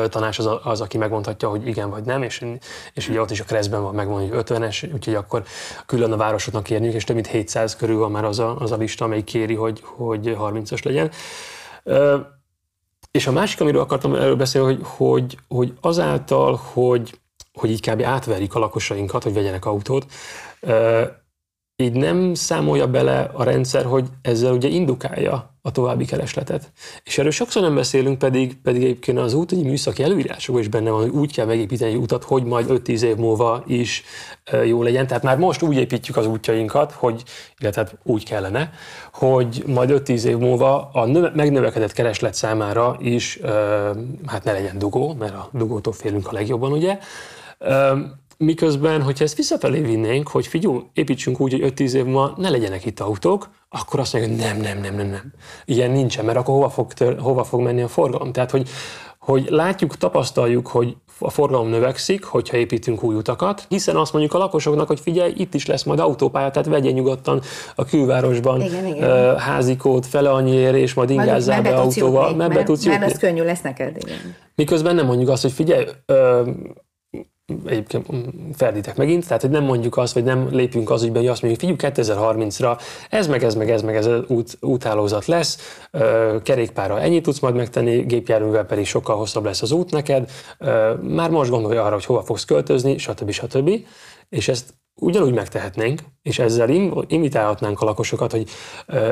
tanács 0.09 0.39
az, 0.39 0.49
az, 0.63 0.81
aki 0.81 0.97
megmondhatja, 0.97 1.49
hogy 1.49 1.67
igen 1.67 1.89
vagy 1.89 2.03
nem, 2.03 2.23
és, 2.23 2.45
és 2.93 3.09
ugye 3.09 3.21
ott 3.21 3.31
is 3.31 3.39
a 3.39 3.43
kreszben 3.43 3.81
van 3.81 3.95
megmondani, 3.95 4.29
hogy 4.29 4.43
50-es, 4.45 4.93
úgyhogy 4.93 5.15
akkor 5.15 5.43
külön 5.85 6.11
a 6.11 6.17
városoknak 6.17 6.63
kérniük, 6.63 6.93
és 6.93 7.03
több 7.03 7.15
mint 7.15 7.27
700 7.27 7.75
körül 7.75 7.97
van 7.97 8.11
már 8.11 8.25
az 8.25 8.39
a, 8.39 8.59
az 8.59 8.71
a 8.71 8.77
lista, 8.77 9.05
amely 9.05 9.23
kéri, 9.23 9.55
hogy, 9.55 9.81
hogy 9.83 10.35
30-as 10.39 10.83
legyen. 10.83 11.11
És 13.11 13.27
a 13.27 13.31
másik, 13.31 13.61
amiről 13.61 13.81
akartam 13.81 14.15
erről 14.15 14.35
beszélni, 14.35 14.73
hogy, 14.73 14.85
hogy, 14.97 15.37
hogy 15.47 15.73
azáltal, 15.81 16.59
hogy, 16.73 17.19
hogy 17.53 17.69
így 17.69 17.89
kb. 17.89 18.01
átverik 18.03 18.55
a 18.55 18.59
lakosainkat, 18.59 19.23
hogy 19.23 19.33
vegyenek 19.33 19.65
autót, 19.65 20.05
így 21.83 21.93
nem 21.93 22.33
számolja 22.33 22.87
bele 22.87 23.29
a 23.33 23.43
rendszer, 23.43 23.85
hogy 23.85 24.05
ezzel 24.21 24.53
ugye 24.53 24.67
indukálja 24.67 25.51
a 25.61 25.71
további 25.71 26.05
keresletet. 26.05 26.71
És 27.03 27.17
erről 27.17 27.31
sokszor 27.31 27.61
nem 27.61 27.75
beszélünk, 27.75 28.17
pedig, 28.17 28.61
pedig 28.61 28.83
egyébként 28.83 29.17
az 29.17 29.33
útügyi 29.33 29.63
műszaki 29.63 30.03
előírásokban 30.03 30.61
is 30.61 30.69
benne 30.69 30.89
van, 30.89 31.01
hogy 31.01 31.09
úgy 31.09 31.33
kell 31.33 31.45
megépíteni 31.45 31.91
egy 31.91 31.97
utat, 31.97 32.23
hogy 32.23 32.43
majd 32.43 32.65
5-10 32.69 33.01
év 33.01 33.15
múlva 33.15 33.63
is 33.67 34.03
jó 34.65 34.83
legyen. 34.83 35.07
Tehát 35.07 35.23
már 35.23 35.37
most 35.37 35.61
úgy 35.61 35.77
építjük 35.77 36.17
az 36.17 36.25
útjainkat, 36.25 36.91
hogy, 36.91 37.23
illetve 37.59 37.81
hát 37.81 37.97
úgy 38.03 38.25
kellene, 38.25 38.71
hogy 39.13 39.63
majd 39.67 39.89
5-10 40.05 40.23
év 40.23 40.37
múlva 40.37 40.89
a 40.93 41.05
növe, 41.05 41.31
megnövekedett 41.35 41.91
kereslet 41.91 42.33
számára 42.33 42.97
is 42.99 43.39
hát 44.25 44.43
ne 44.43 44.51
legyen 44.51 44.77
dugó, 44.77 45.15
mert 45.19 45.33
a 45.33 45.49
dugótól 45.51 45.93
félünk 45.93 46.27
a 46.27 46.33
legjobban, 46.33 46.71
ugye. 46.71 46.97
Miközben, 48.37 49.01
hogyha 49.01 49.23
ezt 49.23 49.35
visszafelé 49.35 49.79
vinnénk, 49.79 50.27
hogy 50.27 50.47
figyelj, 50.47 50.79
építsünk 50.93 51.39
úgy, 51.39 51.51
hogy 51.51 51.73
5-10 51.75 51.93
év 51.93 52.05
múlva 52.05 52.33
ne 52.37 52.49
legyenek 52.49 52.85
itt 52.85 52.99
autók, 52.99 53.49
akkor 53.69 53.99
azt 53.99 54.13
mondja, 54.13 54.31
hogy 54.31 54.39
nem, 54.39 54.57
nem, 54.57 54.79
nem, 54.81 54.95
nem, 54.95 55.07
nem. 55.07 55.33
Ilyen 55.65 55.91
nincsen, 55.91 56.25
mert 56.25 56.37
akkor 56.37 56.53
hova 56.53 56.69
fog, 56.69 56.93
tör, 56.93 57.19
hova 57.19 57.43
fog 57.43 57.61
menni 57.61 57.81
a 57.81 57.87
forgalom? 57.87 58.31
Tehát, 58.31 58.51
hogy, 58.51 58.69
hogy 59.19 59.47
látjuk, 59.49 59.97
tapasztaljuk, 59.97 60.67
hogy 60.67 60.95
a 61.19 61.29
forgalom 61.29 61.67
növekszik, 61.67 62.23
hogyha 62.23 62.57
építünk 62.57 63.03
új 63.03 63.15
utakat, 63.15 63.65
hiszen 63.69 63.95
azt 63.95 64.13
mondjuk 64.13 64.33
a 64.33 64.37
lakosoknak, 64.37 64.87
hogy 64.87 64.99
figyelj, 64.99 65.33
itt 65.37 65.53
is 65.53 65.65
lesz 65.65 65.83
majd 65.83 65.99
autópálya, 65.99 66.51
tehát 66.51 66.67
vegye 66.67 66.91
nyugodtan 66.91 67.41
a 67.75 67.85
külvárosban 67.85 68.61
igen, 68.61 68.85
igen. 68.85 69.37
házikót, 69.37 70.05
fele 70.05 70.31
annyiért, 70.31 70.75
és 70.75 70.93
majd 70.93 71.09
ingázzál 71.09 71.61
be 71.61 71.75
autóval, 71.75 72.35
mert, 72.35 72.53
be 72.53 72.63
tudsz 72.63 72.83
jutni. 72.83 72.99
Mert 72.99 73.11
az 73.11 73.19
könnyű 73.19 73.43
lesz 73.43 73.61
neked, 73.61 73.97
igen. 73.97 74.35
Miközben 74.55 74.95
nem 74.95 75.05
mondjuk 75.05 75.29
azt, 75.29 75.41
hogy 75.41 75.51
figyelj, 75.51 75.85
egyébként 77.65 78.07
ferdítek 78.53 78.95
megint, 78.95 79.27
tehát 79.27 79.41
hogy 79.41 79.51
nem 79.51 79.63
mondjuk 79.63 79.97
azt, 79.97 80.13
vagy 80.13 80.23
nem 80.23 80.47
lépjünk 80.51 80.89
az 80.89 81.03
ügyben, 81.03 81.21
hogy 81.21 81.31
azt 81.31 81.41
mondjuk, 81.41 81.77
figyelj, 81.77 81.93
2030-ra 81.95 82.79
ez 83.09 83.27
meg 83.27 83.43
ez 83.43 83.55
meg 83.55 83.69
ez 83.69 83.81
meg 83.81 83.95
ez 83.95 84.07
út, 84.27 84.57
úthálózat 84.59 85.25
lesz, 85.25 85.79
kerékpára 86.43 86.99
ennyit 86.99 87.23
tudsz 87.23 87.39
majd 87.39 87.55
megtenni, 87.55 88.01
gépjárművel 88.01 88.65
pedig 88.65 88.85
sokkal 88.85 89.15
hosszabb 89.15 89.45
lesz 89.45 89.61
az 89.61 89.71
út 89.71 89.91
neked, 89.91 90.31
már 91.01 91.29
most 91.29 91.49
gondolj 91.49 91.77
arra, 91.77 91.93
hogy 91.93 92.05
hova 92.05 92.21
fogsz 92.21 92.45
költözni, 92.45 92.97
stb. 92.97 93.31
stb. 93.31 93.69
És 94.29 94.47
ezt 94.47 94.73
ugyanúgy 94.95 95.33
megtehetnénk, 95.33 96.01
és 96.21 96.39
ezzel 96.39 96.69
invitálhatnánk 97.07 97.81
a 97.81 97.85
lakosokat, 97.85 98.31
hogy 98.31 98.49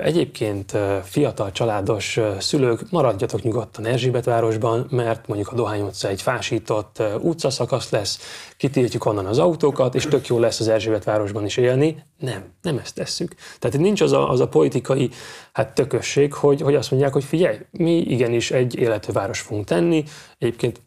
egyébként 0.02 0.78
fiatal 1.04 1.52
családos 1.52 2.20
szülők, 2.40 2.90
maradjatok 2.90 3.42
nyugodtan 3.42 3.86
Erzsébetvárosban, 3.86 4.88
mert 4.90 5.28
mondjuk 5.28 5.52
a 5.52 5.56
Dohány 5.56 5.82
utca 5.82 6.08
egy 6.08 6.22
fásított 6.22 7.04
utcaszakasz 7.22 7.90
lesz, 7.90 8.20
kitiltjuk 8.58 9.06
onnan 9.06 9.26
az 9.26 9.40
autókat, 9.40 9.96
és 9.96 10.06
tök 10.06 10.28
jó 10.28 10.40
lesz 10.40 10.60
az 10.60 10.68
Erzsébetvárosban 10.68 11.46
is 11.46 11.58
élni. 11.58 12.04
Nem, 12.18 12.44
nem 12.62 12.78
ezt 12.78 12.96
tesszük. 12.96 13.36
Tehát 13.60 13.78
nincs 13.78 14.02
az 14.02 14.12
a, 14.12 14.30
az 14.30 14.40
a 14.40 14.48
politikai 14.48 15.10
hát 15.54 15.74
tökösség, 15.74 16.34
hogy, 16.34 16.62
hogy 16.62 16.76
azt 16.76 16.92
mondják, 16.92 17.14
hogy 17.14 17.24
figyelj, 17.24 17.58
mi 17.72 17.98
igenis 17.98 18.52
egy 18.52 18.76
élető 18.76 19.12
város 19.12 19.40
fogunk 19.40 19.66
tenni. 19.66 20.04
Egyébként 20.38 20.82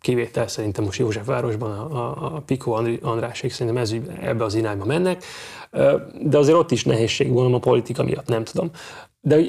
kivétel 0.00 0.48
szerintem 0.48 0.84
most 0.84 0.98
Józsefvárosban 0.98 1.70
a, 1.70 1.96
a, 1.96 2.34
a 2.36 2.40
Piko 2.40 2.72
Andrásék 3.02 3.52
szerintem 3.52 3.82
ez, 3.82 3.94
ebbe 4.20 4.44
az 4.44 4.54
irányba 4.54 4.84
mennek, 4.84 5.24
de 6.22 6.38
azért 6.38 6.56
ott 6.56 6.70
is 6.70 6.84
nehézség 6.84 7.32
van 7.32 7.54
a 7.54 7.58
politika 7.58 8.02
miatt, 8.02 8.28
nem 8.28 8.44
tudom. 8.44 8.70
De 9.20 9.40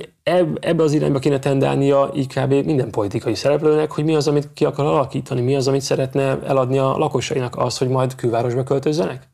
ebbe 0.59 0.83
az 0.83 0.93
irányba 0.93 1.19
kéne 1.19 1.39
tendálnia 1.39 2.09
kb. 2.09 2.53
minden 2.53 2.89
politikai 2.89 3.35
szereplőnek, 3.35 3.91
hogy 3.91 4.03
mi 4.03 4.15
az, 4.15 4.27
amit 4.27 4.49
ki 4.53 4.65
akar 4.65 4.85
alakítani, 4.85 5.41
mi 5.41 5.55
az, 5.55 5.67
amit 5.67 5.81
szeretne 5.81 6.39
eladni 6.43 6.77
a 6.77 6.97
lakosainak, 6.97 7.57
az, 7.57 7.77
hogy 7.77 7.87
majd 7.87 8.15
külvárosba 8.15 8.63
költözzenek? 8.63 9.27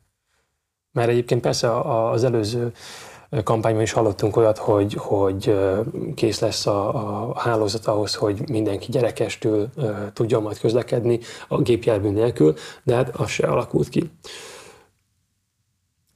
Mert 0.92 1.08
egyébként 1.08 1.40
persze 1.40 1.80
az 2.10 2.24
előző 2.24 2.72
kampányban 3.44 3.82
is 3.82 3.92
hallottunk 3.92 4.36
olyat, 4.36 4.58
hogy, 4.58 4.94
hogy 4.94 5.58
kész 6.14 6.40
lesz 6.40 6.66
a, 6.66 6.94
a 7.28 7.38
hálózat 7.38 7.86
ahhoz, 7.86 8.14
hogy 8.14 8.48
mindenki 8.48 8.90
gyerekestől 8.90 9.68
tudjon 10.12 10.42
majd 10.42 10.58
közlekedni 10.58 11.20
a 11.48 11.60
gépjármű 11.60 12.10
nélkül, 12.10 12.54
de 12.82 12.94
hát 12.94 13.16
az 13.16 13.28
se 13.28 13.46
alakult 13.46 13.88
ki. 13.88 14.10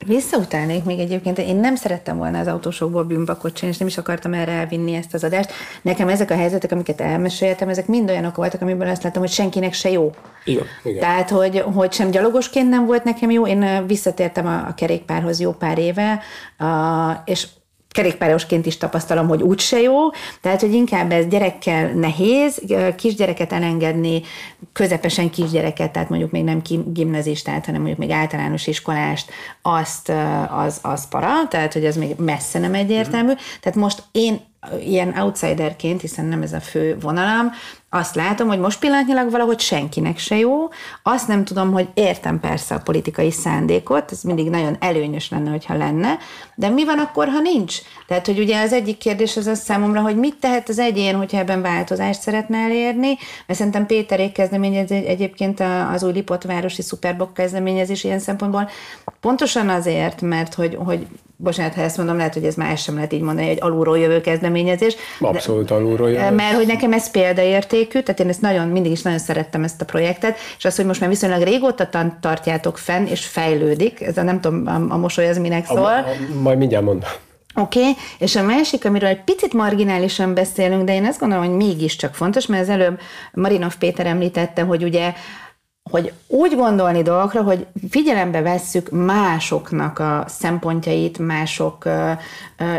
Visszautálnék 0.07 0.85
még 0.85 0.99
egyébként, 0.99 1.39
én 1.39 1.57
nem 1.57 1.75
szerettem 1.75 2.17
volna 2.17 2.39
az 2.39 2.47
autósokból 2.47 3.05
bűnbakot 3.05 3.53
csinálni, 3.53 3.75
és 3.75 3.79
nem 3.79 3.89
is 3.89 3.99
akartam 3.99 4.35
erre 4.35 4.53
elvinni 4.53 4.95
ezt 4.95 5.15
az 5.15 5.25
adást. 5.25 5.53
Nekem 5.83 6.09
ezek 6.09 6.31
a 6.31 6.37
helyzetek, 6.37 6.73
amiket 6.73 7.01
elmeséltem, 7.01 7.69
ezek 7.69 7.87
mind 7.87 8.11
olyanok 8.11 8.37
voltak, 8.37 8.63
amiből 8.63 8.89
azt 8.89 9.03
láttam, 9.03 9.23
hogy 9.23 9.31
senkinek 9.31 9.73
se 9.73 9.91
jó. 9.91 10.15
Igen, 10.45 10.65
igen. 10.85 11.01
Tehát, 11.01 11.31
hogy, 11.31 11.59
hogy 11.75 11.93
sem 11.93 12.11
gyalogosként 12.11 12.69
nem 12.69 12.87
volt 12.87 13.05
nekem 13.05 13.31
jó. 13.31 13.47
Én 13.47 13.87
visszatértem 13.87 14.47
a, 14.47 14.67
a 14.69 14.75
kerékpárhoz 14.75 15.41
jó 15.41 15.53
pár 15.53 15.79
éve, 15.79 16.21
és 17.25 17.47
kerékpárosként 17.97 18.67
is 18.67 18.77
tapasztalom, 18.77 19.29
hogy 19.29 19.43
úgyse 19.43 19.81
jó, 19.81 20.11
tehát, 20.41 20.61
hogy 20.61 20.73
inkább 20.73 21.13
ez 21.13 21.27
gyerekkel 21.27 21.89
nehéz, 21.89 22.63
kisgyereket 22.97 23.53
elengedni, 23.53 24.23
közepesen 24.73 25.31
kisgyereket, 25.31 25.93
tehát 25.93 26.09
mondjuk 26.09 26.31
még 26.31 26.45
nem 26.45 26.63
gimnazistát, 26.87 27.65
hanem 27.65 27.81
mondjuk 27.81 28.01
még 28.01 28.11
általános 28.11 28.67
iskolást, 28.67 29.31
azt, 29.63 30.13
az, 30.49 30.79
az 30.83 31.09
para, 31.09 31.49
tehát, 31.49 31.73
hogy 31.73 31.85
ez 31.85 31.97
még 31.97 32.15
messze 32.19 32.59
nem 32.59 32.75
egyértelmű. 32.75 33.33
Mm. 33.33 33.61
Tehát 33.61 33.79
most 33.79 34.03
én 34.13 34.41
ilyen 34.81 35.19
outsiderként, 35.19 36.01
hiszen 36.01 36.25
nem 36.25 36.43
ez 36.43 36.53
a 36.53 36.61
fő 36.61 36.97
vonalam, 37.01 37.51
azt 37.97 38.15
látom, 38.15 38.49
hogy 38.49 38.59
most 38.59 38.79
pillanatnyilag 38.79 39.31
valahogy 39.31 39.61
senkinek 39.61 40.19
se 40.19 40.37
jó. 40.37 40.69
Azt 41.03 41.29
nem 41.29 41.45
tudom, 41.45 41.73
hogy 41.73 41.89
értem 41.95 42.41
persze 42.41 42.75
a 42.75 42.81
politikai 42.85 43.31
szándékot, 43.31 44.13
ez 44.13 44.23
mindig 44.23 44.51
nagyon 44.51 44.77
előnyös 44.81 45.31
lenne, 45.31 45.51
hogyha 45.51 45.77
lenne, 45.77 46.19
de 46.55 46.69
mi 46.69 46.85
van 46.85 46.99
akkor, 46.99 47.29
ha 47.29 47.41
nincs? 47.41 47.77
Tehát, 48.07 48.27
hogy 48.27 48.39
ugye 48.39 48.63
az 48.63 48.73
egyik 48.73 48.99
kérdés 48.99 49.37
az 49.37 49.47
az 49.47 49.59
számomra, 49.59 50.01
hogy 50.01 50.17
mit 50.17 50.37
tehet 50.41 50.69
az 50.69 50.79
egyén, 50.79 51.17
hogyha 51.17 51.39
ebben 51.39 51.63
változást 51.63 52.21
szeretne 52.21 52.59
elérni, 52.59 53.19
mert 53.47 53.59
szerintem 53.59 53.87
Péterék 53.87 54.33
kezdeményez 54.33 54.91
egyébként 54.91 55.63
az 55.93 56.03
új 56.03 56.13
Lipotvárosi 56.13 56.83
Superbock 56.83 57.35
kezdeményezés 57.35 58.05
ilyen 58.05 58.19
szempontból 58.19 58.71
pontosan 59.21 59.69
azért, 59.69 60.21
mert 60.21 60.55
hogy, 60.55 60.79
hogy 60.85 61.07
bocsánat, 61.37 61.75
ha 61.75 61.81
ezt 61.81 61.97
mondom, 61.97 62.17
lehet, 62.17 62.35
hogy 62.35 62.45
ez 62.45 62.55
más 62.55 62.83
sem 62.83 62.95
lehet 62.95 63.13
így 63.13 63.21
mondani, 63.21 63.49
egy 63.49 63.63
alulról 63.63 63.99
jövő 63.99 64.21
kezdeményezés. 64.21 64.97
Abszolút 65.21 65.71
alulról 65.71 66.11
jövő. 66.11 66.35
Mert 66.35 66.55
hogy 66.55 66.67
nekem 66.67 66.93
ez 66.93 67.11
példaérték, 67.11 67.86
értékű, 67.87 68.01
tehát 68.01 68.21
én 68.21 68.29
ezt 68.29 68.41
nagyon, 68.41 68.69
mindig 68.69 68.93
is 68.93 69.03
nagyon 69.03 69.19
szerettem 69.19 69.65
ezt 69.65 69.81
a 69.81 69.85
projektet, 69.85 70.39
és 70.59 70.65
az, 70.65 70.77
hogy 70.77 70.87
most 70.87 71.01
már 71.01 71.09
viszonylag 71.09 71.43
régóta 71.43 71.89
tartjátok 72.21 72.79
fenn, 72.79 73.07
és 73.07 73.25
fejlődik, 73.25 74.01
ez 74.01 74.17
a 74.17 74.23
nem 74.23 74.41
tudom, 74.41 74.67
a, 74.67 74.95
a 74.95 74.97
mosoly 74.97 75.29
az 75.29 75.39
minek 75.39 75.67
szól. 75.67 75.79
A, 75.79 75.99
a, 75.99 76.05
majd 76.43 76.59
mindjárt 76.59 76.85
mondom. 76.85 77.09
Oké, 77.55 77.81
okay. 77.81 77.93
és 78.19 78.37
a 78.37 78.43
másik, 78.43 78.85
amiről 78.85 79.09
egy 79.09 79.25
picit 79.25 79.53
marginálisan 79.53 80.35
beszélünk, 80.35 80.85
de 80.85 80.95
én 80.95 81.05
azt 81.05 81.19
gondolom, 81.19 81.45
hogy 81.45 81.57
mégiscsak 81.57 82.15
fontos, 82.15 82.47
mert 82.47 82.63
az 82.63 82.69
előbb 82.69 83.01
Marinov 83.33 83.77
Péter 83.79 84.07
említette, 84.07 84.63
hogy 84.63 84.83
ugye 84.83 85.13
hogy 85.91 86.13
úgy 86.27 86.57
gondolni 86.57 87.03
dolgokra, 87.03 87.43
hogy 87.43 87.67
figyelembe 87.91 88.43
vesszük 88.43 88.91
másoknak 88.91 89.99
a 89.99 90.25
szempontjait, 90.29 91.19
mások 91.19 91.89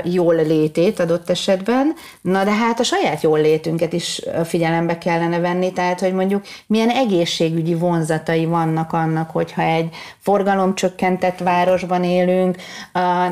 jól 0.03 0.36
létét 0.36 0.99
adott 0.99 1.30
esetben, 1.30 1.93
na 2.22 2.43
de 2.43 2.51
hát 2.51 2.80
a 2.80 2.84
saját 2.84 3.22
jól 3.22 3.41
létünket 3.41 3.93
is 3.93 4.22
figyelembe 4.43 4.97
kellene 4.97 5.39
venni, 5.39 5.72
tehát 5.72 5.99
hogy 5.99 6.14
mondjuk 6.14 6.43
milyen 6.68 6.89
egészségügyi 6.89 7.74
vonzatai 7.74 8.45
vannak 8.45 8.93
annak, 8.93 9.30
hogyha 9.30 9.62
egy 9.62 9.89
forgalomcsökkentett 10.20 11.39
városban 11.39 12.03
élünk, 12.03 12.55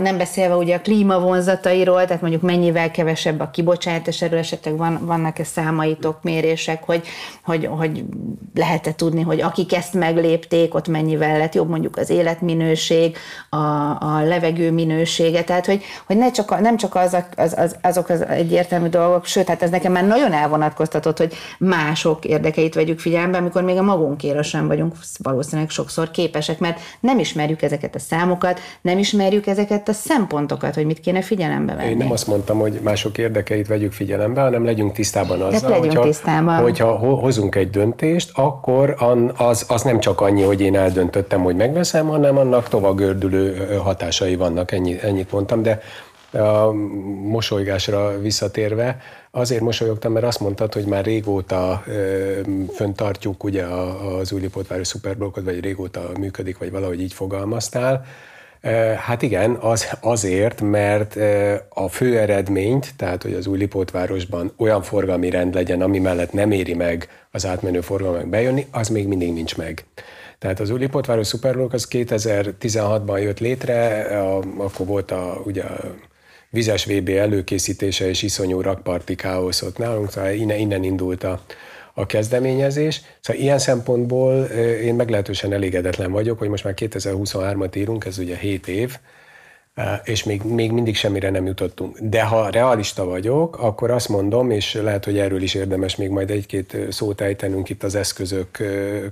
nem 0.01 0.17
beszélve 0.17 0.55
ugye 0.55 0.75
a 0.75 0.81
klímavonzatairól, 0.81 2.05
tehát 2.05 2.21
mondjuk 2.21 2.41
mennyivel 2.41 2.91
kevesebb 2.91 3.39
a 3.39 3.49
kibocsátás, 3.49 4.21
erről 4.21 4.39
esetleg 4.39 4.77
van, 4.77 5.05
vannak-e 5.05 5.43
számaitok, 5.43 6.23
mérések, 6.23 6.83
hogy, 6.83 7.07
hogy, 7.43 7.65
hogy 7.65 8.03
lehet-e 8.53 8.93
tudni, 8.93 9.21
hogy 9.21 9.41
akik 9.41 9.64
ezt 9.73 9.93
meglépték, 9.93 10.75
ott 10.75 10.87
mennyivel 10.87 11.37
lett 11.37 11.53
jobb 11.53 11.69
mondjuk 11.69 11.97
az 11.97 12.09
életminőség, 12.09 13.17
a, 13.49 13.55
a 13.99 14.21
levegő 14.23 14.71
minősége, 14.71 15.43
tehát 15.43 15.65
hogy, 15.65 15.83
hogy 16.05 16.17
ne 16.17 16.31
csak, 16.31 16.59
nem 16.59 16.77
csak 16.77 16.95
az, 16.95 17.17
az, 17.35 17.53
az, 17.57 17.75
azok 17.81 18.09
az 18.09 18.25
egyértelmű 18.25 18.87
dolgok, 18.87 19.25
sőt, 19.25 19.47
hát 19.47 19.63
ez 19.63 19.69
nekem 19.69 19.91
már 19.91 20.07
nagyon 20.07 20.33
elvonatkoztatott, 20.33 21.17
hogy 21.17 21.33
mások 21.59 22.25
érdekeit 22.25 22.73
vegyük 22.73 22.99
figyelembe, 22.99 23.37
amikor 23.37 23.63
még 23.63 23.77
a 23.77 23.81
magunkére 23.81 24.41
sem 24.41 24.67
vagyunk 24.67 24.93
valószínűleg 25.23 25.69
sokszor 25.69 26.11
képesek, 26.11 26.59
mert 26.59 26.79
nem 26.99 27.19
ismerjük 27.19 27.61
ezeket 27.61 27.95
a 27.95 27.99
számokat, 27.99 28.59
nem 28.81 28.97
ismerjük 28.97 29.47
ezeket 29.47 29.89
a 29.89 29.93
szempontokat, 29.93 30.75
hogy 30.75 30.85
mit 30.85 30.99
kéne 30.99 31.21
figyelembe 31.21 31.75
venni. 31.75 31.89
Én 31.89 31.97
nem 31.97 32.11
azt 32.11 32.27
mondtam, 32.27 32.59
hogy 32.59 32.79
mások 32.83 33.17
érdekeit 33.17 33.67
vegyük 33.67 33.91
figyelembe, 33.91 34.41
hanem 34.41 34.65
legyünk 34.65 34.93
tisztában 34.93 35.41
azzal, 35.41 35.79
hogyha, 35.79 36.01
tisztában. 36.01 36.61
hogyha 36.61 36.91
hozunk 36.97 37.55
egy 37.55 37.69
döntést, 37.69 38.31
akkor 38.33 38.95
az, 39.37 39.54
az 39.61 39.81
nem 39.81 39.99
csak 39.99 40.21
annyi, 40.21 40.41
hogy 40.41 40.61
én 40.61 40.75
eldöntöttem, 40.75 41.43
hogy 41.43 41.55
megveszem, 41.55 42.07
hanem 42.07 42.37
annak 42.37 42.67
tovább 42.67 42.95
gördülő 42.95 43.77
hatásai 43.83 44.35
vannak, 44.35 44.71
ennyi, 44.71 44.97
ennyit 45.01 45.31
mondtam, 45.31 45.61
de 45.61 45.81
a 46.39 46.71
mosolygásra 47.23 48.19
visszatérve, 48.19 48.97
azért 49.31 49.61
mosolyogtam, 49.61 50.11
mert 50.11 50.25
azt 50.25 50.39
mondtad, 50.39 50.73
hogy 50.73 50.85
már 50.85 51.05
régóta 51.05 51.83
ö, 51.87 52.39
föntartjuk 52.73 53.43
ugye 53.43 53.63
az 53.63 54.31
Újlipótváros 54.31 54.87
szuperblokkot, 54.87 55.43
vagy 55.43 55.59
régóta 55.59 56.09
működik, 56.19 56.57
vagy 56.57 56.71
valahogy 56.71 57.01
így 57.01 57.13
fogalmaztál. 57.13 58.05
Hát 58.97 59.21
igen, 59.21 59.57
az, 59.59 59.97
azért, 60.01 60.61
mert 60.61 61.15
a 61.69 61.89
fő 61.89 62.19
eredményt, 62.19 62.93
tehát 62.97 63.23
hogy 63.23 63.33
az 63.33 63.47
új 63.47 63.57
Lipótvárosban 63.57 64.53
olyan 64.57 64.81
forgalmi 64.81 65.29
rend 65.29 65.53
legyen, 65.53 65.81
ami 65.81 65.99
mellett 65.99 66.33
nem 66.33 66.51
éri 66.51 66.73
meg 66.73 67.07
az 67.35 67.45
átmenő 67.45 67.81
forgalmak 67.81 68.27
bejönni, 68.27 68.67
az 68.71 68.89
még 68.89 69.07
mindig 69.07 69.33
nincs 69.33 69.57
meg. 69.57 69.85
Tehát 70.39 70.59
az 70.59 70.69
új 70.69 70.79
Lipótváros 70.79 71.27
Superblokk 71.27 71.73
az 71.73 71.87
2016-ban 71.91 73.21
jött 73.21 73.39
létre, 73.39 74.03
akkor 74.57 74.85
volt 74.85 75.11
a, 75.11 75.41
ugye 75.45 75.63
a 75.63 75.95
vizes 76.49 76.85
VB 76.85 77.09
előkészítése 77.09 78.09
és 78.09 78.21
iszonyú 78.21 78.61
rakparti 78.61 79.15
káosz 79.15 79.61
ott 79.61 79.77
nálunk, 79.77 80.11
szóval 80.11 80.31
innen, 80.31 80.57
innen 80.57 80.83
indult 80.83 81.23
a, 81.23 81.41
a 81.93 82.05
kezdeményezés. 82.05 83.01
Szóval 83.21 83.41
ilyen 83.41 83.59
szempontból 83.59 84.43
én 84.83 84.95
meglehetősen 84.95 85.53
elégedetlen 85.53 86.11
vagyok, 86.11 86.39
hogy 86.39 86.49
most 86.49 86.63
már 86.63 86.73
2023-at 86.77 87.77
írunk, 87.77 88.05
ez 88.05 88.17
ugye 88.17 88.35
7 88.35 88.67
év, 88.67 88.97
és 90.03 90.23
még, 90.23 90.43
még 90.43 90.71
mindig 90.71 90.95
semmire 90.95 91.29
nem 91.29 91.45
jutottunk. 91.45 91.99
De 91.99 92.23
ha 92.23 92.49
realista 92.49 93.05
vagyok, 93.05 93.59
akkor 93.59 93.91
azt 93.91 94.09
mondom, 94.09 94.51
és 94.51 94.73
lehet, 94.73 95.05
hogy 95.05 95.17
erről 95.17 95.41
is 95.41 95.53
érdemes 95.53 95.95
még 95.95 96.09
majd 96.09 96.29
egy-két 96.29 96.77
szót 96.89 97.21
ejtenünk 97.21 97.69
itt 97.69 97.83
az 97.83 97.95
eszközök 97.95 98.63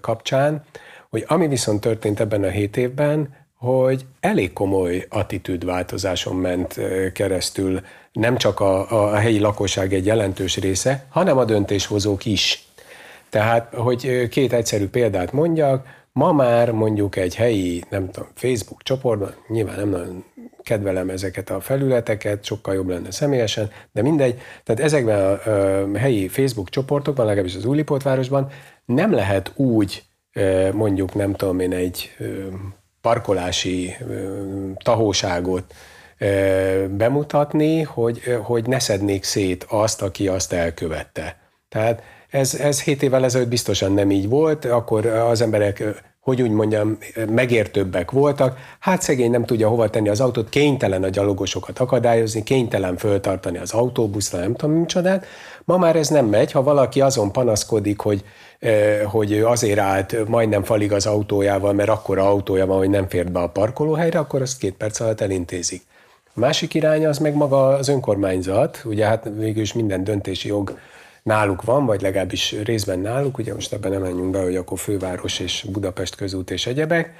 kapcsán, 0.01 0.63
hogy 1.09 1.23
ami 1.27 1.47
viszont 1.47 1.81
történt 1.81 2.19
ebben 2.19 2.43
a 2.43 2.49
hét 2.49 2.77
évben, 2.77 3.35
hogy 3.57 4.05
elég 4.19 4.53
komoly 4.53 5.05
attitűdváltozáson 5.09 6.35
ment 6.35 6.79
keresztül 7.13 7.81
nem 8.11 8.37
csak 8.37 8.59
a, 8.59 9.03
a 9.11 9.15
helyi 9.15 9.39
lakosság 9.39 9.93
egy 9.93 10.05
jelentős 10.05 10.57
része, 10.57 11.05
hanem 11.09 11.37
a 11.37 11.45
döntéshozók 11.45 12.25
is. 12.25 12.67
Tehát, 13.29 13.73
hogy 13.73 14.27
két 14.29 14.53
egyszerű 14.53 14.87
példát 14.87 15.31
mondjak, 15.31 15.87
ma 16.11 16.31
már 16.31 16.71
mondjuk 16.71 17.15
egy 17.15 17.35
helyi, 17.35 17.83
nem 17.89 18.11
tudom, 18.11 18.29
Facebook 18.35 18.83
csoportban, 18.83 19.33
nyilván 19.47 19.75
nem 19.75 19.89
nagyon 19.89 20.23
kedvelem 20.63 21.09
ezeket 21.09 21.49
a 21.49 21.59
felületeket, 21.59 22.45
sokkal 22.45 22.73
jobb 22.73 22.89
lenne 22.89 23.11
személyesen, 23.11 23.69
de 23.91 24.01
mindegy. 24.01 24.41
Tehát 24.63 24.81
ezekben 24.81 25.19
a, 25.19 25.31
a 25.93 25.97
helyi 25.97 26.27
Facebook 26.27 26.69
csoportokban, 26.69 27.25
legalábbis 27.25 27.55
az 27.55 27.65
Újlipótvárosban 27.65 28.49
nem 28.85 29.13
lehet 29.13 29.51
úgy 29.55 30.03
mondjuk, 30.71 31.13
nem 31.13 31.33
tudom 31.33 31.59
én, 31.59 31.73
egy 31.73 32.15
parkolási 33.01 33.95
tahóságot 34.83 35.73
bemutatni, 36.89 37.81
hogy, 37.81 38.37
hogy 38.43 38.67
ne 38.67 38.79
szednék 38.79 39.23
szét 39.23 39.65
azt, 39.69 40.01
aki 40.01 40.27
azt 40.27 40.53
elkövette. 40.53 41.37
Tehát 41.69 42.03
ez, 42.29 42.55
ez 42.55 42.81
7 42.81 43.03
évvel 43.03 43.23
ezelőtt 43.23 43.47
biztosan 43.47 43.93
nem 43.93 44.11
így 44.11 44.29
volt, 44.29 44.65
akkor 44.65 45.05
az 45.05 45.41
emberek, 45.41 45.83
hogy 46.23 46.41
úgy 46.41 46.51
mondjam, 46.51 46.97
megértőbbek 47.29 48.11
voltak. 48.11 48.57
Hát 48.79 49.01
szegény 49.01 49.31
nem 49.31 49.45
tudja 49.45 49.67
hova 49.67 49.89
tenni 49.89 50.09
az 50.09 50.19
autót, 50.19 50.49
kénytelen 50.49 51.03
a 51.03 51.09
gyalogosokat 51.09 51.79
akadályozni, 51.79 52.43
kénytelen 52.43 52.97
föltartani 52.97 53.57
az 53.57 53.71
autóbuszra, 53.71 54.39
nem 54.39 54.55
tudom 54.55 54.75
micsodát. 54.75 55.25
Ma 55.63 55.77
már 55.77 55.95
ez 55.95 56.07
nem 56.07 56.25
megy, 56.25 56.51
ha 56.51 56.63
valaki 56.63 57.01
azon 57.01 57.31
panaszkodik, 57.31 57.99
hogy, 57.99 58.23
hogy 59.05 59.39
azért 59.39 59.79
állt 59.79 60.27
majdnem 60.27 60.63
falig 60.63 60.91
az 60.91 61.05
autójával, 61.05 61.73
mert 61.73 61.89
akkor 61.89 62.17
autója 62.17 62.65
van, 62.65 62.77
hogy 62.77 62.89
nem 62.89 63.07
fért 63.07 63.31
be 63.31 63.39
a 63.39 63.49
parkolóhelyre, 63.49 64.19
akkor 64.19 64.41
azt 64.41 64.57
két 64.57 64.73
perc 64.73 64.99
alatt 64.99 65.21
elintézik. 65.21 65.81
A 66.35 66.39
másik 66.39 66.73
irány 66.73 67.05
az 67.05 67.17
meg 67.17 67.35
maga 67.35 67.67
az 67.67 67.87
önkormányzat, 67.87 68.81
ugye 68.85 69.05
hát 69.05 69.29
végül 69.37 69.65
minden 69.75 70.03
döntési 70.03 70.47
jog 70.47 70.77
náluk 71.23 71.61
van, 71.61 71.85
vagy 71.85 72.01
legalábbis 72.01 72.55
részben 72.63 72.99
náluk, 72.99 73.37
ugye 73.37 73.53
most 73.53 73.73
ebben 73.73 73.91
nem 73.91 74.01
menjünk 74.01 74.31
be, 74.31 74.41
hogy 74.41 74.55
akkor 74.55 74.79
főváros 74.79 75.39
és 75.39 75.65
Budapest 75.71 76.15
közút 76.15 76.51
és 76.51 76.65
egyebek, 76.67 77.13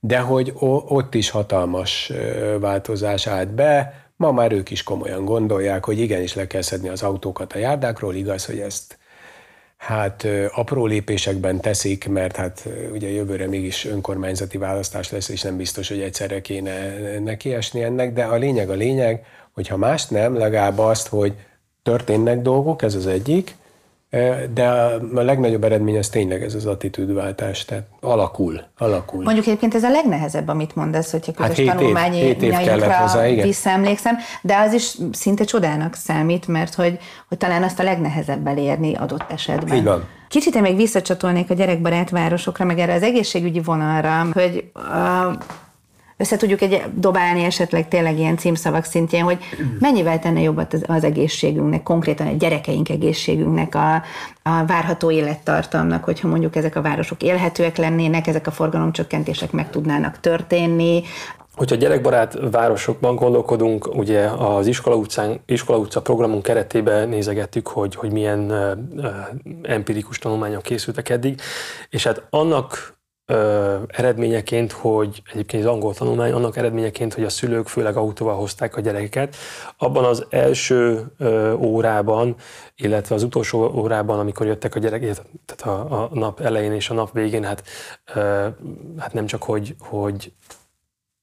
de 0.00 0.18
hogy 0.18 0.52
ott 0.88 1.14
is 1.14 1.30
hatalmas 1.30 2.12
változás 2.60 3.26
állt 3.26 3.50
be, 3.50 4.04
ma 4.16 4.32
már 4.32 4.52
ők 4.52 4.70
is 4.70 4.82
komolyan 4.82 5.24
gondolják, 5.24 5.84
hogy 5.84 5.98
igenis 5.98 6.34
le 6.34 6.46
kell 6.46 6.62
szedni 6.62 6.88
az 6.88 7.02
autókat 7.02 7.52
a 7.52 7.58
járdákról, 7.58 8.14
igaz, 8.14 8.46
hogy 8.46 8.58
ezt 8.58 8.98
hát 9.76 10.26
apró 10.54 10.86
lépésekben 10.86 11.60
teszik, 11.60 12.08
mert 12.08 12.36
hát 12.36 12.68
ugye 12.92 13.08
jövőre 13.08 13.46
mégis 13.46 13.84
önkormányzati 13.84 14.58
választás 14.58 15.10
lesz, 15.10 15.28
és 15.28 15.42
nem 15.42 15.56
biztos, 15.56 15.88
hogy 15.88 16.00
egyszerre 16.00 16.40
kéne 16.40 16.98
nekiesni 17.18 17.82
ennek, 17.82 18.12
de 18.12 18.24
a 18.24 18.36
lényeg 18.36 18.70
a 18.70 18.74
lényeg, 18.74 19.24
hogy 19.52 19.68
ha 19.68 19.76
mást 19.76 20.10
nem, 20.10 20.36
legalább 20.36 20.78
azt, 20.78 21.08
hogy 21.08 21.34
történnek 21.86 22.42
dolgok, 22.42 22.82
ez 22.82 22.94
az 22.94 23.06
egyik, 23.06 23.56
de 24.54 24.68
a 25.14 25.22
legnagyobb 25.22 25.64
eredmény 25.64 25.98
az 25.98 26.08
tényleg 26.08 26.42
ez 26.42 26.54
az 26.54 26.66
attitűdváltás, 26.66 27.64
tehát 27.64 27.84
alakul, 28.00 28.60
alakul. 28.78 29.22
Mondjuk 29.22 29.46
egyébként 29.46 29.74
ez 29.74 29.82
a 29.82 29.90
legnehezebb, 29.90 30.48
amit 30.48 30.74
mondasz, 30.76 31.10
hogyha 31.10 31.32
közös 31.32 31.66
hát 31.66 31.76
tanulmányainkra 31.76 33.42
visszaemlékszem, 33.42 34.16
de 34.42 34.56
az 34.56 34.72
is 34.72 34.96
szinte 35.12 35.44
csodának 35.44 35.94
számít, 35.94 36.48
mert 36.48 36.74
hogy, 36.74 36.98
hogy 37.28 37.38
talán 37.38 37.62
azt 37.62 37.80
a 37.80 37.82
legnehezebb 37.82 38.46
elérni 38.46 38.94
adott 38.94 39.32
esetben. 39.32 39.76
Így 39.76 39.84
van. 39.84 40.08
Kicsit 40.28 40.54
én 40.54 40.62
még 40.62 40.76
visszacsatolnék 40.76 41.50
a 41.50 41.54
gyerekbarát 41.54 42.10
városokra, 42.10 42.64
meg 42.64 42.78
erre 42.78 42.94
az 42.94 43.02
egészségügyi 43.02 43.60
vonalra, 43.60 44.26
hogy 44.32 44.70
uh, 44.74 45.36
össze 46.16 46.36
tudjuk 46.36 46.60
egy 46.60 46.82
dobálni 46.94 47.44
esetleg 47.44 47.88
tényleg 47.88 48.18
ilyen 48.18 48.36
címszavak 48.36 48.84
szintjén, 48.84 49.22
hogy 49.22 49.38
mennyivel 49.78 50.18
tenne 50.18 50.40
jobbat 50.40 50.76
az, 50.86 51.04
egészségünknek, 51.04 51.82
konkrétan 51.82 52.26
a 52.26 52.36
gyerekeink 52.36 52.88
egészségünknek, 52.88 53.74
a, 53.74 53.94
a 54.42 54.64
várható 54.66 55.10
élettartamnak, 55.10 56.04
hogyha 56.04 56.28
mondjuk 56.28 56.56
ezek 56.56 56.76
a 56.76 56.82
városok 56.82 57.22
élhetőek 57.22 57.76
lennének, 57.76 58.26
ezek 58.26 58.46
a 58.46 58.50
forgalomcsökkentések 58.50 59.52
meg 59.52 59.70
tudnának 59.70 60.20
történni, 60.20 61.02
Hogyha 61.56 61.76
gyerekbarát 61.76 62.38
városokban 62.50 63.14
gondolkodunk, 63.14 63.94
ugye 63.94 64.26
az 64.26 64.66
iskola, 64.66 64.96
utcán, 64.96 65.40
iskola 65.46 65.78
utca 65.78 66.02
programunk 66.02 66.42
keretében 66.42 67.08
nézegettük, 67.08 67.66
hogy, 67.68 67.94
hogy 67.94 68.12
milyen 68.12 68.52
empirikus 69.62 70.18
tanulmányok 70.18 70.62
készültek 70.62 71.08
eddig, 71.08 71.40
és 71.90 72.04
hát 72.04 72.26
annak 72.30 72.95
ö, 73.26 73.76
eredményeként, 73.86 74.72
hogy 74.72 75.22
egyébként 75.32 75.64
az 75.64 75.70
angol 75.70 75.94
tanulmány, 75.94 76.32
annak 76.32 76.56
eredményeként, 76.56 77.14
hogy 77.14 77.24
a 77.24 77.28
szülők 77.28 77.68
főleg 77.68 77.96
autóval 77.96 78.34
hozták 78.34 78.76
a 78.76 78.80
gyerekeket. 78.80 79.36
Abban 79.76 80.04
az 80.04 80.26
első 80.30 81.06
ö, 81.18 81.52
órában, 81.52 82.36
illetve 82.76 83.14
az 83.14 83.22
utolsó 83.22 83.72
órában, 83.74 84.18
amikor 84.18 84.46
jöttek 84.46 84.74
a 84.74 84.78
gyerekek, 84.78 85.16
tehát 85.44 85.78
a, 85.78 86.02
a 86.02 86.08
nap 86.12 86.40
elején 86.40 86.72
és 86.72 86.90
a 86.90 86.94
nap 86.94 87.12
végén, 87.12 87.44
hát, 87.44 87.62
ö, 88.14 88.48
hát 88.98 89.12
nem 89.12 89.26
csak, 89.26 89.42
hogy, 89.42 89.74
hogy 89.78 90.32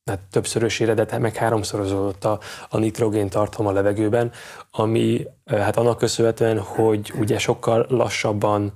hát 0.05 0.19
többszörösére, 0.31 0.93
de 0.93 1.17
meg 1.17 1.35
háromszorozódott 1.35 2.25
a, 2.25 2.39
a 2.69 2.77
nitrogén 2.77 3.29
tartalom 3.29 3.67
a 3.67 3.73
levegőben, 3.73 4.31
ami 4.71 5.27
hát 5.45 5.77
annak 5.77 5.97
köszönhetően, 5.97 6.59
hogy 6.59 7.13
ugye 7.19 7.37
sokkal 7.37 7.85
lassabban 7.89 8.71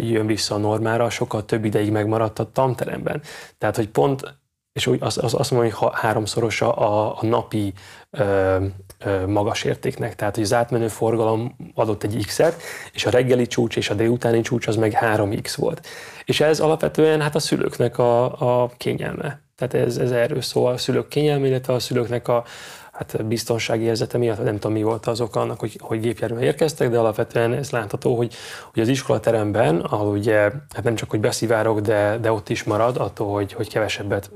jön 0.00 0.26
vissza 0.26 0.54
a 0.54 0.58
normára, 0.58 1.10
sokkal 1.10 1.44
több 1.44 1.64
ideig 1.64 1.90
megmaradt 1.90 2.38
a 2.38 2.50
tanteremben. 2.52 3.22
Tehát, 3.58 3.76
hogy 3.76 3.88
pont, 3.88 4.34
és 4.72 4.86
úgy 4.86 4.98
azt, 5.02 5.18
azt 5.18 5.50
mondom, 5.50 5.70
hogy 5.70 5.90
háromszorosa 5.92 6.72
a, 6.72 7.18
a 7.20 7.26
napi 7.26 7.72
ö, 8.10 8.64
ö, 8.98 9.26
magas 9.26 9.64
értéknek. 9.64 10.14
Tehát, 10.14 10.34
hogy 10.34 10.44
az 10.44 10.52
átmenő 10.52 10.88
forgalom 10.88 11.56
adott 11.74 12.02
egy 12.02 12.24
X-et, 12.26 12.62
és 12.92 13.06
a 13.06 13.10
reggeli 13.10 13.46
csúcs 13.46 13.76
és 13.76 13.90
a 13.90 13.94
délutáni 13.94 14.40
csúcs 14.40 14.66
az 14.66 14.76
meg 14.76 14.98
3X 15.00 15.54
volt. 15.56 15.86
És 16.24 16.40
ez 16.40 16.60
alapvetően 16.60 17.20
hát 17.20 17.34
a 17.34 17.38
szülőknek 17.38 17.98
a, 17.98 18.24
a 18.62 18.70
kényelme. 18.76 19.45
Tehát 19.56 19.86
ez, 19.86 19.96
ez 19.96 20.10
erről 20.10 20.40
szól 20.40 20.72
a 20.72 20.76
szülők 20.76 21.08
kényelme, 21.08 21.46
illetve 21.46 21.72
a 21.72 21.78
szülőknek 21.78 22.28
a 22.28 22.44
hát 22.92 23.26
biztonsági 23.26 23.84
érzete 23.84 24.18
miatt, 24.18 24.44
nem 24.44 24.54
tudom 24.54 24.72
mi 24.72 24.82
volt 24.82 25.06
az 25.06 25.20
oka 25.20 25.40
annak, 25.40 25.60
hogy, 25.60 25.78
hogy 25.80 26.00
gépjárművel 26.00 26.44
érkeztek, 26.44 26.90
de 26.90 26.98
alapvetően 26.98 27.52
ez 27.52 27.70
látható, 27.70 28.16
hogy, 28.16 28.34
hogy 28.72 28.82
az 28.82 28.88
iskolateremben, 28.88 29.80
ahol 29.80 30.16
ugye 30.16 30.38
hát 30.74 30.82
nem 30.82 30.94
csak 30.94 31.10
hogy 31.10 31.20
beszivárok, 31.20 31.80
de, 31.80 32.18
de 32.20 32.32
ott 32.32 32.48
is 32.48 32.64
marad 32.64 32.96
attól, 32.96 33.32
hogy, 33.32 33.52
hogy 33.52 33.68
kevesebbet 33.68 34.30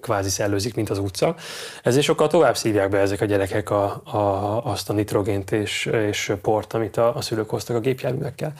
kvázi 0.00 0.28
szellőzik, 0.28 0.74
mint 0.74 0.90
az 0.90 0.98
utca. 0.98 1.34
Ezért 1.82 2.04
sokkal 2.04 2.28
tovább 2.28 2.56
szívják 2.56 2.88
be 2.88 2.98
ezek 2.98 3.20
a 3.20 3.24
gyerekek 3.24 3.70
a, 3.70 4.02
a, 4.04 4.60
azt 4.64 4.90
a 4.90 4.92
nitrogént 4.92 5.50
és, 5.52 5.86
és 5.86 6.32
port, 6.42 6.72
amit 6.72 6.96
a, 6.96 7.16
a 7.16 7.20
szülők 7.20 7.50
hoztak 7.50 7.76
a 7.76 7.80
gépjárművekkel. 7.80 8.52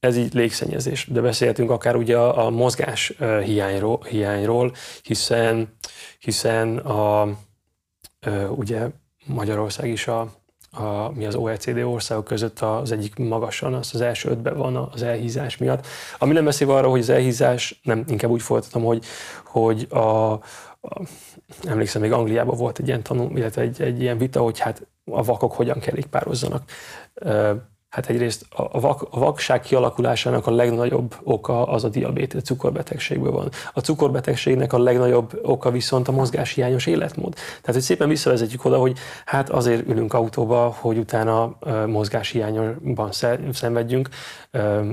Ez 0.00 0.16
így 0.16 0.34
légszennyezés. 0.34 1.06
De 1.06 1.20
beszélhetünk 1.20 1.70
akár 1.70 1.96
ugye 1.96 2.18
a, 2.18 2.46
a 2.46 2.50
mozgás 2.50 3.16
hiányról, 3.44 4.02
hiányról 4.08 4.72
hiszen, 5.02 5.76
hiszen 6.18 6.78
a, 6.78 7.28
ugye 8.48 8.88
Magyarország 9.26 9.88
is 9.88 10.06
a, 10.06 10.20
a, 10.70 11.10
mi 11.14 11.26
az 11.26 11.34
OECD 11.34 11.78
országok 11.78 12.24
között 12.24 12.60
az 12.60 12.92
egyik 12.92 13.16
magasan, 13.16 13.74
az 13.74 13.90
az 13.92 14.00
első 14.00 14.28
ötben 14.28 14.56
van 14.56 14.76
az 14.76 15.02
elhízás 15.02 15.56
miatt. 15.56 15.86
Ami 16.18 16.32
nem 16.32 16.44
beszél 16.44 16.70
arra, 16.70 16.88
hogy 16.88 17.00
az 17.00 17.08
elhízás, 17.08 17.80
nem, 17.82 18.04
inkább 18.08 18.30
úgy 18.30 18.42
folytatom, 18.42 18.84
hogy, 18.84 19.04
hogy 19.44 19.86
a, 19.90 20.32
a 20.32 20.40
emlékszem, 21.62 22.00
még 22.02 22.12
Angliában 22.12 22.56
volt 22.56 22.78
egy 22.78 22.86
ilyen 22.86 23.02
tanul, 23.02 23.38
illetve 23.38 23.62
egy, 23.62 23.82
egy 23.82 24.00
ilyen 24.00 24.18
vita, 24.18 24.40
hogy 24.40 24.58
hát 24.58 24.86
a 25.04 25.22
vakok 25.22 25.52
hogyan 25.52 25.78
kerékpározzanak. 25.78 26.70
Hát 27.94 28.06
egyrészt 28.06 28.46
a, 28.50 28.80
vak, 28.80 29.06
a 29.10 29.18
vakság 29.18 29.60
kialakulásának 29.60 30.46
a 30.46 30.50
legnagyobb 30.50 31.14
oka 31.22 31.66
az 31.66 31.84
a 31.84 31.88
diabétesz, 31.88 32.40
a 32.40 32.44
cukorbetegségből 32.44 33.30
van. 33.30 33.48
A 33.72 33.80
cukorbetegségnek 33.80 34.72
a 34.72 34.78
legnagyobb 34.78 35.40
oka 35.42 35.70
viszont 35.70 36.08
a 36.08 36.12
mozgáshiányos 36.12 36.86
életmód. 36.86 37.34
Tehát, 37.34 37.72
hogy 37.72 37.80
szépen 37.80 38.08
visszavezetjük 38.08 38.64
oda, 38.64 38.78
hogy 38.78 38.96
hát 39.24 39.50
azért 39.50 39.88
ülünk 39.88 40.14
autóba, 40.14 40.76
hogy 40.80 40.98
utána 40.98 41.54
mozgáshiányban 41.86 43.10
szenvedjünk. 43.52 44.08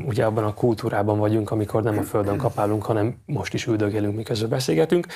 Ugye 0.07 0.25
abban 0.25 0.43
a 0.43 0.53
kultúrában 0.53 1.19
vagyunk, 1.19 1.51
amikor 1.51 1.83
nem 1.83 1.97
a 1.97 2.01
földön 2.03 2.37
kapálunk, 2.37 2.83
hanem 2.83 3.15
most 3.25 3.53
is 3.53 3.65
üldögélünk, 3.65 4.15
miközben 4.15 4.49
beszélgetünk. 4.49 5.07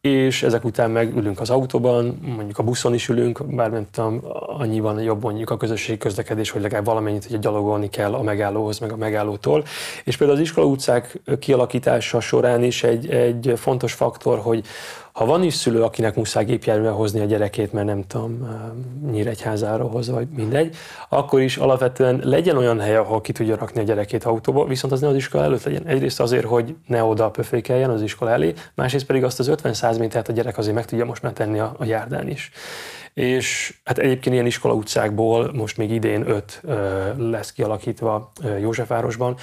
És 0.00 0.42
ezek 0.42 0.64
után 0.64 0.90
meg 0.90 1.16
ülünk 1.16 1.40
az 1.40 1.50
autóban, 1.50 2.18
mondjuk 2.36 2.58
a 2.58 2.62
buszon 2.62 2.94
is 2.94 3.08
ülünk, 3.08 3.54
bár 3.54 3.70
nem 3.70 3.86
tudom, 3.90 4.22
annyiban 4.58 5.00
jobb 5.02 5.22
mondjuk 5.22 5.50
a 5.50 5.56
közösségi 5.56 5.98
közlekedés, 5.98 6.50
hogy 6.50 6.62
legalább 6.62 6.84
valamennyit 6.84 7.24
hogy 7.24 7.38
gyalogolni 7.38 7.88
kell 7.88 8.14
a 8.14 8.22
megállóhoz, 8.22 8.78
meg 8.78 8.92
a 8.92 8.96
megállótól. 8.96 9.64
És 10.04 10.16
például 10.16 10.38
az 10.38 10.44
iskola 10.44 10.66
utcák 10.66 11.20
kialakítása 11.38 12.20
során 12.20 12.62
is 12.62 12.82
egy, 12.82 13.08
egy 13.10 13.52
fontos 13.56 13.92
faktor, 13.92 14.38
hogy 14.38 14.64
ha 15.18 15.24
van 15.24 15.42
is 15.42 15.54
szülő, 15.54 15.82
akinek 15.82 16.14
muszáj 16.14 16.44
gépjárművel 16.44 16.92
hozni 16.92 17.20
a 17.20 17.24
gyerekét, 17.24 17.72
mert 17.72 17.86
nem 17.86 18.06
tudom, 18.06 18.48
Nyíregyházára 19.10 19.84
hoz, 19.84 20.10
vagy 20.10 20.28
mindegy, 20.36 20.76
akkor 21.08 21.40
is 21.40 21.56
alapvetően 21.56 22.20
legyen 22.24 22.56
olyan 22.56 22.80
hely, 22.80 22.96
ahol 22.96 23.20
ki 23.20 23.32
tudja 23.32 23.56
rakni 23.56 23.80
a 23.80 23.84
gyerekét 23.84 24.24
autóba, 24.24 24.66
viszont 24.66 24.92
az 24.92 25.00
ne 25.00 25.08
az 25.08 25.14
iskola 25.14 25.44
előtt 25.44 25.62
legyen. 25.62 25.86
Egyrészt 25.86 26.20
azért, 26.20 26.44
hogy 26.44 26.74
ne 26.86 27.04
oda 27.04 27.30
pöfékeljen 27.30 27.90
az 27.90 28.02
iskola 28.02 28.30
elé, 28.30 28.54
másrészt 28.74 29.06
pedig 29.06 29.24
azt 29.24 29.38
az 29.38 29.48
50 29.48 29.98
métert 29.98 30.28
a 30.28 30.32
gyerek 30.32 30.58
azért 30.58 30.74
meg 30.74 30.84
tudja 30.84 31.04
most 31.04 31.22
már 31.22 31.32
tenni 31.32 31.58
a, 31.58 31.74
a 31.78 31.84
járdán 31.84 32.28
is 32.28 32.50
és 33.14 33.78
hát 33.84 33.98
egyébként 33.98 34.34
ilyen 34.34 34.46
iskola 34.46 34.74
utcákból 34.74 35.52
most 35.52 35.76
még 35.76 35.90
idén 35.90 36.28
öt 36.28 36.62
lesz 37.16 37.52
kialakítva 37.52 38.32
Józsefvárosban. 38.60 39.36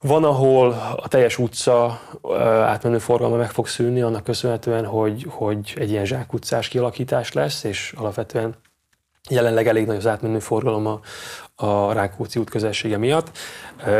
Van, 0.00 0.24
ahol 0.24 0.70
a 0.96 1.08
teljes 1.08 1.38
utca 1.38 2.00
átmenő 2.64 2.98
forgalma 2.98 3.36
meg 3.36 3.50
fog 3.50 3.66
szűnni, 3.66 4.00
annak 4.00 4.24
köszönhetően, 4.24 4.84
hogy, 4.84 5.26
hogy 5.28 5.74
egy 5.76 5.90
ilyen 5.90 6.04
zsákutcás 6.04 6.68
kialakítás 6.68 7.32
lesz, 7.32 7.64
és 7.64 7.94
alapvetően 7.96 8.54
jelenleg 9.28 9.66
elég 9.66 9.86
nagy 9.86 9.96
az 9.96 10.06
átmenő 10.06 10.38
forgalom 10.38 10.86
a, 10.86 11.00
a 11.56 11.92
Rákóczi 11.92 12.38
út 12.38 12.50
közelsége 12.50 12.96
miatt, 12.96 13.38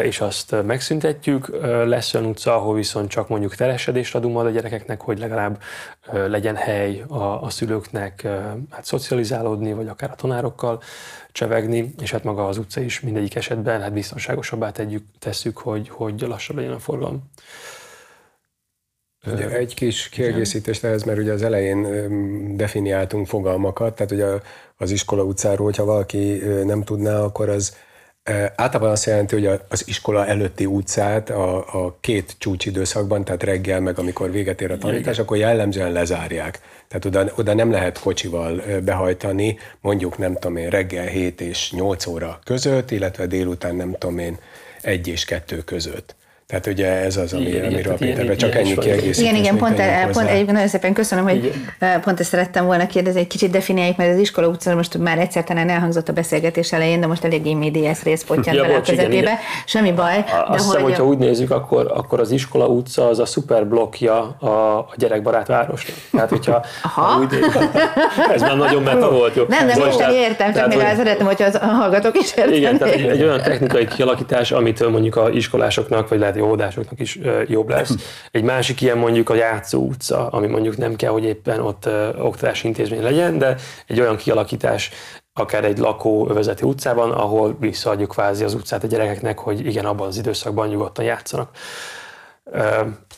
és 0.02 0.20
azt 0.20 0.62
megszüntetjük. 0.64 1.48
Lesz 1.84 2.14
olyan 2.14 2.26
utca, 2.26 2.54
ahol 2.54 2.74
viszont 2.74 3.10
csak 3.10 3.28
mondjuk 3.28 3.54
teresedést 3.54 4.14
adunk 4.14 4.34
majd 4.34 4.46
a 4.46 4.50
gyerekeknek, 4.50 5.00
hogy 5.00 5.18
legalább 5.18 5.62
legyen 6.12 6.56
hely 6.56 7.04
a, 7.08 7.42
a 7.42 7.50
szülőknek 7.50 8.22
hát 8.70 8.84
szocializálódni, 8.84 9.72
vagy 9.72 9.88
akár 9.88 10.10
a 10.10 10.14
tanárokkal 10.14 10.82
csevegni, 11.32 11.94
és 12.02 12.10
hát 12.10 12.24
maga 12.24 12.46
az 12.46 12.58
utca 12.58 12.80
is 12.80 13.00
mindegyik 13.00 13.34
esetben 13.34 13.80
hát 13.80 13.92
biztonságosabbá 13.92 14.70
tegyük, 14.70 15.04
tesszük, 15.18 15.58
hogy, 15.58 15.88
hogy 15.88 16.20
lassabb 16.20 16.56
legyen 16.56 16.72
a 16.72 16.78
forgalom. 16.78 17.30
Ugye 19.32 19.48
egy 19.48 19.74
kis 19.74 20.08
kiegészítést 20.08 20.84
ehhez, 20.84 21.02
mert 21.02 21.18
ugye 21.18 21.32
az 21.32 21.42
elején 21.42 22.56
definiáltunk 22.56 23.26
fogalmakat, 23.26 23.94
tehát 23.94 24.12
ugye 24.12 24.26
az 24.76 24.90
iskola 24.90 25.22
utcáról, 25.22 25.64
hogyha 25.64 25.84
valaki 25.84 26.42
nem 26.64 26.82
tudná, 26.82 27.20
akkor 27.20 27.48
az 27.48 27.76
általában 28.54 28.90
azt 28.90 29.06
jelenti, 29.06 29.34
hogy 29.34 29.60
az 29.68 29.88
iskola 29.88 30.26
előtti 30.26 30.66
utcát 30.66 31.30
a, 31.30 31.56
a 31.84 31.96
két 32.00 32.34
csúcsidőszakban, 32.38 33.24
tehát 33.24 33.42
reggel, 33.42 33.80
meg 33.80 33.98
amikor 33.98 34.30
véget 34.30 34.60
ér 34.60 34.70
a 34.70 34.78
tanítás, 34.78 35.18
akkor 35.18 35.36
jellemzően 35.36 35.92
lezárják. 35.92 36.60
Tehát 36.88 37.04
oda, 37.04 37.32
oda 37.36 37.54
nem 37.54 37.70
lehet 37.70 38.00
kocsival 38.00 38.62
behajtani, 38.84 39.58
mondjuk 39.80 40.18
nem 40.18 40.34
tudom 40.34 40.56
én, 40.56 40.68
reggel 40.68 41.06
7 41.06 41.40
és 41.40 41.72
8 41.72 42.06
óra 42.06 42.38
között, 42.44 42.90
illetve 42.90 43.26
délután 43.26 43.74
nem 43.74 43.96
tudom 43.98 44.18
én, 44.18 44.38
1 44.80 45.08
és 45.08 45.24
2 45.24 45.58
között. 45.58 46.14
Tehát 46.46 46.66
ugye 46.66 46.86
ez 46.86 47.16
az, 47.16 47.32
ami, 47.32 47.44
igen, 47.44 47.64
amiről 47.64 47.92
a 47.92 47.96
Péterbe 47.96 48.36
csak 48.36 48.54
ennyi 48.54 48.74
kiegészítés. 48.74 49.18
Igen, 49.18 49.34
igen, 49.34 49.56
pont, 49.56 49.78
e, 49.78 50.08
pont 50.12 50.28
egyébként 50.28 50.52
nagyon 50.52 50.68
szépen 50.68 50.92
köszönöm, 50.92 51.24
hogy 51.24 51.36
igen. 51.80 52.00
pont 52.00 52.20
ezt 52.20 52.28
szerettem 52.28 52.66
volna 52.66 52.86
kérdezni, 52.86 53.20
egy 53.20 53.26
kicsit 53.26 53.50
definiáljuk, 53.50 53.96
mert 53.96 54.12
az 54.12 54.18
iskola 54.18 54.46
utca 54.46 54.74
most 54.74 54.98
már 54.98 55.18
egyszer 55.18 55.44
talán 55.44 55.68
elhangzott 55.68 56.08
a 56.08 56.12
beszélgetés 56.12 56.72
elején, 56.72 57.00
de 57.00 57.06
most 57.06 57.24
eléggé 57.24 57.54
médiás 57.54 58.02
rész 58.02 58.24
pottyant 58.24 58.60
bele 58.60 58.74
a 58.74 58.80
közepébe. 58.80 59.16
Igen, 59.16 59.36
Semmi 59.64 59.92
baj. 59.92 60.24
De 60.26 60.44
azt 60.46 60.64
hiszem, 60.64 60.82
hogyha 60.82 61.04
úgy 61.04 61.18
nézzük, 61.18 61.50
akkor, 61.50 61.92
akkor 61.94 62.20
az 62.20 62.30
iskola 62.30 62.66
utca 62.66 63.08
az 63.08 63.18
a 63.18 63.26
szuper 63.26 63.66
blokkja 63.66 64.36
a, 64.38 64.46
a 64.78 64.88
gyerekbarát 64.96 65.46
városnak. 65.46 65.96
Tehát, 66.12 66.28
hogyha 66.28 66.64
Aha. 66.82 67.20
úgy, 67.20 67.38
ez 68.34 68.40
már 68.40 68.56
nagyon 68.56 68.82
meta 68.82 69.10
volt. 69.10 69.36
Jó. 69.36 69.44
Nem, 69.48 69.66
nem, 69.66 69.78
most 69.78 70.00
értem, 70.12 70.52
csak 70.52 70.68
még 70.68 70.78
hogy... 70.78 70.96
szeretném, 70.96 71.26
hogyha 71.26 71.44
az 71.44 71.56
hallgatók 71.56 72.16
is 72.18 72.30
értenék. 72.36 72.58
Igen, 72.58 72.78
tehát 72.78 72.94
egy, 72.94 73.06
egy 73.06 73.22
olyan 73.22 73.42
technikai 73.42 73.86
kialakítás, 73.86 74.52
amit 74.52 74.90
mondjuk 74.90 75.16
a 75.16 75.30
iskolásoknak, 75.30 76.08
vagy 76.08 76.18
lehet 76.18 76.35
lehet 76.36 76.48
óvodásoknak 76.48 77.00
is 77.00 77.18
jobb 77.46 77.68
lesz. 77.68 77.94
Egy 78.30 78.42
másik 78.42 78.80
ilyen 78.80 78.98
mondjuk 78.98 79.30
a 79.30 79.34
játszó 79.34 79.86
utca, 79.86 80.28
ami 80.28 80.46
mondjuk 80.46 80.76
nem 80.76 80.96
kell, 80.96 81.10
hogy 81.10 81.24
éppen 81.24 81.60
ott 81.60 81.88
oktatási 82.18 82.66
intézmény 82.66 83.02
legyen, 83.02 83.38
de 83.38 83.56
egy 83.86 84.00
olyan 84.00 84.16
kialakítás, 84.16 84.90
akár 85.32 85.64
egy 85.64 85.78
lakóövezeti 85.78 86.64
utcában, 86.64 87.10
ahol 87.10 87.56
visszaadjuk 87.60 88.10
kvázi 88.10 88.44
az 88.44 88.54
utcát 88.54 88.84
a 88.84 88.86
gyerekeknek, 88.86 89.38
hogy 89.38 89.66
igen, 89.66 89.84
abban 89.84 90.06
az 90.06 90.16
időszakban 90.16 90.68
nyugodtan 90.68 91.04
játszanak. 91.04 91.50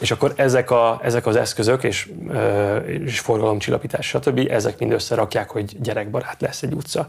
És 0.01 0.11
akkor 0.11 0.33
ezek, 0.37 0.71
a, 0.71 1.01
ezek 1.03 1.27
az 1.27 1.37
eszközök 1.37 1.85
és, 1.85 2.11
és 2.87 3.21
forgalomcsillapítás, 3.21 4.07
stb. 4.07 4.47
ezek 4.51 4.79
mind 4.79 4.93
összerakják, 4.93 5.51
hogy 5.51 5.81
gyerekbarát 5.81 6.41
lesz 6.41 6.63
egy 6.63 6.73
utca 6.73 7.07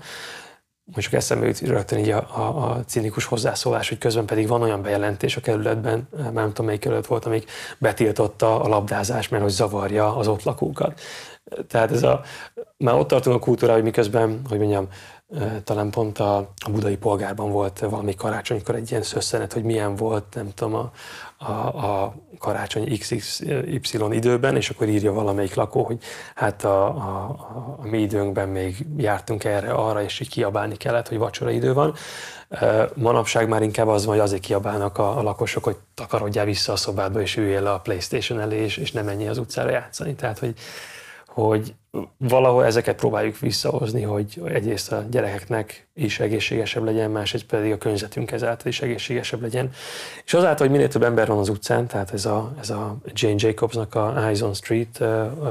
most 0.93 1.05
csak 1.09 1.13
eszembe 1.19 1.45
jut 1.45 1.59
rögtön 1.59 1.99
így 1.99 2.09
a, 2.09 2.27
a, 2.35 2.69
a 2.69 2.83
cinikus 2.85 3.25
hozzászólás, 3.25 3.89
hogy 3.89 3.97
közben 3.97 4.25
pedig 4.25 4.47
van 4.47 4.61
olyan 4.61 4.81
bejelentés 4.81 5.35
a 5.35 5.41
kerületben, 5.41 6.07
már 6.17 6.33
nem 6.33 6.47
tudom 6.47 6.65
melyik 6.65 6.81
kerület 6.81 7.05
volt, 7.05 7.25
amik 7.25 7.51
betiltotta 7.77 8.61
a 8.61 8.67
labdázás, 8.67 9.27
mert 9.27 9.43
hogy 9.43 9.51
zavarja 9.51 10.15
az 10.15 10.27
ott 10.27 10.43
lakókat. 10.43 11.01
Tehát 11.67 11.91
ez 11.91 12.03
a, 12.03 12.21
már 12.77 12.95
ott 12.95 13.07
tartunk 13.07 13.35
a 13.35 13.39
kultúra, 13.39 13.73
hogy 13.73 13.83
miközben, 13.83 14.41
hogy 14.49 14.57
mondjam, 14.57 14.87
talán 15.63 15.89
pont 15.89 16.19
a, 16.19 16.51
budai 16.71 16.97
polgárban 16.97 17.51
volt 17.51 17.79
valami 17.79 18.15
karácsonykor 18.15 18.75
egy 18.75 18.91
ilyen 18.91 19.03
szösszenet, 19.03 19.53
hogy 19.53 19.63
milyen 19.63 19.95
volt, 19.95 20.25
nem 20.35 20.53
tudom, 20.53 20.73
a, 20.73 20.91
a, 21.37 21.51
a 21.85 22.15
karácsony 22.39 22.97
XXY 22.99 23.97
időben, 24.11 24.55
és 24.55 24.69
akkor 24.69 24.87
írja 24.87 25.13
valamelyik 25.13 25.53
lakó, 25.53 25.83
hogy 25.83 25.97
hát 26.35 26.63
a, 26.63 26.87
a, 26.87 27.35
a 27.79 27.87
mi 27.87 28.01
időnkben 28.01 28.49
még 28.49 28.85
jártunk 28.97 29.43
erre, 29.43 29.71
arra, 29.71 30.03
és 30.03 30.19
így 30.19 30.29
kiabálni 30.29 30.77
kellett, 30.77 31.07
hogy 31.07 31.17
vacsora 31.17 31.51
idő 31.51 31.73
van. 31.73 31.93
Manapság 32.95 33.47
már 33.47 33.61
inkább 33.61 33.87
az 33.87 34.05
van, 34.05 34.15
hogy 34.15 34.23
azért 34.23 34.41
kiabálnak 34.41 34.97
a, 34.97 35.17
a 35.17 35.21
lakosok, 35.21 35.63
hogy 35.63 35.77
takarodjál 35.93 36.45
vissza 36.45 36.71
a 36.71 36.75
szobádba, 36.75 37.21
és 37.21 37.37
üljél 37.37 37.61
le 37.61 37.71
a 37.71 37.79
Playstation 37.79 38.39
elé, 38.39 38.63
és, 38.63 38.77
és 38.77 38.91
ne 38.91 39.01
menjél 39.01 39.29
az 39.29 39.37
utcára 39.37 39.69
játszani. 39.69 40.15
Tehát, 40.15 40.39
hogy, 40.39 40.53
hogy 41.27 41.73
valahol 42.17 42.65
ezeket 42.65 42.95
próbáljuk 42.95 43.39
visszahozni, 43.39 44.01
hogy 44.01 44.41
egyrészt 44.45 44.91
a 44.91 45.05
gyerekeknek 45.11 45.87
is 45.93 46.19
egészségesebb 46.19 46.83
legyen, 46.83 47.11
másrészt 47.11 47.45
pedig 47.45 47.71
a 47.71 47.77
környezetünk 47.77 48.31
ezáltal 48.31 48.67
is 48.67 48.81
egészségesebb 48.81 49.41
legyen. 49.41 49.69
És 50.25 50.33
azáltal, 50.33 50.67
hogy 50.67 50.75
minél 50.75 50.87
több 50.87 51.03
ember 51.03 51.27
van 51.27 51.37
az 51.37 51.49
utcán, 51.49 51.87
tehát 51.87 52.13
ez 52.13 52.25
a, 52.25 52.53
ez 52.59 52.69
a 52.69 52.97
Jane 53.13 53.35
Jacobsnak 53.37 53.95
a 53.95 54.13
Eyes 54.25 54.41
on 54.41 54.53
Street 54.53 55.03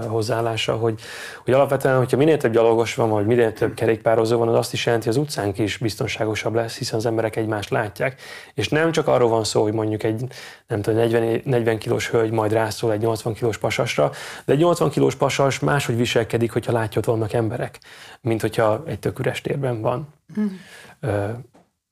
hozzáállása, 0.07 0.77
hogy, 0.77 1.01
hogy 1.45 1.55
alapvetően, 1.55 1.97
hogyha 1.97 2.17
minél 2.17 2.37
több 2.37 2.53
gyalogos 2.53 2.95
van, 2.95 3.09
vagy 3.09 3.27
minél 3.27 3.53
több 3.53 3.75
kerékpározó 3.75 4.39
van, 4.39 4.49
az 4.49 4.55
azt 4.55 4.73
is 4.73 4.87
jelenti, 4.87 5.09
hogy 5.09 5.17
az 5.17 5.23
utcánk 5.23 5.59
is 5.59 5.77
biztonságosabb 5.77 6.55
lesz, 6.55 6.79
hiszen 6.79 6.99
az 6.99 7.07
emberek 7.07 7.37
egymást 7.37 7.71
látják. 7.71 8.21
És 8.55 8.69
nem 8.69 8.93
csak 8.93 9.07
arról 9.07 9.29
van 9.29 9.45
szó, 9.45 9.63
hogy 9.63 9.73
mondjuk 9.73 10.03
egy 10.03 10.25
nem 10.67 10.83
tudom, 10.83 10.99
40, 10.99 11.41
40 11.45 11.79
kilós 11.79 12.11
hölgy 12.11 12.31
majd 12.31 12.53
rászól 12.53 12.93
egy 12.93 13.01
80 13.01 13.35
kilós 13.35 13.59
pasasra, 13.59 14.11
de 14.45 14.53
egy 14.53 14.59
80 14.59 14.91
kilós 14.91 15.15
pasas 15.15 15.59
máshogy 15.59 15.97
viselkedik, 16.29 16.53
hogyha 16.53 16.73
látja, 16.73 17.01
hogy 17.03 17.15
vannak 17.15 17.33
emberek, 17.33 17.79
mint 18.21 18.41
hogyha 18.41 18.83
egy 18.87 18.99
tök 18.99 19.19
üres 19.19 19.41
térben 19.41 19.81
van. 19.81 20.09
Mm. 20.41 20.47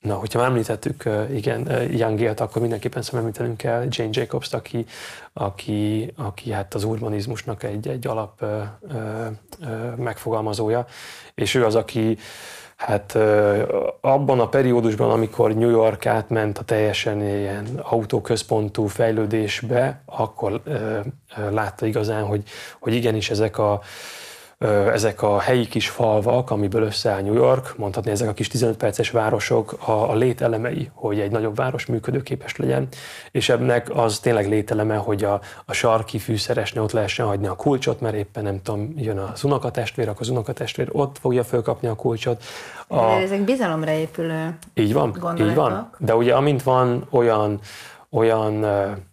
Na, 0.01 0.15
hogyha 0.15 0.39
már 0.39 0.49
említettük, 0.49 1.05
igen, 1.33 1.91
Young 1.91 2.19
Gale-t, 2.19 2.41
akkor 2.41 2.61
mindenképpen 2.61 3.03
szem 3.03 3.19
említenünk 3.21 3.57
kell 3.57 3.87
Jane 3.91 4.11
Jacobs-t, 4.13 4.55
aki, 4.55 4.87
aki, 5.33 6.13
aki 6.17 6.51
hát 6.51 6.75
az 6.75 6.85
urbanizmusnak 6.85 7.63
egy, 7.63 7.89
egy 7.89 8.07
alap 8.07 8.43
ö, 8.43 8.63
ö, 8.91 9.27
megfogalmazója, 9.97 10.87
és 11.35 11.55
ő 11.55 11.65
az, 11.65 11.75
aki 11.75 12.19
hát 12.77 13.19
abban 14.01 14.41
a 14.41 14.49
periódusban, 14.49 15.11
amikor 15.11 15.55
New 15.55 15.71
York 15.71 16.07
átment 16.07 16.59
a 16.59 16.65
teljesen 16.65 17.23
ilyen 17.23 17.67
autóközpontú 17.83 18.87
fejlődésbe, 18.87 20.03
akkor 20.05 20.63
látta 21.51 21.87
igazán, 21.87 22.25
hogy, 22.25 22.43
hogy 22.79 22.95
igenis 22.95 23.31
ezek 23.31 23.59
a 23.59 23.81
ezek 24.93 25.23
a 25.23 25.39
helyi 25.39 25.67
kis 25.67 25.89
falvak, 25.89 26.51
amiből 26.51 26.83
összeáll 26.83 27.23
New 27.23 27.35
York, 27.35 27.75
mondhatni 27.77 28.11
ezek 28.11 28.29
a 28.29 28.33
kis 28.33 28.49
15 28.49 28.77
perces 28.77 29.11
városok 29.11 29.73
a, 29.73 30.11
a 30.11 30.15
lételemei, 30.15 30.91
hogy 30.95 31.21
egy 31.21 31.31
nagyobb 31.31 31.57
város 31.57 31.87
működőképes 31.87 32.57
legyen, 32.57 32.89
és 33.31 33.49
ennek 33.49 33.91
az 33.95 34.19
tényleg 34.19 34.49
lételeme, 34.49 34.97
hogy 34.97 35.25
a, 35.25 35.41
a 35.65 35.73
sarki 35.73 36.19
fűszeresnél 36.19 36.83
ott 36.83 36.93
lehessen 36.93 37.27
hagyni 37.27 37.47
a 37.47 37.57
kulcsot, 37.57 38.01
mert 38.01 38.15
éppen 38.15 38.43
nem 38.43 38.63
tudom, 38.63 38.93
jön 38.97 39.19
az 39.19 39.45
unokatestvér, 39.45 40.09
akkor 40.09 40.21
az 40.21 40.29
unokatestvér 40.29 40.89
ott 40.93 41.19
fogja 41.19 41.45
fölkapni 41.45 41.89
a 41.89 41.95
kulcsot. 41.95 42.43
A, 42.89 43.05
ezek 43.05 43.41
bizalomra 43.41 43.91
épülő 43.91 44.59
Így 44.75 44.93
van, 44.93 45.11
gondolatok. 45.11 45.49
így 45.49 45.55
van. 45.55 45.91
De 45.99 46.15
ugye 46.15 46.35
amint 46.35 46.63
van 46.63 47.07
olyan 47.11 47.61
olyan 48.11 48.65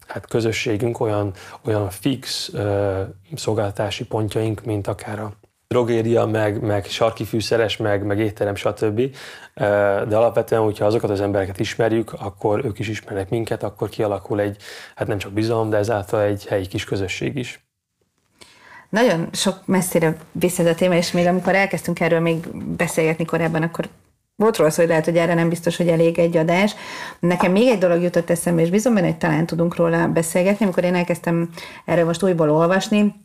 hát 0.08 0.28
közösségünk, 0.28 1.00
olyan, 1.00 1.34
olyan 1.66 1.90
fix 1.90 2.52
szolgáltatási 3.36 4.06
pontjaink, 4.06 4.64
mint 4.64 4.88
akár 4.88 5.20
a 5.20 5.34
drogéria, 5.68 6.26
meg, 6.26 6.62
meg 6.62 6.86
sarki 6.86 7.24
fűszeres, 7.24 7.78
meg, 7.78 8.04
meg 8.04 8.20
étterem, 8.20 8.56
stb. 8.56 9.16
De 10.08 10.18
alapvetően, 10.18 10.62
hogyha 10.62 10.86
azokat 10.86 11.10
az 11.10 11.22
embereket 11.22 11.60
ismerjük, 11.60 12.14
akkor 12.14 12.66
ők 12.66 12.80
is 12.80 12.88
ismernek 12.88 13.30
minket, 13.30 13.64
akkor 13.64 13.90
kialakul 13.90 14.40
egy, 14.40 14.58
hát 14.96 15.08
nem 15.08 15.18
csak 15.18 15.32
bizalom, 15.32 15.70
de 15.70 15.78
ezáltal 15.78 16.22
egy 16.22 16.46
helyi 16.46 16.68
kis 16.68 16.84
közösség 16.84 17.36
is. 17.36 17.68
Nagyon 18.90 19.30
sok 19.32 19.66
messzire 19.66 20.18
vissza 20.32 20.70
a 20.70 20.76
téma, 20.76 20.96
és 20.96 21.12
még 21.12 21.28
amikor 21.28 21.56
elkezdtünk 21.56 22.00
erről 22.00 22.20
még 22.20 22.48
beszélgetni 22.56 23.26
korábban, 23.26 23.62
akkor 23.62 23.88
volt 24.44 24.72
szó, 24.72 24.80
hogy 24.80 24.88
lehet, 24.88 25.06
hogy 25.06 25.18
erre 25.18 25.34
nem 25.34 25.50
biztos, 25.50 25.78
hogy 25.78 25.88
elég 25.88 26.20
egy 26.20 26.38
adás. 26.38 26.76
Nekem 27.20 27.52
még 27.52 27.68
egy 27.68 27.78
dolog 27.78 28.02
jutott 28.02 28.30
eszembe, 28.30 28.62
és 28.62 28.70
bizony 28.70 28.94
benne, 28.94 29.06
hogy 29.06 29.18
talán 29.18 29.46
tudunk 29.46 29.76
róla 29.76 30.08
beszélgetni, 30.08 30.66
amikor 30.66 30.84
én 30.84 30.96
elkezdtem 30.96 31.50
erről 31.86 32.06
most 32.06 32.24
újból 32.24 32.50
olvasni, 32.50 33.22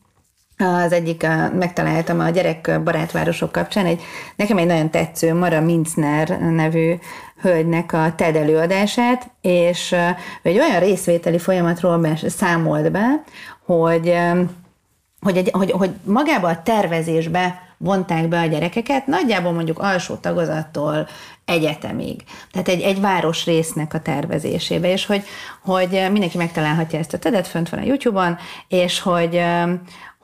az 0.58 0.92
egyik, 0.92 1.26
megtaláltam 1.58 2.20
a 2.20 2.30
gyerek 2.30 2.80
barátvárosok 2.84 3.52
kapcsán, 3.52 3.86
egy, 3.86 4.02
nekem 4.36 4.58
egy 4.58 4.66
nagyon 4.66 4.90
tetsző 4.90 5.34
Mara 5.34 5.60
Minzner 5.60 6.40
nevű 6.40 6.94
hölgynek 7.40 7.92
a 7.92 8.12
TED 8.16 8.36
előadását, 8.36 9.30
és 9.40 9.94
egy 10.42 10.58
olyan 10.58 10.80
részvételi 10.80 11.38
folyamatról 11.38 12.16
számolt 12.26 12.90
be, 12.90 13.22
hogy, 13.64 14.16
hogy, 15.20 15.36
egy, 15.36 15.50
hogy, 15.52 15.70
hogy 15.70 15.90
magába 16.04 16.48
a 16.48 16.62
tervezésbe 16.62 17.67
vonták 17.78 18.28
be 18.28 18.40
a 18.40 18.46
gyerekeket, 18.46 19.06
nagyjából 19.06 19.52
mondjuk 19.52 19.78
alsó 19.78 20.14
tagozattól 20.14 21.08
egyetemig. 21.44 22.24
Tehát 22.50 22.68
egy, 22.68 22.80
egy 22.80 23.00
város 23.00 23.44
résznek 23.44 23.94
a 23.94 24.00
tervezésébe, 24.00 24.92
és 24.92 25.06
hogy, 25.06 25.22
hogy 25.62 26.06
mindenki 26.10 26.36
megtalálhatja 26.36 26.98
ezt 26.98 27.14
a 27.14 27.18
tedet, 27.18 27.46
fönt 27.46 27.68
van 27.68 27.80
a 27.80 27.84
YouTube-on, 27.84 28.38
és 28.68 29.00
hogy, 29.00 29.40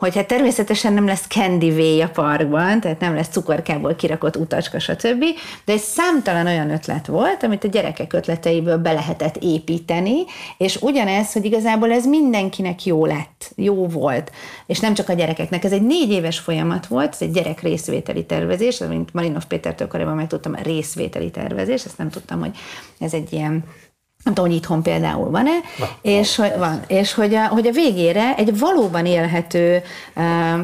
hogy 0.05 0.15
hát 0.15 0.27
természetesen 0.27 0.93
nem 0.93 1.07
lesz 1.07 1.27
candy 1.29 1.71
way 1.71 2.01
a 2.01 2.09
parkban, 2.09 2.81
tehát 2.81 3.01
nem 3.01 3.15
lesz 3.15 3.29
cukorkából 3.29 3.95
kirakott 3.95 4.37
utacska, 4.37 4.79
stb., 4.79 5.25
de 5.65 5.73
egy 5.73 5.81
számtalan 5.81 6.47
olyan 6.47 6.71
ötlet 6.71 7.07
volt, 7.07 7.43
amit 7.43 7.65
a 7.65 7.69
gyerekek 7.69 8.13
ötleteiből 8.13 8.79
be 8.79 8.93
lehetett 8.93 9.37
építeni, 9.37 10.25
és 10.59 10.77
ugyanez, 10.81 11.33
hogy 11.33 11.45
igazából 11.45 11.93
ez 11.93 12.07
mindenkinek 12.07 12.85
jó 12.85 13.07
lett, 13.07 13.53
jó 13.57 13.87
volt, 13.87 14.33
és 14.67 14.81
nem 14.81 14.95
csak 14.95 15.09
a 15.09 15.13
gyerekeknek. 15.13 15.65
Ez 15.65 15.73
egy 15.73 15.83
négy 15.83 16.11
éves 16.11 16.39
folyamat 16.39 16.87
volt, 16.87 17.13
ez 17.13 17.23
egy 17.23 17.33
gyerek 17.33 17.61
részvételi 17.61 18.25
tervezés, 18.25 18.79
mint 18.79 19.13
Marinov 19.13 19.45
Pétertől 19.45 19.89
korábban 19.89 20.17
megtudtam, 20.17 20.53
a 20.53 20.63
részvételi 20.63 21.31
tervezés, 21.31 21.85
ezt 21.85 21.99
nem 21.99 22.11
tudtam, 22.11 22.41
hogy 22.41 22.57
ez 22.99 23.13
egy 23.13 23.33
ilyen 23.33 23.65
nem 24.25 24.35
tudom, 24.35 24.51
hogy 24.51 24.59
itthon 24.59 24.83
például 24.83 25.31
van-e, 25.31 25.61
Na, 25.79 25.89
és, 26.03 26.37
van. 26.37 26.49
Hogy, 26.49 26.59
van, 26.59 26.81
és 26.87 27.15
hogy 27.15 27.35
a, 27.35 27.47
hogy 27.47 27.67
a 27.67 27.71
végére 27.71 28.35
egy 28.37 28.59
valóban 28.59 29.07
élhető, 29.07 29.83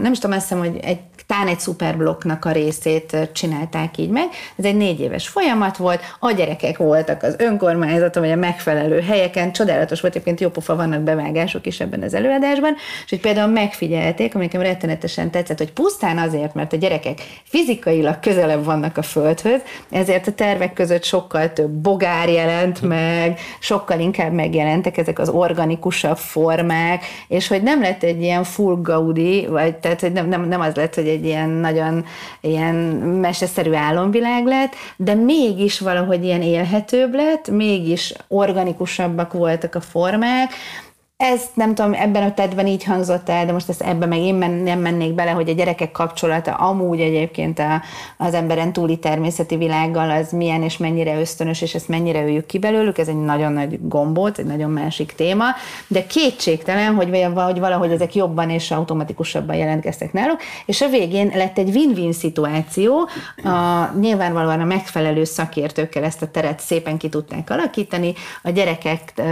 nem 0.00 0.12
is 0.12 0.18
tudom, 0.18 0.36
azt 0.36 0.48
hiszem, 0.48 0.58
hogy 0.58 0.78
egy 0.82 0.98
tán 1.30 1.46
egy 1.46 1.60
szuperblokknak 1.60 2.44
a 2.44 2.52
részét 2.52 3.16
csinálták 3.32 3.98
így 3.98 4.08
meg. 4.08 4.28
Ez 4.56 4.64
egy 4.64 4.76
négy 4.76 5.00
éves 5.00 5.28
folyamat 5.28 5.76
volt, 5.76 6.00
a 6.18 6.32
gyerekek 6.32 6.76
voltak 6.76 7.22
az 7.22 7.34
önkormányzaton, 7.38 8.22
vagy 8.22 8.32
a 8.32 8.36
megfelelő 8.36 9.00
helyeken, 9.00 9.52
csodálatos 9.52 10.00
volt, 10.00 10.14
egyébként 10.14 10.40
jópofa 10.40 10.76
vannak 10.76 11.00
bevágások 11.00 11.66
is 11.66 11.80
ebben 11.80 12.02
az 12.02 12.14
előadásban, 12.14 12.74
és 13.04 13.10
hogy 13.10 13.20
például 13.20 13.50
megfigyelték, 13.50 14.34
ami 14.34 14.44
nekem 14.44 14.60
rettenetesen 14.60 15.30
tetszett, 15.30 15.58
hogy 15.58 15.72
pusztán 15.72 16.18
azért, 16.18 16.54
mert 16.54 16.72
a 16.72 16.76
gyerekek 16.76 17.18
fizikailag 17.44 18.20
közelebb 18.20 18.64
vannak 18.64 18.96
a 18.96 19.02
földhöz, 19.02 19.60
ezért 19.90 20.26
a 20.26 20.32
tervek 20.32 20.72
között 20.72 21.04
sokkal 21.04 21.52
több 21.52 21.70
bogár 21.70 22.28
jelent 22.28 22.82
meg, 22.82 23.40
sokkal 23.58 24.00
inkább 24.00 24.32
megjelentek 24.32 24.96
ezek 24.96 25.18
az 25.18 25.28
organikusabb 25.28 26.16
formák, 26.16 27.04
és 27.28 27.48
hogy 27.48 27.62
nem 27.62 27.80
lett 27.80 28.02
egy 28.02 28.22
ilyen 28.22 28.44
full 28.44 28.78
gaudi, 28.82 29.46
vagy 29.46 29.76
tehát 29.76 30.00
hogy 30.00 30.12
nem, 30.12 30.28
nem, 30.28 30.48
nem 30.48 30.60
az 30.60 30.74
lett, 30.74 30.94
hogy 30.94 31.08
egy 31.08 31.24
ilyen 31.24 31.48
nagyon 31.48 32.04
ilyen 32.40 32.74
meseszerű 33.20 33.72
álomvilág 33.72 34.46
lett, 34.46 34.74
de 34.96 35.14
mégis 35.14 35.80
valahogy 35.80 36.24
ilyen 36.24 36.42
élhetőbb 36.42 37.14
lett, 37.14 37.48
mégis 37.48 38.14
organikusabbak 38.28 39.32
voltak 39.32 39.74
a 39.74 39.80
formák, 39.80 40.52
ez 41.20 41.42
nem 41.54 41.74
tudom, 41.74 41.92
ebben 41.92 42.22
a 42.22 42.34
tedben 42.34 42.66
így 42.66 42.84
hangzott 42.84 43.28
el, 43.28 43.46
de 43.46 43.52
most 43.52 43.68
ezt 43.68 43.82
ebben 43.82 44.08
meg 44.08 44.18
én 44.18 44.34
men, 44.34 44.50
nem 44.50 44.78
mennék 44.78 45.14
bele, 45.14 45.30
hogy 45.30 45.48
a 45.48 45.52
gyerekek 45.52 45.92
kapcsolata 45.92 46.54
amúgy 46.54 47.00
egyébként 47.00 47.58
a, 47.58 47.82
az 48.16 48.34
emberen 48.34 48.72
túli 48.72 48.98
természeti 48.98 49.56
világgal 49.56 50.10
az 50.10 50.32
milyen 50.32 50.62
és 50.62 50.76
mennyire 50.76 51.20
ösztönös, 51.20 51.62
és 51.62 51.74
ezt 51.74 51.88
mennyire 51.88 52.22
öljük 52.22 52.46
ki 52.46 52.58
belőlük, 52.58 52.98
ez 52.98 53.08
egy 53.08 53.20
nagyon 53.20 53.52
nagy 53.52 53.78
gombóc, 53.88 54.38
egy 54.38 54.44
nagyon 54.44 54.70
másik 54.70 55.12
téma, 55.12 55.44
de 55.86 56.06
kétségtelen, 56.06 56.94
hogy, 56.94 57.26
hogy 57.34 57.58
valahogy 57.58 57.90
ezek 57.90 58.14
jobban 58.14 58.50
és 58.50 58.70
automatikusabban 58.70 59.56
jelentkeztek 59.56 60.12
náluk, 60.12 60.40
és 60.66 60.80
a 60.80 60.88
végén 60.88 61.32
lett 61.34 61.58
egy 61.58 61.76
win-win 61.76 62.12
szituáció, 62.12 63.08
a, 63.44 63.90
nyilvánvalóan 64.00 64.60
a 64.60 64.64
megfelelő 64.64 65.24
szakértőkkel 65.24 66.04
ezt 66.04 66.22
a 66.22 66.30
teret 66.30 66.60
szépen 66.60 66.98
ki 66.98 67.08
tudták 67.08 67.50
alakítani, 67.50 68.12
a 68.42 68.50
gyerekek 68.50 69.22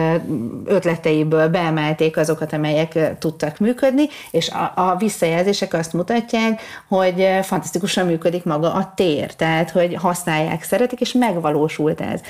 ötleteiből 0.64 1.48
be 1.48 1.76
kiemelték 1.78 2.16
azokat, 2.16 2.52
amelyek 2.52 3.18
tudtak 3.18 3.58
működni, 3.58 4.08
és 4.30 4.50
a, 4.50 4.72
a 4.74 4.96
visszajelzések 4.96 5.74
azt 5.74 5.92
mutatják, 5.92 6.60
hogy 6.88 7.28
fantasztikusan 7.42 8.06
működik 8.06 8.44
maga 8.44 8.72
a 8.72 8.92
tér, 8.96 9.34
tehát 9.34 9.70
hogy 9.70 9.94
használják, 9.94 10.62
szeretik, 10.62 11.00
és 11.00 11.12
megvalósult 11.12 12.00
ez. 12.00 12.20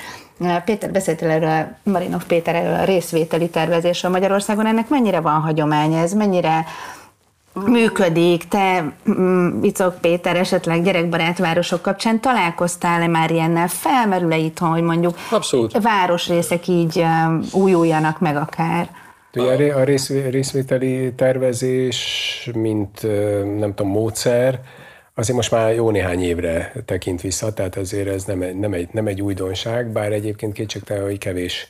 Péter 0.65 0.91
beszélt 0.91 1.21
erről, 1.21 1.67
Marinov 1.83 2.23
Péter 2.23 2.55
erről 2.55 2.79
a 2.79 2.83
részvételi 2.83 3.49
tervezésről 3.49 4.11
Magyarországon, 4.11 4.65
ennek 4.65 4.89
mennyire 4.89 5.19
van 5.19 5.41
hagyomány 5.41 5.93
ez, 5.93 6.13
mennyire 6.13 6.65
működik. 7.53 8.47
Te, 8.47 8.93
mm, 9.09 9.59
Bicok 9.61 10.01
Péter, 10.01 10.35
esetleg 10.35 10.83
gyerekbarát 10.83 11.37
városok 11.37 11.81
kapcsán 11.81 12.19
találkoztál-e 12.19 13.07
már 13.07 13.31
ilyennel? 13.31 13.67
Felmerül-e 13.67 14.37
itthon, 14.37 14.69
hogy 14.69 14.81
mondjuk 14.81 15.15
Abszolút. 15.31 15.81
városrészek 15.81 16.67
így 16.67 17.05
újuljanak 17.51 18.19
meg 18.19 18.35
akár? 18.35 18.89
Ugye 19.35 19.73
a 19.73 19.83
rész, 19.83 20.09
részvételi 20.09 21.13
tervezés, 21.13 22.49
mint 22.53 23.01
nem 23.57 23.73
tudom, 23.75 23.91
módszer, 23.91 24.59
azért 25.13 25.37
most 25.37 25.51
már 25.51 25.73
jó 25.73 25.89
néhány 25.89 26.23
évre 26.23 26.73
tekint 26.85 27.21
vissza, 27.21 27.53
tehát 27.53 27.77
azért 27.77 28.07
ez 28.07 28.23
nem, 28.23 28.57
nem, 28.59 28.73
egy, 28.73 28.89
nem 28.91 29.07
egy 29.07 29.21
újdonság, 29.21 29.91
bár 29.91 30.11
egyébként 30.11 30.53
kétségtelen, 30.53 31.03
hogy 31.03 31.17
kevés 31.17 31.67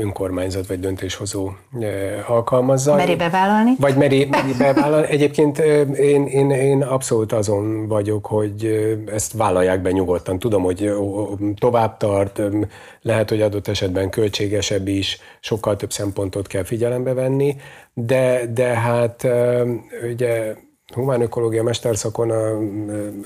önkormányzat 0.00 0.66
vagy 0.66 0.80
döntéshozó 0.80 1.50
alkalmazza. 2.26 2.94
Meri 2.94 3.16
bevállalni? 3.16 3.72
Vagy 3.78 3.96
meri, 3.96 4.24
meri 4.30 4.52
bevállalni. 4.58 5.06
Egyébként 5.06 5.58
én, 5.58 6.24
én, 6.24 6.50
én 6.50 6.82
abszolút 6.82 7.32
azon 7.32 7.86
vagyok, 7.88 8.26
hogy 8.26 8.64
ezt 9.12 9.32
vállalják 9.32 9.82
be 9.82 9.90
nyugodtan. 9.90 10.38
Tudom, 10.38 10.62
hogy 10.62 10.92
tovább 11.58 11.96
tart, 11.96 12.40
lehet, 13.02 13.28
hogy 13.28 13.42
adott 13.42 13.68
esetben 13.68 14.10
költségesebb 14.10 14.88
is, 14.88 15.18
sokkal 15.40 15.76
több 15.76 15.92
szempontot 15.92 16.46
kell 16.46 16.64
figyelembe 16.64 17.14
venni, 17.14 17.56
de, 17.94 18.46
de 18.54 18.64
hát 18.64 19.26
ugye 20.12 20.54
humán 20.94 21.20
ökológia 21.20 21.62
mesterszakon 21.62 22.30
a 22.30 22.58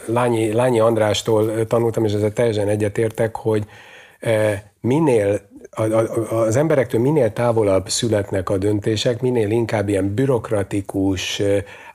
Lányi, 0.06 0.52
Lányi 0.52 0.80
Andrástól 0.80 1.66
tanultam, 1.66 2.04
és 2.04 2.12
ezzel 2.12 2.32
teljesen 2.32 2.68
egyetértek, 2.68 3.36
hogy 3.36 3.64
minél 4.80 5.40
az 6.30 6.56
emberektől 6.56 7.00
minél 7.00 7.32
távolabb 7.32 7.88
születnek 7.88 8.50
a 8.50 8.58
döntések, 8.58 9.20
minél 9.20 9.50
inkább 9.50 9.88
ilyen 9.88 10.14
bürokratikus, 10.14 11.42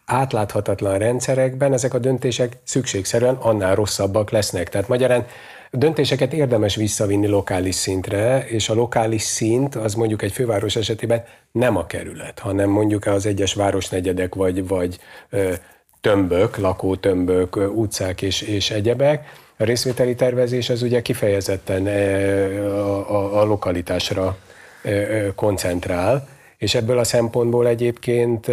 átláthatatlan 0.06 0.98
rendszerekben 0.98 1.74
ezek 1.74 1.94
a 1.94 2.00
döntések 2.00 2.58
szükségszerűen 2.64 3.36
annál 3.36 3.76
rosszabbak 3.76 4.32
lesznek. 4.32 4.70
Tehát 4.70 4.88
magyarán 4.88 5.26
döntéseket 5.72 6.34
érdemes 6.34 6.76
visszavinni 6.76 7.28
lokális 7.28 7.76
szintre, 7.76 8.46
és 8.48 8.70
a 8.70 8.74
lokális 8.74 9.22
szint 9.22 9.76
az 9.76 9.94
mondjuk 9.94 10.22
egy 10.22 10.32
főváros 10.32 10.76
esetében 10.76 11.24
nem 11.52 11.78
a 11.78 11.86
kerület, 11.86 12.40
hanem 12.40 12.70
mondjuk 12.70 13.06
az 13.06 13.26
egyes 13.26 13.54
városnegyedek 13.54 14.36
vagy, 14.36 14.68
vagy 14.68 15.00
tömbök, 16.02 16.58
lakótömbök, 16.58 17.56
utcák 17.56 18.22
és, 18.22 18.42
és 18.42 18.72
egyebek, 18.72 19.26
a 19.62 19.64
részvételi 19.64 20.16
tervezés 20.16 20.70
az 20.70 20.82
ugye 20.82 21.02
kifejezetten 21.02 21.86
a, 21.88 23.12
a, 23.12 23.40
a 23.40 23.44
lokalitásra 23.44 24.38
koncentrál, 25.36 26.28
és 26.58 26.76
ebből 26.76 26.98
a 26.98 27.04
szempontból 27.04 27.68
egyébként 27.68 28.48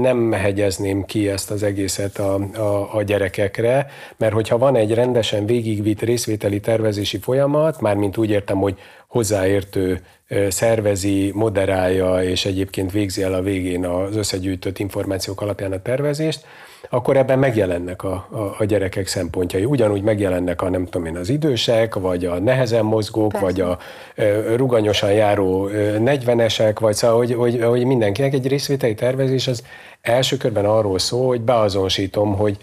nem 0.00 0.32
hegyezném 0.32 1.04
ki 1.04 1.28
ezt 1.28 1.50
az 1.50 1.62
egészet 1.62 2.18
a, 2.18 2.34
a, 2.54 2.94
a 2.94 3.02
gyerekekre, 3.02 3.86
mert 4.16 4.32
hogyha 4.32 4.58
van 4.58 4.76
egy 4.76 4.94
rendesen 4.94 5.46
végigvitt 5.46 6.00
részvételi 6.00 6.60
tervezési 6.60 7.18
folyamat, 7.18 7.80
mármint 7.80 8.16
úgy 8.16 8.30
értem, 8.30 8.56
hogy 8.56 8.78
hozzáértő 9.12 10.00
szervezi, 10.48 11.30
moderálja, 11.34 12.22
és 12.22 12.44
egyébként 12.44 12.92
végzi 12.92 13.22
el 13.22 13.34
a 13.34 13.42
végén 13.42 13.86
az 13.86 14.16
összegyűjtött 14.16 14.78
információk 14.78 15.40
alapján 15.40 15.72
a 15.72 15.82
tervezést, 15.82 16.44
akkor 16.90 17.16
ebben 17.16 17.38
megjelennek 17.38 18.02
a, 18.02 18.12
a, 18.30 18.54
a 18.58 18.64
gyerekek 18.64 19.06
szempontjai. 19.06 19.64
Ugyanúgy 19.64 20.02
megjelennek 20.02 20.62
a 20.62 20.70
nem 20.70 20.84
tudom 20.84 21.06
én 21.06 21.16
az 21.16 21.28
idősek, 21.28 21.94
vagy 21.94 22.24
a 22.24 22.38
nehezen 22.38 22.84
mozgók, 22.84 23.30
Persze. 23.30 23.46
vagy 23.46 23.60
a 23.60 23.78
e, 24.14 24.56
ruganyosan 24.56 25.12
járó 25.12 25.68
40-esek, 25.72 26.76
vagy 26.80 26.94
szóval, 26.94 27.16
hogy, 27.16 27.34
hogy, 27.34 27.62
hogy 27.62 27.84
mindenkinek 27.84 28.32
egy 28.32 28.46
részvételi 28.46 28.94
tervezés 28.94 29.46
az 29.46 29.62
első 30.00 30.36
körben 30.36 30.64
arról 30.64 30.98
szól, 30.98 31.26
hogy 31.26 31.40
beazonosítom, 31.40 32.36
hogy 32.36 32.56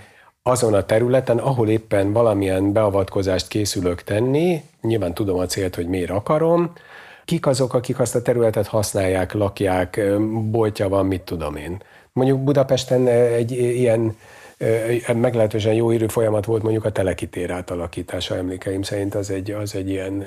azon 0.49 0.73
a 0.73 0.85
területen, 0.85 1.37
ahol 1.37 1.69
éppen 1.69 2.13
valamilyen 2.13 2.71
beavatkozást 2.71 3.47
készülök 3.47 4.03
tenni, 4.03 4.63
nyilván 4.81 5.13
tudom 5.13 5.37
a 5.39 5.45
célt, 5.45 5.75
hogy 5.75 5.87
miért 5.87 6.09
akarom, 6.09 6.71
kik 7.25 7.47
azok, 7.47 7.73
akik 7.73 7.99
azt 7.99 8.15
a 8.15 8.21
területet 8.21 8.67
használják, 8.67 9.33
lakják, 9.33 10.01
boltja 10.51 10.89
van, 10.89 11.05
mit 11.05 11.21
tudom 11.21 11.55
én. 11.55 11.81
Mondjuk 12.13 12.39
Budapesten 12.39 13.07
egy 13.07 13.51
ilyen 13.51 14.15
meglehetősen 15.13 15.73
jó 15.73 15.93
írő 15.93 16.07
folyamat 16.07 16.45
volt 16.45 16.63
mondjuk 16.63 16.85
a 16.85 16.91
telekitér 16.91 17.51
átalakítása 17.51 18.35
emlékeim 18.35 18.81
szerint 18.81 19.15
az 19.15 19.29
egy, 19.29 19.51
az 19.51 19.75
egy 19.75 19.89
ilyen 19.89 20.25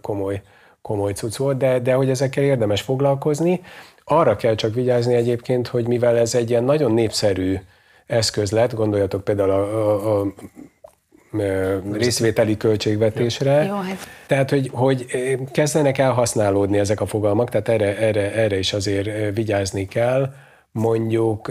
komoly, 0.00 0.42
komoly 0.82 1.12
cucc 1.12 1.36
volt, 1.36 1.56
de, 1.56 1.78
de 1.78 1.92
hogy 1.94 2.10
ezekkel 2.10 2.44
érdemes 2.44 2.80
foglalkozni. 2.80 3.60
Arra 4.04 4.36
kell 4.36 4.54
csak 4.54 4.74
vigyázni 4.74 5.14
egyébként, 5.14 5.66
hogy 5.66 5.86
mivel 5.86 6.16
ez 6.16 6.34
egy 6.34 6.50
ilyen 6.50 6.64
nagyon 6.64 6.92
népszerű 6.92 7.58
eszköz 8.06 8.50
lett, 8.50 8.74
gondoljatok 8.74 9.24
például 9.24 9.50
a, 9.50 9.62
a, 9.62 10.20
a 10.20 10.32
részvételi 11.92 12.56
költségvetésre. 12.56 13.64
Jó, 13.64 13.74
hát. 13.74 13.98
Tehát, 14.26 14.50
hogy, 14.50 14.70
hogy 14.72 15.06
kezdenek 15.52 15.98
elhasználódni 15.98 16.78
ezek 16.78 17.00
a 17.00 17.06
fogalmak, 17.06 17.50
tehát 17.50 17.68
erre, 17.68 17.98
erre, 17.98 18.32
erre 18.32 18.58
is 18.58 18.72
azért 18.72 19.34
vigyázni 19.34 19.86
kell, 19.86 20.32
mondjuk, 20.72 21.50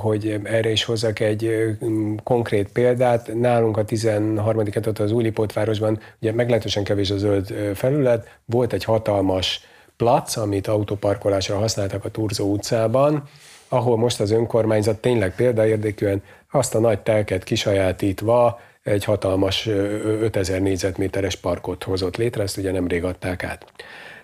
hogy 0.00 0.40
erre 0.44 0.70
is 0.70 0.84
hozzak 0.84 1.20
egy 1.20 1.76
konkrét 2.24 2.68
példát. 2.72 3.34
Nálunk 3.34 3.76
a 3.76 3.84
13. 3.84 4.60
etat 4.60 4.98
az 4.98 5.12
Újlipótvárosban 5.12 6.00
ugye 6.20 6.32
meglehetősen 6.32 6.84
kevés 6.84 7.10
a 7.10 7.16
zöld 7.16 7.72
felület, 7.74 8.38
volt 8.44 8.72
egy 8.72 8.84
hatalmas 8.84 9.60
plac, 9.96 10.36
amit 10.36 10.66
autóparkolásra 10.66 11.58
használtak 11.58 12.04
a 12.04 12.10
Turzó 12.10 12.52
utcában, 12.52 13.28
ahol 13.68 13.96
most 13.96 14.20
az 14.20 14.30
önkormányzat 14.30 15.00
tényleg 15.00 15.34
példaérdekűen 15.34 16.22
azt 16.50 16.74
a 16.74 16.78
nagy 16.78 16.98
telket 16.98 17.44
kisajátítva 17.44 18.60
egy 18.82 19.04
hatalmas 19.04 19.66
5000 19.66 20.60
négyzetméteres 20.60 21.36
parkot 21.36 21.84
hozott 21.84 22.16
létre, 22.16 22.42
ezt 22.42 22.56
ugye 22.56 22.72
nemrég 22.72 23.04
adták 23.04 23.44
át. 23.44 23.66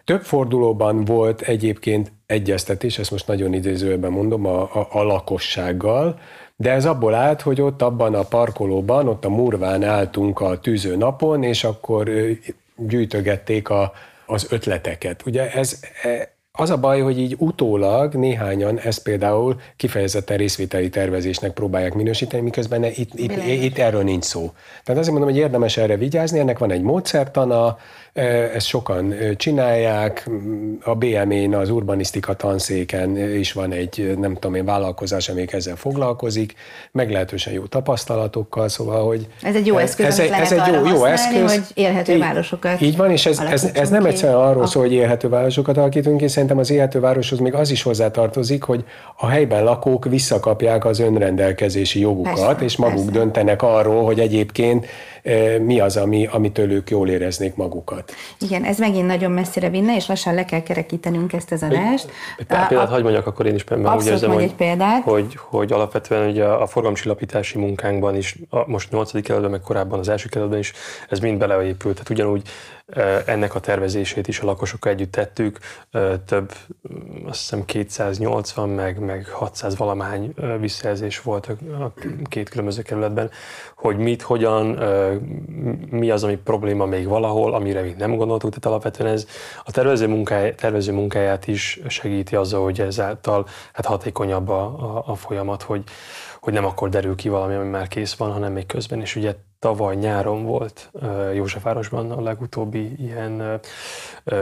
Több 0.04 0.22
fordulóban 0.22 1.04
volt 1.04 1.40
egyébként 1.40 2.12
egyeztetés, 2.26 2.98
ezt 2.98 3.10
most 3.10 3.26
nagyon 3.26 3.52
idézőben 3.52 4.10
mondom, 4.10 4.46
a, 4.46 4.62
a, 4.62 4.88
a 4.90 5.02
lakossággal, 5.02 6.18
de 6.56 6.70
ez 6.70 6.84
abból 6.84 7.14
állt, 7.14 7.40
hogy 7.40 7.60
ott 7.60 7.82
abban 7.82 8.14
a 8.14 8.22
parkolóban, 8.22 9.08
ott 9.08 9.24
a 9.24 9.28
Murván 9.28 9.82
álltunk 9.82 10.40
a 10.40 10.58
tűző 10.58 10.96
napon, 10.96 11.42
és 11.42 11.64
akkor 11.64 12.10
gyűjtögették 12.76 13.68
a, 13.68 13.92
az 14.26 14.46
ötleteket. 14.50 15.26
Ugye 15.26 15.52
ez, 15.52 15.80
e, 16.02 16.33
az 16.58 16.70
a 16.70 16.76
baj, 16.76 17.00
hogy 17.00 17.18
így 17.18 17.34
utólag 17.38 18.14
néhányan 18.14 18.78
ezt 18.78 19.02
például 19.02 19.60
kifejezetten 19.76 20.36
részvételi 20.36 20.88
tervezésnek 20.88 21.52
próbálják 21.52 21.94
minősíteni, 21.94 22.42
miközben 22.42 22.84
itt, 22.84 23.14
itt, 23.14 23.44
itt 23.46 23.78
erről 23.78 24.02
nincs 24.02 24.24
szó. 24.24 24.52
Tehát 24.84 25.00
azért 25.00 25.16
mondom, 25.16 25.30
hogy 25.30 25.38
érdemes 25.38 25.76
erre 25.76 25.96
vigyázni, 25.96 26.38
ennek 26.38 26.58
van 26.58 26.70
egy 26.70 26.82
módszertana, 26.82 27.78
ezt 28.54 28.66
sokan 28.66 29.14
csinálják. 29.36 30.28
A 30.82 30.94
BME-n, 30.94 31.54
az 31.54 31.70
urbanisztika 31.70 32.34
tanszéken 32.34 33.16
is 33.18 33.52
van 33.52 33.72
egy, 33.72 34.14
nem 34.18 34.34
tudom 34.34 34.54
én, 34.54 34.64
vállalkozás, 34.64 35.28
amelyik 35.28 35.52
ezzel 35.52 35.76
foglalkozik, 35.76 36.54
meglehetősen 36.92 37.52
jó 37.52 37.66
tapasztalatokkal, 37.66 38.68
szóval, 38.68 39.06
hogy... 39.06 39.26
Ez 39.42 39.54
egy 39.54 39.66
jó 39.66 39.76
eszköz, 39.76 40.18
ez, 40.18 40.30
ez 40.30 40.52
egy 40.52 40.74
jó, 40.74 40.86
jó 40.86 41.04
eszköz, 41.04 41.52
hogy 41.52 41.64
élhető 41.74 42.12
így, 42.12 42.18
városokat 42.18 42.80
Így 42.80 42.96
van, 42.96 43.10
és 43.10 43.26
ez, 43.26 43.38
ez, 43.38 43.70
ez 43.74 43.90
nem 43.90 44.04
egyszerűen 44.04 44.38
arról 44.38 44.66
szól, 44.66 44.82
hogy 44.82 44.92
élhető 44.92 45.28
városokat 45.28 45.76
alakítunk, 45.76 46.20
és 46.20 46.30
szerintem 46.30 46.58
az 46.58 46.70
élhető 46.70 47.00
városhoz 47.00 47.38
még 47.38 47.54
az 47.54 47.70
is 47.70 47.82
hozzátartozik, 47.82 48.62
hogy 48.62 48.84
a 49.16 49.26
helyben 49.26 49.64
lakók 49.64 50.04
visszakapják 50.04 50.84
az 50.84 50.98
önrendelkezési 50.98 52.00
jogukat, 52.00 52.46
persze, 52.46 52.64
és 52.64 52.76
maguk 52.76 53.04
persze. 53.04 53.18
döntenek 53.18 53.62
arról, 53.62 54.04
hogy 54.04 54.20
egyébként 54.20 54.86
mi 55.60 55.80
az, 55.80 55.96
ami, 55.96 56.26
amitől 56.26 56.70
ők 56.70 56.90
jól 56.90 57.08
éreznék 57.08 57.54
magukat. 57.54 58.12
Igen, 58.40 58.64
ez 58.64 58.78
megint 58.78 59.06
nagyon 59.06 59.30
messzire 59.30 59.68
vinne, 59.70 59.96
és 59.96 60.06
lassan 60.06 60.34
le 60.34 60.44
kell 60.44 60.62
kerekítenünk 60.62 61.32
ezt 61.32 61.52
az 61.52 61.62
adást. 61.62 62.10
Egy 62.38 62.46
pár 62.46 62.68
példát 62.68 62.88
hagyd 62.88 63.02
mondjak 63.02 63.26
akkor 63.26 63.46
én 63.46 63.54
is, 63.54 63.64
mert 63.64 63.96
úgy 63.96 64.06
érzem, 64.06 64.30
hogy, 64.30 64.54
példát. 64.54 65.02
Hogy, 65.02 65.36
hogy 65.36 65.72
alapvetően 65.72 66.28
ugye 66.28 66.44
a 66.44 66.66
forgalomcsillapítási 66.66 67.58
munkánkban 67.58 68.16
is, 68.16 68.36
a, 68.50 68.70
most 68.70 68.90
8. 68.90 69.10
kerületben, 69.10 69.50
meg 69.50 69.60
korábban 69.60 69.98
az 69.98 70.08
első 70.08 70.28
kerületben 70.28 70.60
is, 70.60 70.72
ez 71.08 71.18
mind 71.18 71.38
beleépült. 71.38 71.94
Tehát 71.94 72.10
ugyanúgy 72.10 72.42
ennek 73.26 73.54
a 73.54 73.60
tervezését 73.60 74.28
is 74.28 74.40
a 74.40 74.44
lakosokkal 74.44 74.92
együtt 74.92 75.12
tettük. 75.12 75.58
Több, 76.26 76.52
azt 77.24 77.38
hiszem 77.38 77.64
280 77.64 78.68
meg, 78.68 78.98
meg 78.98 79.28
600 79.28 79.76
valamány 79.76 80.34
visszajelzés 80.60 81.20
volt 81.20 81.46
a 81.80 81.92
két 82.24 82.48
különböző 82.48 82.82
kerületben, 82.82 83.30
hogy 83.76 83.96
mit, 83.96 84.22
hogyan, 84.22 84.66
mi 85.90 86.10
az, 86.10 86.24
ami 86.24 86.36
probléma 86.36 86.86
még 86.86 87.06
valahol, 87.06 87.54
amire 87.54 87.82
még 87.82 87.96
nem 87.96 88.16
gondoltuk, 88.16 88.48
tehát 88.48 88.66
alapvetően 88.66 89.12
ez 89.12 89.26
a 89.64 89.70
tervező, 89.70 90.08
munkáj, 90.08 90.54
tervező 90.54 90.92
munkáját 90.92 91.46
is 91.46 91.80
segíti 91.88 92.36
azzal, 92.36 92.62
hogy 92.62 92.80
ezáltal 92.80 93.46
hát 93.72 93.86
hatékonyabb 93.86 94.48
a, 94.48 94.62
a, 94.62 95.02
a 95.06 95.14
folyamat, 95.14 95.62
hogy, 95.62 95.82
hogy 96.40 96.52
nem 96.52 96.64
akkor 96.64 96.88
derül 96.88 97.14
ki 97.14 97.28
valami, 97.28 97.54
ami 97.54 97.68
már 97.68 97.88
kész 97.88 98.14
van, 98.14 98.32
hanem 98.32 98.52
még 98.52 98.66
közben 98.66 99.00
is 99.00 99.16
ugye 99.16 99.34
tavaly 99.58 99.96
nyáron 99.96 100.44
volt 100.44 100.90
Józsefvárosban 101.34 102.10
a 102.10 102.20
legutóbbi 102.20 102.94
ilyen 102.98 103.60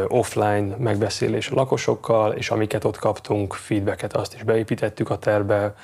offline 0.08 0.76
megbeszélés 0.76 1.50
a 1.50 1.54
lakosokkal, 1.54 2.32
és 2.32 2.50
amiket 2.50 2.84
ott 2.84 2.98
kaptunk, 2.98 3.54
feedbacket, 3.54 4.16
azt 4.16 4.34
is 4.34 4.42
beépítettük 4.42 5.10
a 5.10 5.18
terbe, 5.18 5.74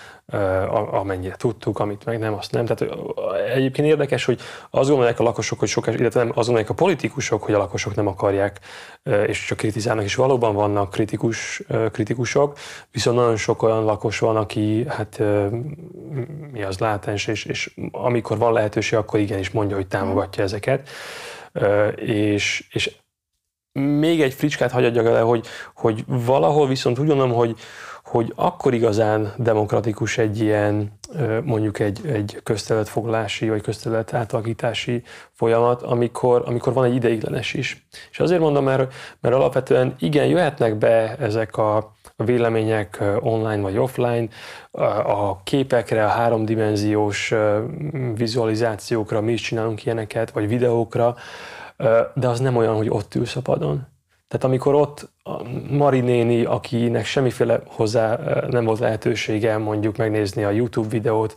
amennyire 0.90 1.36
tudtuk, 1.36 1.78
amit 1.78 2.04
meg 2.04 2.18
nem, 2.18 2.34
azt 2.34 2.52
nem. 2.52 2.66
Tehát 2.66 2.94
egyébként 3.54 3.88
érdekes, 3.88 4.24
hogy 4.24 4.40
azt 4.70 4.88
gondolják 4.88 5.20
a 5.20 5.22
lakosok, 5.22 5.58
hogy 5.58 5.68
sok, 5.68 5.86
illetve 5.86 6.20
nem, 6.20 6.28
azt 6.28 6.46
gondolják 6.46 6.70
a 6.70 6.74
politikusok, 6.74 7.42
hogy 7.42 7.54
a 7.54 7.58
lakosok 7.58 7.94
nem 7.94 8.06
akarják, 8.06 8.60
és 9.26 9.44
csak 9.44 9.58
kritizálnak, 9.58 10.04
és 10.04 10.14
valóban 10.14 10.54
vannak 10.54 10.90
kritikus, 10.90 11.62
kritikusok, 11.92 12.58
viszont 12.90 13.16
nagyon 13.16 13.36
sok 13.36 13.62
olyan 13.62 13.84
lakos 13.84 14.18
van, 14.18 14.36
aki 14.36 14.84
hát 14.88 15.22
mi 16.52 16.62
az 16.62 16.78
látens, 16.78 17.26
és, 17.26 17.44
és 17.44 17.74
amikor 17.90 18.38
van 18.38 18.52
lehetőség, 18.52 18.98
akkor 18.98 19.20
igenis 19.28 19.50
mondja, 19.50 19.76
hogy 19.76 19.86
támogatja 19.86 20.42
ezeket. 20.42 20.88
És, 21.96 22.66
és 22.72 22.96
még 23.72 24.22
egy 24.22 24.34
fricskát 24.34 24.70
hagyjak 24.70 25.06
el, 25.06 25.24
hogy, 25.24 25.46
hogy 25.74 26.04
valahol 26.06 26.68
viszont 26.68 26.98
úgy 26.98 27.06
gondolom, 27.06 27.32
hogy, 27.32 27.56
hogy 28.08 28.32
akkor 28.36 28.74
igazán 28.74 29.32
demokratikus 29.36 30.18
egy 30.18 30.40
ilyen, 30.40 30.98
mondjuk 31.44 31.78
egy, 31.78 32.00
egy 32.06 32.40
közterületfoglalási 32.42 33.48
vagy 33.48 33.60
közterület 33.60 34.14
átalakítási 34.14 35.02
folyamat, 35.32 35.82
amikor, 35.82 36.42
amikor 36.46 36.72
van 36.72 36.84
egy 36.84 36.94
ideiglenes 36.94 37.54
is. 37.54 37.86
És 38.10 38.20
azért 38.20 38.40
mondom, 38.40 38.64
mert, 38.64 38.92
mert 39.20 39.34
alapvetően 39.34 39.94
igen, 39.98 40.26
jöhetnek 40.26 40.76
be 40.76 41.16
ezek 41.16 41.56
a 41.56 41.92
vélemények 42.16 43.04
online 43.20 43.60
vagy 43.60 43.78
offline, 43.78 44.28
a 45.04 45.42
képekre, 45.42 46.04
a 46.04 46.08
háromdimenziós 46.08 47.34
vizualizációkra, 48.14 49.20
mi 49.20 49.32
is 49.32 49.40
csinálunk 49.40 49.84
ilyeneket, 49.84 50.30
vagy 50.30 50.48
videókra, 50.48 51.16
de 52.14 52.28
az 52.28 52.40
nem 52.40 52.56
olyan, 52.56 52.76
hogy 52.76 52.88
ott 52.90 53.14
ülsz 53.14 53.36
a 53.36 53.40
padon. 53.40 53.86
Tehát 54.28 54.44
amikor 54.44 54.74
ott 54.74 55.10
a 55.22 55.42
Mari 55.70 56.00
néni, 56.00 56.44
akinek 56.44 57.04
semmiféle 57.04 57.60
hozzá 57.66 58.18
nem 58.50 58.64
volt 58.64 58.78
lehetősége 58.78 59.56
mondjuk 59.56 59.96
megnézni 59.96 60.44
a 60.44 60.50
YouTube 60.50 60.88
videót, 60.88 61.34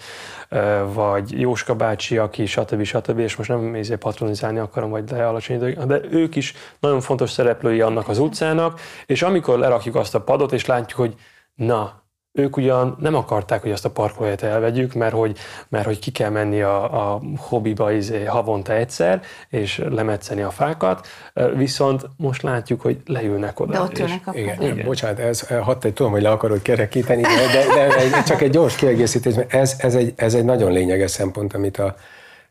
vagy 0.94 1.40
Jóska 1.40 1.76
bácsi, 1.76 2.18
aki 2.18 2.46
stb. 2.46 2.84
stb. 2.84 3.20
és 3.20 3.36
most 3.36 3.50
nem 3.50 3.76
ezért 3.76 4.00
patronizálni 4.00 4.60
akarom, 4.60 4.90
vagy 4.90 5.10
lealacsonyítani, 5.10 5.86
de 5.86 6.02
ők 6.10 6.36
is 6.36 6.54
nagyon 6.80 7.02
fontos 7.02 7.32
szereplői 7.32 7.82
annak 7.82 8.08
az 8.08 8.20
utcának, 8.20 8.80
és 9.06 9.22
amikor 9.22 9.60
lerakjuk 9.60 9.96
azt 9.96 10.16
a 10.16 10.22
padot, 10.22 10.52
és 10.52 10.66
látjuk, 10.66 11.00
hogy 11.00 11.16
na, 11.56 12.01
ők 12.34 12.58
ugyan 12.58 12.98
nem 13.00 13.16
akarták, 13.16 13.62
hogy 13.62 13.72
azt 13.72 13.86
a 13.86 13.90
parkolóhelyet 13.90 14.42
elvegyük, 14.44 14.94
mert 14.94 15.14
hogy, 15.14 15.38
mert 15.70 15.86
hogy 15.86 16.00
ki 16.00 16.12
kell 16.12 16.30
menni 16.30 16.62
a, 16.62 17.14
a 17.14 17.22
hobbiba 17.38 17.92
izé, 17.92 18.24
havonta 18.24 18.74
egyszer, 18.74 19.22
és 19.50 19.84
lemetszeni 19.90 20.42
a 20.42 20.50
fákat, 20.50 21.08
viszont 21.56 22.10
most 22.18 22.42
látjuk, 22.42 22.82
hogy 22.82 23.02
leülnek 23.06 23.60
oda. 23.60 23.72
De 23.72 23.80
ott 23.80 24.00
ülnek 24.00 24.28
a 24.28 24.32
igen, 24.34 24.62
igen. 24.62 24.86
Bocsánat, 24.86 25.20
ez, 25.20 25.48
hadd 25.48 25.86
egy 25.86 25.94
tudom, 25.94 26.12
hogy 26.12 26.22
le 26.22 26.30
akarod 26.30 26.62
kerekíteni, 26.62 27.22
de, 27.22 27.28
de, 27.76 28.10
de 28.10 28.24
csak 28.24 28.42
egy 28.42 28.52
gyors 28.52 28.76
kiegészítés, 28.76 29.34
mert 29.34 29.54
ez, 29.54 29.76
ez, 29.78 29.96
egy, 29.96 30.14
ez 30.16 30.34
egy 30.34 30.46
nagyon 30.46 30.72
lényeges 30.72 31.12
szempont, 31.12 31.54
amit 31.54 31.78
a 31.78 31.96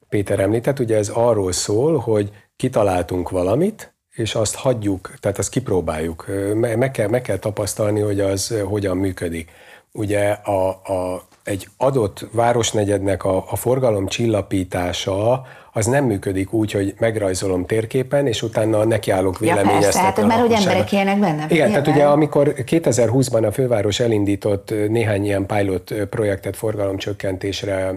Péter 0.08 0.40
említett. 0.40 0.78
Ugye 0.78 0.96
ez 0.96 1.08
arról 1.08 1.52
szól, 1.52 1.98
hogy 1.98 2.30
kitaláltunk 2.56 3.30
valamit, 3.30 3.94
és 4.10 4.34
azt 4.34 4.54
hagyjuk, 4.54 5.12
tehát 5.20 5.38
azt 5.38 5.50
kipróbáljuk. 5.50 6.26
Meg 6.54 6.90
kell, 6.90 7.08
meg 7.08 7.22
kell 7.22 7.36
tapasztalni, 7.36 8.00
hogy 8.00 8.20
az 8.20 8.54
hogyan 8.64 8.96
működik 8.96 9.50
ugye 9.92 10.28
a, 10.30 10.68
a, 10.68 11.22
egy 11.44 11.68
adott 11.76 12.26
városnegyednek 12.32 13.24
a, 13.24 13.44
a 13.50 13.56
forgalom 13.56 14.06
csillapítása 14.06 15.46
az 15.72 15.86
nem 15.86 16.04
működik 16.04 16.52
úgy, 16.52 16.72
hogy 16.72 16.94
megrajzolom 16.98 17.66
térképen, 17.66 18.26
és 18.26 18.42
utána 18.42 18.84
nekiállok 18.84 19.38
véleményeztetni. 19.38 19.84
Ja, 19.84 19.90
persze, 19.92 20.00
hát, 20.00 20.26
mert 20.26 20.40
hogy 20.40 20.52
emberek 20.52 20.92
élnek 20.92 21.18
benne. 21.18 21.46
Igen, 21.48 21.68
tehát 21.68 21.86
ugye 21.86 22.04
amikor 22.04 22.54
2020-ban 22.56 23.46
a 23.46 23.52
főváros 23.52 24.00
elindított 24.00 24.74
néhány 24.88 25.24
ilyen 25.24 25.46
pilot 25.46 25.94
projektet 26.10 26.56
forgalomcsökkentésre 26.56 27.94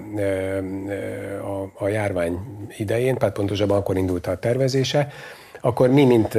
a, 1.44 1.84
a 1.84 1.88
járvány 1.88 2.40
idején, 2.78 3.18
tehát 3.18 3.34
pontosabban 3.34 3.78
akkor 3.78 3.98
indult 3.98 4.28
a 4.28 4.38
tervezése, 4.38 5.08
akkor 5.62 5.90
mi, 5.90 6.04
mint 6.04 6.36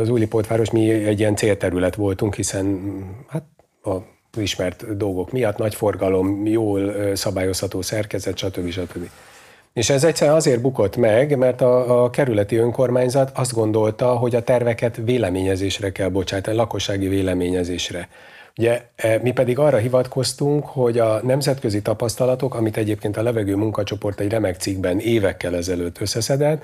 az 0.00 0.08
Újlipótváros, 0.08 0.70
mi 0.70 0.90
egy 0.90 1.18
ilyen 1.18 1.36
célterület 1.36 1.94
voltunk, 1.94 2.34
hiszen 2.34 2.80
hát 3.28 3.44
a 3.82 3.96
ismert 4.40 4.96
dolgok 4.96 5.32
miatt, 5.32 5.56
nagy 5.56 5.74
forgalom, 5.74 6.46
jól 6.46 6.92
szabályozható 7.14 7.82
szerkezet, 7.82 8.36
stb. 8.36 8.70
stb. 8.70 9.08
És 9.72 9.90
ez 9.90 10.04
egyszer 10.04 10.28
azért 10.28 10.60
bukott 10.60 10.96
meg, 10.96 11.36
mert 11.36 11.60
a, 11.60 12.02
a 12.04 12.10
kerületi 12.10 12.56
önkormányzat 12.56 13.30
azt 13.34 13.52
gondolta, 13.52 14.16
hogy 14.16 14.34
a 14.34 14.42
terveket 14.42 14.96
véleményezésre 15.04 15.92
kell 15.92 16.08
bocsátani, 16.08 16.56
lakossági 16.56 17.08
véleményezésre. 17.08 18.08
Ugye 18.58 18.82
e, 18.96 19.18
mi 19.22 19.32
pedig 19.32 19.58
arra 19.58 19.76
hivatkoztunk, 19.76 20.66
hogy 20.66 20.98
a 20.98 21.20
nemzetközi 21.22 21.82
tapasztalatok, 21.82 22.54
amit 22.54 22.76
egyébként 22.76 23.16
a 23.16 23.22
levegő 23.22 23.56
munkacsoport 23.56 24.20
egy 24.20 24.30
remek 24.30 24.56
cikkben 24.56 24.98
évekkel 24.98 25.56
ezelőtt 25.56 26.00
összeszedett, 26.00 26.62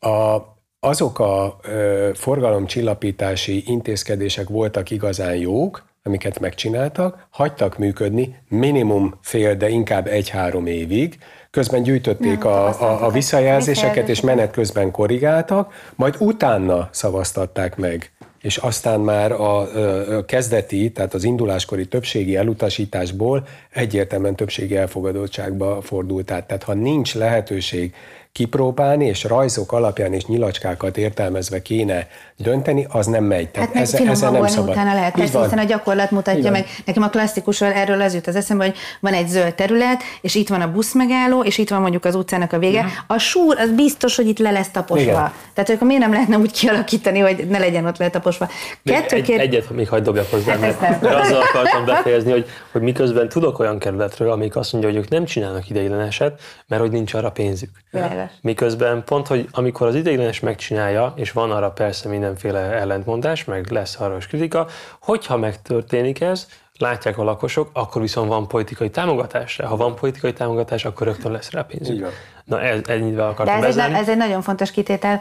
a, 0.00 0.36
azok 0.80 1.18
a 1.18 1.58
ö, 1.62 2.10
forgalomcsillapítási 2.14 3.62
intézkedések 3.66 4.48
voltak 4.48 4.90
igazán 4.90 5.34
jók, 5.34 5.84
amiket 6.06 6.40
megcsináltak, 6.40 7.26
hagytak 7.30 7.78
működni 7.78 8.38
minimum 8.48 9.14
fél, 9.22 9.54
de 9.54 9.68
inkább 9.68 10.06
egy-három 10.06 10.66
évig, 10.66 11.18
közben 11.50 11.82
gyűjtötték 11.82 12.38
Nem, 12.38 12.52
a, 12.52 12.80
a, 12.80 13.04
a 13.04 13.10
visszajelzéseket, 13.10 14.08
és 14.08 14.20
menet 14.20 14.50
közben 14.50 14.90
korrigáltak, 14.90 15.72
majd 15.94 16.16
utána 16.18 16.88
szavaztatták 16.92 17.76
meg. 17.76 18.12
És 18.40 18.56
aztán 18.56 19.00
már 19.00 19.32
a, 19.32 19.58
a 20.16 20.24
kezdeti, 20.24 20.92
tehát 20.92 21.14
az 21.14 21.24
induláskori 21.24 21.86
többségi 21.86 22.36
elutasításból 22.36 23.46
egyértelműen 23.70 24.36
többségi 24.36 24.76
elfogadottságba 24.76 25.82
fordult 25.82 26.30
át. 26.30 26.46
Tehát 26.46 26.62
ha 26.62 26.74
nincs 26.74 27.14
lehetőség 27.14 27.94
kipróbálni, 28.34 29.06
és 29.06 29.24
rajzok 29.24 29.72
alapján 29.72 30.12
és 30.12 30.24
nyilacskákat 30.24 30.96
értelmezve 30.96 31.62
kéne 31.62 32.06
dönteni, 32.36 32.86
az 32.88 33.06
nem 33.06 33.24
megy. 33.24 33.48
Tehát 33.48 33.72
hát 33.72 33.82
ez, 33.82 33.94
ezzel 33.94 34.30
nem 34.30 34.46
szabad. 34.46 34.68
utána 34.68 34.94
lehet, 34.94 35.14
persze, 35.14 35.42
hiszen 35.42 35.58
a 35.58 35.64
gyakorlat 35.64 36.10
mutatja 36.10 36.50
meg. 36.50 36.66
Nekem 36.84 37.02
a 37.02 37.08
klasszikusról 37.08 37.72
erről 37.72 38.00
az 38.00 38.14
jut 38.14 38.26
az 38.26 38.36
eszembe, 38.36 38.64
hogy 38.64 38.74
van 39.00 39.12
egy 39.12 39.28
zöld 39.28 39.54
terület, 39.54 40.02
és 40.20 40.34
itt 40.34 40.48
van 40.48 40.60
a 40.60 40.72
buszmegálló, 40.72 41.42
és 41.42 41.58
itt 41.58 41.68
van 41.68 41.80
mondjuk 41.80 42.04
az 42.04 42.14
utcának 42.14 42.52
a 42.52 42.58
vége. 42.58 42.78
Uh-huh. 42.78 42.92
A 43.06 43.18
súr, 43.18 43.58
az 43.58 43.70
biztos, 43.70 44.16
hogy 44.16 44.26
itt 44.26 44.38
le 44.38 44.50
lesz 44.50 44.70
taposva. 44.70 45.02
Igen. 45.02 45.32
Tehát 45.54 45.70
akkor 45.70 45.86
miért 45.86 46.02
nem 46.02 46.12
lehetne 46.12 46.36
úgy 46.36 46.52
kialakítani, 46.52 47.18
hogy 47.18 47.46
ne 47.48 47.58
legyen 47.58 47.86
ott 47.86 47.98
letaposva? 47.98 48.48
Kettő 48.84 49.16
egy, 49.16 49.22
kér... 49.22 49.40
Egyet 49.40 49.70
még 49.70 49.88
hagyd 49.88 50.04
dobjak 50.04 50.30
hozzá, 50.30 50.52
hát 50.52 50.60
mert, 50.60 51.00
mert 51.00 51.20
azzal 51.20 51.40
akartam 51.40 51.84
befejezni, 51.84 52.30
hogy, 52.30 52.46
hogy 52.72 52.82
miközben 52.82 53.28
tudok 53.28 53.58
olyan 53.58 53.78
kerületről, 53.78 54.30
amik 54.30 54.56
azt 54.56 54.72
mondja, 54.72 54.90
hogy 54.90 54.98
ők 54.98 55.08
nem 55.08 55.24
csinálnak 55.24 55.70
ideigleneset, 55.70 56.40
mert 56.66 56.82
hogy 56.82 56.90
nincs 56.90 57.14
arra 57.14 57.30
pénzük. 57.30 57.70
Világos. 58.24 58.42
Miközben 58.42 59.04
pont, 59.04 59.26
hogy 59.26 59.48
amikor 59.50 59.86
az 59.86 59.94
ideiglenes 59.94 60.40
megcsinálja, 60.40 61.12
és 61.16 61.32
van 61.32 61.50
arra 61.50 61.70
persze 61.70 62.08
mindenféle 62.08 62.58
ellentmondás, 62.58 63.44
meg 63.44 63.70
lesz 63.70 64.00
arra 64.00 64.16
is 64.16 64.26
kritika, 64.26 64.66
hogyha 65.00 65.36
megtörténik 65.36 66.20
ez, 66.20 66.46
látják 66.78 67.18
a 67.18 67.24
lakosok, 67.24 67.70
akkor 67.72 68.02
viszont 68.02 68.28
van 68.28 68.48
politikai 68.48 68.90
támogatás. 68.90 69.60
Ha 69.64 69.76
van 69.76 69.94
politikai 69.94 70.32
támogatás, 70.32 70.84
akkor 70.84 71.06
rögtön 71.06 71.32
lesz 71.32 71.50
rá 71.50 71.62
pénzük. 71.62 72.08
Na, 72.44 72.60
ez, 72.60 72.80
ennyivel 72.86 73.28
akartam 73.28 73.60
De 73.60 73.66
ez 73.66 73.76
egy, 73.76 73.92
ez 73.92 74.08
egy 74.08 74.16
nagyon 74.16 74.42
fontos 74.42 74.70
kitétel. 74.70 75.20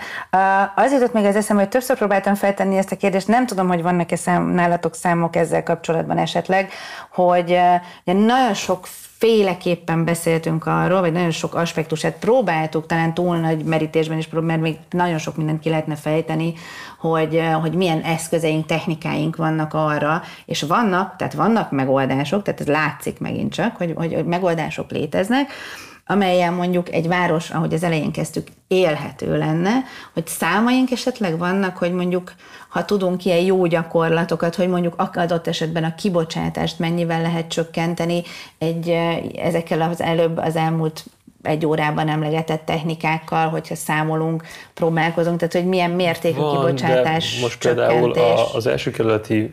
Az 0.75 0.91
jutott 0.91 1.13
még 1.13 1.25
az 1.25 1.35
eszem, 1.35 1.57
hogy 1.57 1.69
többször 1.69 1.97
próbáltam 1.97 2.35
feltenni 2.35 2.77
ezt 2.77 2.91
a 2.91 2.95
kérdést, 2.95 3.27
nem 3.27 3.45
tudom, 3.45 3.67
hogy 3.67 3.81
vannak-e 3.81 4.15
szám, 4.15 4.43
nálatok 4.43 4.95
számok 4.95 5.35
ezzel 5.35 5.63
kapcsolatban 5.63 6.17
esetleg, 6.17 6.71
hogy 7.11 7.59
nagyon 8.03 8.53
sok 8.53 8.87
féleképpen 9.23 10.05
beszéltünk 10.05 10.65
arról, 10.65 10.99
vagy 10.99 11.11
nagyon 11.11 11.31
sok 11.31 11.55
aspektusát 11.55 12.19
próbáltuk 12.19 12.85
talán 12.85 13.13
túl 13.13 13.37
nagy 13.37 13.63
merítésben 13.63 14.17
is, 14.17 14.29
mert 14.29 14.61
még 14.61 14.77
nagyon 14.89 15.17
sok 15.17 15.35
mindent 15.35 15.59
ki 15.59 15.69
lehetne 15.69 15.95
fejteni, 15.95 16.53
hogy, 16.99 17.41
hogy 17.61 17.73
milyen 17.73 18.01
eszközeink, 18.01 18.65
technikáink 18.65 19.35
vannak 19.35 19.73
arra, 19.73 20.21
és 20.45 20.61
vannak, 20.61 21.15
tehát 21.15 21.33
vannak 21.33 21.71
megoldások, 21.71 22.41
tehát 22.43 22.59
ez 22.59 22.67
látszik 22.67 23.19
megint 23.19 23.53
csak, 23.53 23.75
hogy, 23.75 23.93
hogy 23.95 24.25
megoldások 24.25 24.91
léteznek, 24.91 25.51
amelyen 26.05 26.53
mondjuk 26.53 26.93
egy 26.93 27.07
város, 27.07 27.49
ahogy 27.49 27.73
az 27.73 27.83
elején 27.83 28.11
kezdtük, 28.11 28.47
élhető 28.67 29.37
lenne, 29.37 29.71
hogy 30.13 30.27
számaink 30.27 30.91
esetleg 30.91 31.37
vannak, 31.37 31.77
hogy 31.77 31.93
mondjuk, 31.93 32.33
ha 32.69 32.85
tudunk 32.85 33.25
ilyen 33.25 33.39
jó 33.39 33.65
gyakorlatokat, 33.65 34.55
hogy 34.55 34.67
mondjuk 34.67 35.11
adott 35.15 35.47
esetben 35.47 35.83
a 35.83 35.95
kibocsátást 35.95 36.79
mennyivel 36.79 37.21
lehet 37.21 37.47
csökkenteni 37.47 38.23
egy, 38.57 38.89
ezekkel 39.35 39.81
az 39.81 40.01
előbb 40.01 40.37
az 40.37 40.55
elmúlt 40.55 41.05
egy 41.43 41.65
órában 41.65 42.09
emlegetett 42.09 42.65
technikákkal, 42.65 43.49
hogyha 43.49 43.75
számolunk, 43.75 44.43
próbálkozunk, 44.73 45.37
tehát 45.37 45.53
hogy 45.53 45.65
milyen 45.65 45.91
mértékű 45.91 46.39
Van, 46.39 46.55
kibocsátás 46.55 47.39
most 47.39 47.59
például 47.59 48.11
a, 48.11 48.55
az 48.55 48.67
első 48.67 48.91
kerületi 48.91 49.49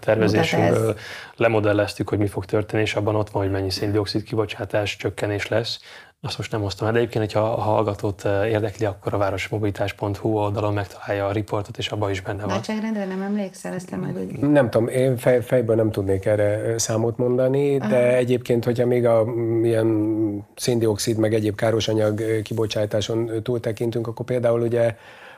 tervezésünkből 0.00 0.96
lemodelleztük, 1.36 2.08
hogy 2.08 2.18
mi 2.18 2.26
fog 2.26 2.44
történni, 2.44 2.82
és 2.82 2.94
abban 2.94 3.14
ott 3.14 3.30
van, 3.30 3.42
hogy 3.42 3.50
mennyi 3.50 3.70
széndiokszid 3.70 4.22
kibocsátás 4.22 4.96
csökkenés 4.96 5.48
lesz, 5.48 5.80
azt 6.24 6.36
most 6.36 6.52
nem 6.52 6.60
hoztam 6.60 6.86
el, 6.86 6.92
de 6.92 6.98
egyébként, 6.98 7.24
hogyha 7.24 7.52
a 7.52 7.60
hallgatót 7.60 8.24
eh, 8.24 8.50
érdekli, 8.50 8.86
akkor 8.86 9.14
a 9.14 9.18
városmobilitás.hu 9.18 10.28
oldalon 10.28 10.72
megtalálja 10.72 11.26
a 11.26 11.32
riportot, 11.32 11.78
és 11.78 11.88
abban 11.88 12.10
is 12.10 12.20
benne 12.20 12.44
van. 12.44 12.54
Nagyságrendre 12.54 13.04
nem 13.04 13.22
emlékszel, 13.22 13.74
ezt 13.74 13.96
majd 13.96 14.18
úgy... 14.18 14.38
Nem 14.38 14.70
tudom, 14.70 14.88
én 14.88 15.16
fej, 15.16 15.40
fejből 15.40 15.76
nem 15.76 15.90
tudnék 15.90 16.24
erre 16.24 16.44
eh, 16.44 16.78
számot 16.78 17.16
mondani, 17.16 17.78
Aha. 17.78 17.88
de 17.88 18.16
egyébként, 18.16 18.64
hogyha 18.64 18.86
még 18.86 19.06
a 19.06 19.24
ilyen 19.62 20.46
széndiokszid 20.56 21.16
meg 21.16 21.34
egyéb 21.34 21.54
károsanyag 21.54 22.20
eh, 22.20 22.42
kibocsátáson 22.42 23.30
túl 23.42 23.60
tekintünk, 23.60 24.06
akkor 24.06 24.24
például 24.24 24.60
ugye 24.60 24.96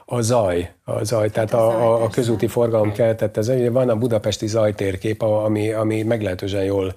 a 0.09 0.21
zaj, 0.21 0.73
a 0.85 1.05
zaj, 1.05 1.31
tehát 1.31 1.53
a, 1.53 1.69
a, 1.69 2.03
a 2.03 2.09
közúti 2.09 2.47
forgalom 2.47 2.93
keltett 2.93 3.37
ez. 3.37 3.71
Van 3.71 3.89
a 3.89 3.97
budapesti 3.97 4.47
zajtérkép, 4.47 5.23
ami, 5.23 5.73
ami 5.73 6.03
meglehetősen 6.03 6.65
jól 6.65 6.95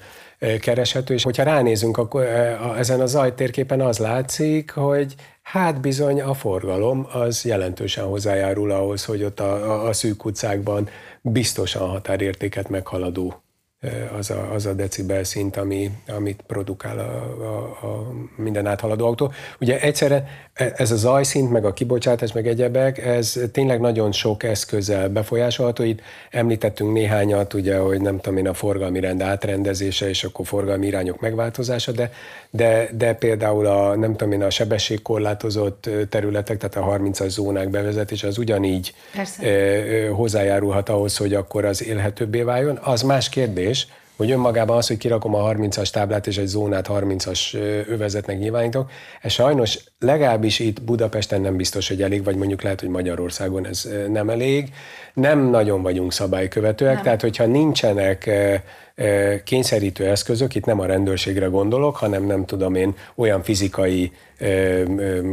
kereshető, 0.60 1.14
és 1.14 1.24
hogyha 1.24 1.44
ránézünk, 1.44 1.98
akkor 1.98 2.24
ezen 2.78 3.00
a 3.00 3.06
zajtérképen 3.06 3.82
az 3.82 3.98
látszik, 3.98 4.72
hogy 4.72 5.16
hát 5.42 5.82
bizony 5.82 6.22
a 6.22 6.34
forgalom 6.34 7.08
az 7.14 7.46
jelentősen 7.46 8.06
hozzájárul 8.06 8.72
ahhoz, 8.72 9.06
hogy 9.06 9.24
ott 9.24 9.40
a, 9.40 9.54
a, 9.54 9.88
a 9.88 9.94
szűk 9.94 10.26
utcákban 10.26 10.90
biztosan 11.22 11.90
határértéket 11.90 12.70
meghaladó 12.70 13.44
az 14.18 14.30
a, 14.30 14.54
az 14.54 14.66
a 14.66 14.74
decibel 14.74 15.24
szint, 15.24 15.58
ami, 15.58 15.92
amit 16.08 16.42
produkál 16.48 17.00
a, 17.00 17.44
a, 17.44 17.88
a 17.88 18.14
minden 18.36 18.66
áthaladó 18.66 19.06
autó. 19.06 19.32
Ugye 19.60 19.80
egyszerre 19.80 20.28
e, 20.54 20.74
ez 20.76 20.92
a 20.92 20.96
zajszint, 20.96 21.52
meg 21.52 21.66
a 21.66 21.74
kibocsátás, 21.74 22.32
meg 22.32 22.48
egyebek, 22.48 22.98
ez 22.98 23.40
tényleg 23.52 23.80
nagyon 23.80 24.12
sok 24.12 24.44
eszközzel 24.44 25.10
befolyásolható. 25.10 25.84
Itt 25.84 26.02
említettünk 26.30 26.94
néhányat, 26.94 27.54
ugye, 27.54 27.78
hogy 27.78 28.02
nem 28.02 28.20
tudom 28.20 28.38
én, 28.38 28.48
a 28.48 28.54
forgalmi 28.54 29.00
rend 29.00 29.22
átrendezése, 29.22 30.10
és 30.10 30.24
akkor 30.24 30.46
forgalmi 30.46 30.88
irányok 30.88 31.20
megváltozása, 31.20 31.92
de, 31.92 32.12
de, 32.50 32.90
de 32.94 33.14
például 33.14 33.66
a, 33.66 33.96
nem 33.96 34.12
tudom 34.16 34.34
én, 34.34 34.44
a 34.44 34.50
sebességkorlátozott 34.50 35.90
területek, 36.10 36.58
tehát 36.58 36.88
a 36.88 36.98
30-as 36.98 37.28
zónák 37.28 37.70
bevezetése, 37.70 38.28
az 38.28 38.38
ugyanígy 38.38 38.94
Persze. 39.16 40.10
hozzájárulhat 40.12 40.90
ahhoz, 40.90 41.18
hogy 41.18 41.34
akkor 41.34 41.66
az 41.66 41.84
élhetőbbé 41.84 42.42
váljon. 42.42 42.80
Az 42.84 43.02
más 43.02 43.30
kérdés, 43.30 43.69
kérdés, 43.70 43.88
hogy 44.18 44.32
önmagában 44.32 44.78
az, 44.78 44.88
hogy 44.88 44.98
kirakom 44.98 45.36
a 45.36 45.52
30-as 45.52 45.90
táblát 45.90 46.28
és 46.28 46.38
egy 46.38 46.48
zónát 46.48 46.88
30-as 46.90 47.54
övezetnek 47.88 48.40
nyilvánítok, 48.40 48.92
ez 49.22 49.32
sajnos 49.32 49.80
legalábbis 50.00 50.60
itt 50.60 50.82
Budapesten 50.82 51.42
nem 51.42 51.56
biztos, 51.56 51.88
hogy 51.88 52.02
elég, 52.02 52.24
vagy 52.24 52.36
mondjuk 52.36 52.62
lehet, 52.62 52.80
hogy 52.80 52.90
Magyarországon 52.90 53.68
ez 53.68 53.90
nem 54.08 54.30
elég. 54.30 54.70
Nem 55.14 55.50
nagyon 55.50 55.82
vagyunk 55.82 56.14
szabálykövetőek, 56.14 56.94
nem. 56.94 57.04
tehát 57.04 57.22
hogyha 57.22 57.46
nincsenek 57.46 58.30
kényszerítő 59.44 60.06
eszközök, 60.06 60.56
itt 60.56 60.66
nem 60.66 60.80
a 60.80 60.86
rendőrségre 60.86 61.46
gondolok, 61.46 61.96
hanem 61.96 62.26
nem 62.26 62.46
tudom 62.46 62.76
én, 62.76 62.96
olyan 63.16 63.44
fizikai 63.44 64.12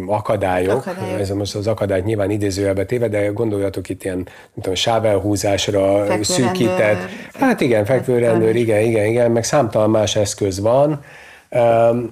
akadályok, 0.06 0.86
akadályok. 0.86 1.20
ez 1.20 1.30
most 1.30 1.54
az 1.54 1.66
akadályt 1.66 2.04
nyilván 2.04 2.30
idézőjelbe 2.30 2.84
téve, 2.84 3.08
de 3.08 3.26
gondoljatok 3.26 3.88
itt 3.88 4.04
ilyen, 4.04 4.16
nem 4.16 4.26
tudom, 4.54 4.74
sávelhúzásra 4.74 5.80
fekvőrendőr. 5.80 6.24
szűkített, 6.24 6.98
hát 7.32 7.60
igen, 7.60 7.84
fekvőrendőr, 7.84 8.56
igen, 8.56 8.80
igen, 8.80 9.06
igen, 9.06 9.30
meg 9.30 9.44
számtalan 9.44 9.90
más 9.90 10.16
eszköz 10.16 10.60
van, 10.60 11.04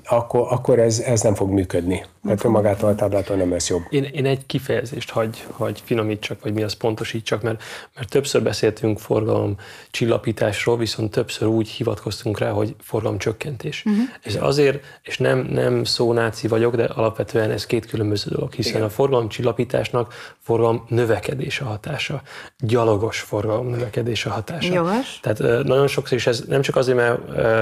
akkor, 0.04 0.46
akkor 0.50 0.78
ez, 0.78 0.98
ez 0.98 1.20
nem 1.20 1.34
fog 1.34 1.50
működni. 1.50 2.04
Mert 2.24 2.42
magától 2.42 2.88
a 2.88 2.94
táblától 2.94 3.36
nem 3.36 3.50
lesz 3.50 3.68
jobb. 3.68 3.82
Én, 3.90 4.04
én 4.04 4.26
egy 4.26 4.46
kifejezést 4.46 5.10
hagy, 5.10 5.44
hagy 5.52 5.82
finomítsak, 5.84 6.42
vagy 6.42 6.52
mi 6.52 6.62
az 6.62 6.72
pontosítsak, 6.72 7.42
mert, 7.42 7.62
mert 7.94 8.08
többször 8.08 8.42
beszéltünk 8.42 8.98
forgalom 8.98 9.56
csillapításról, 9.90 10.76
viszont 10.76 11.10
többször 11.10 11.48
úgy 11.48 11.68
hivatkoztunk 11.68 12.38
rá, 12.38 12.50
hogy 12.50 12.74
forgalom 12.80 13.18
csökkentés. 13.18 13.82
Uh-huh. 13.86 14.02
Ez 14.22 14.36
azért, 14.40 14.84
és 15.02 15.18
nem, 15.18 15.38
nem 15.38 15.84
szónáci 15.84 16.48
vagyok, 16.48 16.76
de 16.76 16.84
alapvetően 16.84 17.50
ez 17.50 17.66
két 17.66 17.86
különböző 17.86 18.30
dolog, 18.30 18.52
hiszen 18.52 18.74
Igen. 18.74 18.86
a 18.86 18.90
forgalom 18.90 19.28
csillapításnak 19.28 20.14
forgalom 20.40 20.84
növekedése 20.88 21.64
hatása, 21.64 22.22
gyalogos 22.58 23.20
forgalom 23.20 23.66
növekedése 23.66 24.30
hatása. 24.30 24.74
Jogos. 24.74 25.20
Tehát 25.22 25.64
nagyon 25.64 25.86
sokszor, 25.86 26.18
és 26.18 26.26
ez 26.26 26.44
nem 26.48 26.60
csak 26.60 26.76
azért, 26.76 26.96
mert 26.96 27.18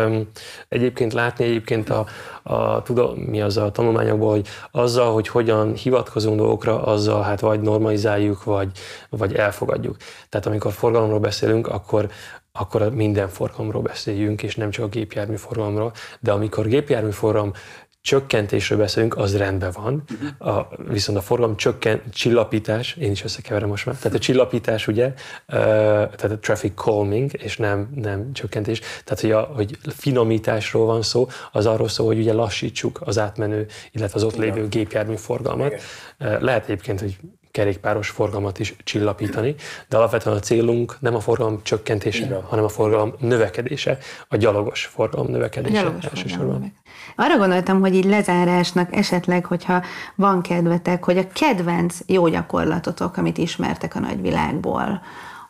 um, 0.06 0.28
egyébként 0.68 1.12
látni 1.12 1.44
egyébként 1.44 1.90
a, 1.90 2.06
a, 2.42 2.82
tudom, 2.82 3.18
mi 3.18 3.40
az 3.40 3.56
a 3.56 3.70
tanulmányokból, 3.70 4.30
hogy 4.30 4.48
azzal, 4.70 5.12
hogy 5.12 5.28
hogyan 5.28 5.74
hivatkozunk 5.74 6.36
dolgokra, 6.36 6.82
azzal 6.82 7.22
hát 7.22 7.40
vagy 7.40 7.60
normalizáljuk, 7.60 8.44
vagy, 8.44 8.70
vagy 9.08 9.34
elfogadjuk. 9.34 9.96
Tehát 10.28 10.46
amikor 10.46 10.72
forgalomról 10.72 11.18
beszélünk, 11.18 11.68
akkor, 11.68 12.08
akkor 12.52 12.94
minden 12.94 13.28
forgalomról 13.28 13.82
beszéljünk, 13.82 14.42
és 14.42 14.56
nem 14.56 14.70
csak 14.70 14.84
a 14.84 14.88
gépjármű 14.88 15.36
forgalomról, 15.36 15.92
de 16.20 16.32
amikor 16.32 16.66
gépjármű 16.66 17.10
forgalom 17.10 17.52
csökkentésről 18.02 18.78
beszélünk, 18.78 19.16
az 19.16 19.36
rendben 19.36 19.72
van, 19.74 20.04
a, 20.38 20.60
viszont 20.88 21.18
a 21.18 21.20
forgalom 21.20 21.56
csökken, 21.56 22.02
csillapítás, 22.12 22.96
én 22.96 23.10
is 23.10 23.24
összekeverem 23.24 23.68
most 23.68 23.86
már, 23.86 23.96
tehát 23.96 24.16
a 24.16 24.20
csillapítás 24.20 24.86
ugye, 24.88 25.12
tehát 25.46 26.22
a 26.30 26.38
traffic 26.38 26.72
calming, 26.74 27.30
és 27.32 27.56
nem, 27.56 27.90
nem 27.94 28.32
csökkentés, 28.32 28.80
tehát 29.04 29.20
hogy, 29.20 29.30
a, 29.30 29.40
hogy 29.40 29.78
finomításról 29.96 30.86
van 30.86 31.02
szó, 31.02 31.28
az 31.52 31.66
arról 31.66 31.88
szól, 31.88 32.06
hogy 32.06 32.18
ugye 32.18 32.32
lassítsuk 32.32 33.00
az 33.04 33.18
átmenő, 33.18 33.66
illetve 33.90 34.18
az 34.18 34.24
ott 34.24 34.36
lévő 34.36 34.68
gépjármű 34.68 35.16
forgalmat. 35.16 35.74
Lehet 36.18 36.64
egyébként, 36.64 37.00
hogy 37.00 37.16
kerékpáros 37.52 38.08
forgalmat 38.08 38.58
is 38.58 38.74
csillapítani, 38.84 39.54
de 39.88 39.96
alapvetően 39.96 40.36
a 40.36 40.40
célunk 40.40 40.96
nem 41.00 41.14
a 41.14 41.20
forgalom 41.20 41.62
csökkentése, 41.62 42.24
Igen. 42.24 42.42
hanem 42.42 42.64
a 42.64 42.68
forgalom 42.68 43.14
növekedése, 43.18 43.98
a 44.28 44.36
gyalogos 44.36 44.84
forgalom 44.84 45.26
növekedése 45.30 45.80
gyalogos 45.80 46.04
elsősorban. 46.04 46.46
Forgalom. 46.46 46.72
Arra 47.16 47.36
gondoltam, 47.36 47.80
hogy 47.80 47.94
így 47.94 48.04
lezárásnak 48.04 48.96
esetleg, 48.96 49.44
hogyha 49.46 49.82
van 50.14 50.42
kedvetek, 50.42 51.04
hogy 51.04 51.18
a 51.18 51.28
kedvenc 51.32 51.98
jó 52.06 52.28
gyakorlatotok, 52.28 53.16
amit 53.16 53.38
ismertek 53.38 53.94
a 53.94 54.00
nagyvilágból, 54.00 55.02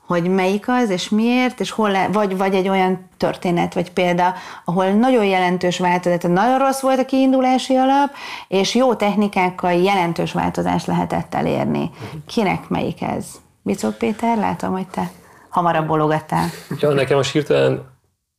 hogy 0.06 0.28
melyik 0.28 0.68
az, 0.68 0.90
és 0.90 1.08
miért, 1.08 1.60
és 1.60 1.70
hol, 1.70 1.90
le, 1.90 2.08
vagy, 2.12 2.36
vagy 2.36 2.54
egy 2.54 2.68
olyan 2.68 3.08
történet, 3.16 3.74
vagy 3.74 3.92
példa, 3.92 4.34
ahol 4.64 4.86
nagyon 4.86 5.24
jelentős 5.24 5.78
változat, 5.78 6.28
nagyon 6.28 6.58
rossz 6.58 6.80
volt 6.80 6.98
a 6.98 7.04
kiindulási 7.04 7.74
alap, 7.74 8.10
és 8.48 8.74
jó 8.74 8.94
technikákkal 8.94 9.72
jelentős 9.72 10.32
változást 10.32 10.86
lehetett 10.86 11.34
elérni. 11.34 11.90
Kinek 12.26 12.68
melyik 12.68 13.02
ez? 13.02 13.26
Bicok 13.62 13.98
Péter, 13.98 14.36
látom, 14.36 14.72
hogy 14.72 14.88
te 14.88 15.10
hamarabb 15.48 15.86
bologattál. 15.86 16.48
Ja, 16.80 16.90
nekem 16.90 17.16
most 17.16 17.32
hirtelen 17.32 17.90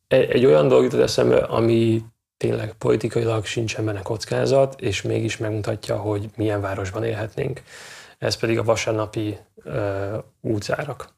egy, 0.07 0.29
egy 0.29 0.45
olyan 0.45 0.67
dolog 0.67 0.83
jutott 0.83 1.01
eszembe, 1.01 1.37
ami 1.37 2.03
tényleg 2.37 2.73
politikailag 2.77 3.45
sincsen 3.45 3.85
benne 3.85 4.01
kockázat, 4.01 4.81
és 4.81 5.01
mégis 5.01 5.37
megmutatja, 5.37 5.97
hogy 5.97 6.29
milyen 6.35 6.61
városban 6.61 7.03
élhetnénk. 7.03 7.61
Ez 8.17 8.35
pedig 8.35 8.59
a 8.59 8.63
vasárnapi 8.63 9.37
ö, 9.63 10.17
útzárak. 10.41 11.09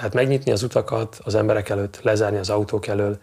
Tehát 0.00 0.14
megnyitni 0.14 0.52
az 0.52 0.62
utakat 0.62 1.20
az 1.24 1.34
emberek 1.34 1.68
előtt, 1.68 2.00
lezárni 2.02 2.38
az 2.38 2.50
autók 2.50 2.86
elől 2.86 3.18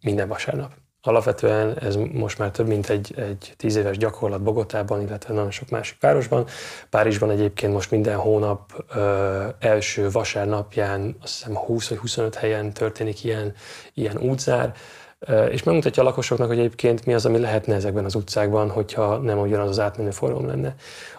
minden 0.00 0.28
vasárnap. 0.28 0.72
Alapvetően 1.02 1.78
ez 1.78 1.96
most 2.12 2.38
már 2.38 2.50
több 2.50 2.66
mint 2.66 2.88
egy, 2.88 3.14
egy 3.16 3.54
tíz 3.56 3.76
éves 3.76 3.96
gyakorlat 3.98 4.42
Bogotában, 4.42 5.00
illetve 5.00 5.34
nagyon 5.34 5.50
sok 5.50 5.70
másik 5.70 6.00
városban. 6.00 6.46
Párizsban 6.90 7.30
egyébként 7.30 7.72
most 7.72 7.90
minden 7.90 8.16
hónap 8.16 8.84
ö, 8.94 9.46
első 9.58 10.10
vasárnapján, 10.10 11.16
azt 11.22 11.36
hiszem 11.36 11.56
20 11.56 11.88
vagy 11.88 11.98
25 11.98 12.34
helyen 12.34 12.72
történik 12.72 13.24
ilyen, 13.24 13.54
ilyen 13.94 14.18
útzár, 14.18 14.72
ö, 15.18 15.44
és 15.44 15.62
megmutatja 15.62 16.02
a 16.02 16.06
lakosoknak, 16.06 16.48
hogy 16.48 16.58
egyébként 16.58 17.06
mi 17.06 17.14
az, 17.14 17.26
ami 17.26 17.38
lehetne 17.38 17.74
ezekben 17.74 18.04
az 18.04 18.14
utcákban, 18.14 18.70
hogyha 18.70 19.16
nem 19.16 19.38
ugyanaz 19.38 19.68
az 19.68 19.78
átmenő 19.78 20.10
forgalom 20.10 20.46
lenne. 20.46 20.74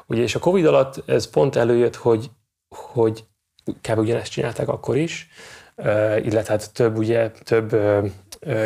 Ugye, 0.05 0.21
és 0.21 0.35
a 0.35 0.39
Covid 0.39 0.65
alatt 0.65 1.03
ez 1.05 1.29
pont 1.29 1.55
előjött, 1.55 1.95
hogy, 1.95 2.29
hogy 2.75 3.23
kb. 3.81 3.99
ugyanezt 3.99 4.31
csinálták 4.31 4.67
akkor 4.67 4.97
is, 4.97 5.29
illetve 6.21 6.45
hát 6.47 6.73
több, 6.73 6.97
ugye, 6.97 7.31
több 7.43 7.75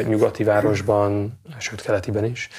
nyugati 0.08 0.44
városban, 0.44 1.40
sőt 1.58 1.82
keletiben 1.82 2.26
is, 2.26 2.50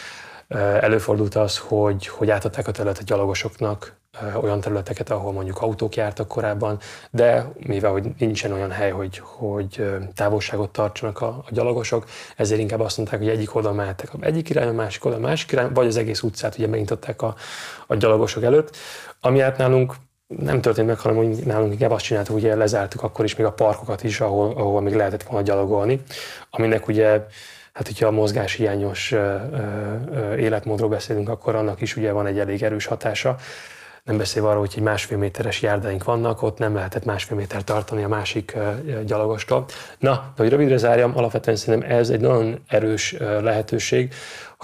előfordult 0.81 1.35
az, 1.35 1.59
hogy, 1.59 2.07
hogy 2.07 2.31
átadták 2.31 2.69
a 2.69 2.73
területet 2.73 3.05
gyalogosoknak, 3.05 3.97
olyan 4.41 4.61
területeket, 4.61 5.11
ahol 5.11 5.33
mondjuk 5.33 5.61
autók 5.61 5.95
jártak 5.95 6.29
korábban, 6.29 6.79
de 7.11 7.47
mivel 7.59 7.91
hogy 7.91 8.07
nincsen 8.19 8.53
olyan 8.53 8.71
hely, 8.71 8.91
hogy, 8.91 9.19
hogy 9.25 9.85
távolságot 10.15 10.71
tartsanak 10.71 11.21
a, 11.21 11.27
a 11.27 11.49
gyalogosok, 11.51 12.05
ezért 12.37 12.61
inkább 12.61 12.81
azt 12.81 12.97
mondták, 12.97 13.19
hogy 13.19 13.29
egyik 13.29 13.55
oldalon 13.55 13.77
mehettek 13.77 14.11
egyik 14.21 14.51
irány, 14.51 14.69
a 14.69 14.73
másik 14.73 15.05
oldalon, 15.05 15.29
másik 15.29 15.53
irány, 15.53 15.73
vagy 15.73 15.87
az 15.87 15.97
egész 15.97 16.23
utcát 16.23 16.59
ugye 16.59 16.67
megnyitották 16.67 17.23
a, 17.23 17.35
a 17.87 17.95
gyalogosok 17.95 18.43
előtt, 18.43 18.77
ami 19.21 19.41
át 19.41 19.59
nálunk 19.59 19.95
nem 20.27 20.61
történt 20.61 20.87
meg, 20.87 20.99
hanem 20.99 21.17
hogy 21.17 21.29
nálunk 21.29 21.73
inkább 21.73 21.91
azt 21.91 22.05
csináltuk, 22.05 22.35
hogy 22.35 22.57
lezártuk 22.57 23.03
akkor 23.03 23.25
is 23.25 23.37
még 23.37 23.47
a 23.47 23.53
parkokat 23.53 24.03
is, 24.03 24.21
ahol, 24.21 24.51
ahol 24.57 24.81
még 24.81 24.95
lehetett 24.95 25.23
volna 25.23 25.47
gyalogolni, 25.47 26.03
aminek 26.51 26.89
ugye 26.89 27.09
hát 27.73 27.87
hogyha 27.87 28.07
a 28.07 28.11
mozgáshiányos 28.11 29.15
életmódról 30.37 30.89
beszélünk, 30.89 31.29
akkor 31.29 31.55
annak 31.55 31.81
is 31.81 31.97
ugye 31.97 32.13
van 32.13 32.27
egy 32.27 32.39
elég 32.39 32.63
erős 32.63 32.87
hatása. 32.87 33.37
Nem 34.05 34.17
beszélve 34.17 34.49
arról, 34.49 34.61
hogy 34.61 34.73
egy 34.77 34.83
másfél 34.83 35.19
méteres 35.19 35.63
járdáink 35.63 36.05
vannak, 36.05 36.43
ott 36.43 36.59
nem 36.59 36.75
lehetett 36.75 37.05
másfél 37.05 37.37
méter 37.37 37.65
tartani 37.65 38.03
a 38.03 38.09
másik 38.09 38.57
gyalogostól. 39.07 39.65
Na, 39.99 40.11
de 40.11 40.43
hogy 40.43 40.49
rövidre 40.49 40.77
zárjam, 40.77 41.17
alapvetően 41.17 41.57
szerintem 41.57 41.91
ez 41.91 42.11
egy 42.11 42.21
nagyon 42.21 42.61
erős 42.69 43.17
lehetőség, 43.19 44.15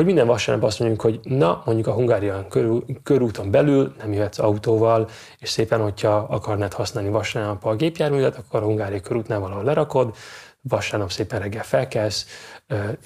hogy 0.00 0.08
minden 0.08 0.26
vasárnap 0.26 0.64
azt 0.64 0.78
mondjuk, 0.78 1.00
hogy 1.00 1.20
na, 1.22 1.62
mondjuk 1.64 1.86
a 1.86 1.92
Hungárián 1.92 2.48
körül, 2.48 2.84
körúton 3.02 3.50
belül 3.50 3.94
nem 3.98 4.12
jöhetsz 4.12 4.38
autóval, 4.38 5.08
és 5.38 5.48
szépen, 5.48 5.80
hogyha 5.80 6.26
akarnád 6.30 6.72
használni 6.72 7.10
vasárnap 7.10 7.64
a 7.64 7.74
gépjárművet, 7.74 8.36
akkor 8.36 8.62
a 8.62 8.64
Hungária 8.64 9.00
körútnál 9.00 9.40
valahol 9.40 9.64
lerakod, 9.64 10.14
vasárnap 10.62 11.10
szépen 11.10 11.40
reggel 11.40 11.62
felkelsz, 11.62 12.26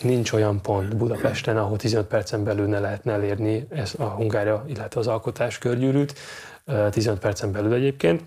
nincs 0.03 0.33
olyan 0.33 0.61
pont 0.61 0.97
Budapesten, 0.97 1.57
ahol 1.57 1.77
15 1.77 2.07
percen 2.07 2.45
belül 2.45 2.67
ne 2.67 2.79
lehetne 2.79 3.13
elérni 3.13 3.67
ez 3.71 3.95
a 3.99 4.05
Hungária, 4.05 4.65
illetve 4.67 5.01
az 5.01 5.07
alkotás 5.07 5.59
körgyűrűt, 5.59 6.15
15 6.91 7.21
percen 7.21 7.53
belül 7.53 7.73
egyébként. 7.73 8.23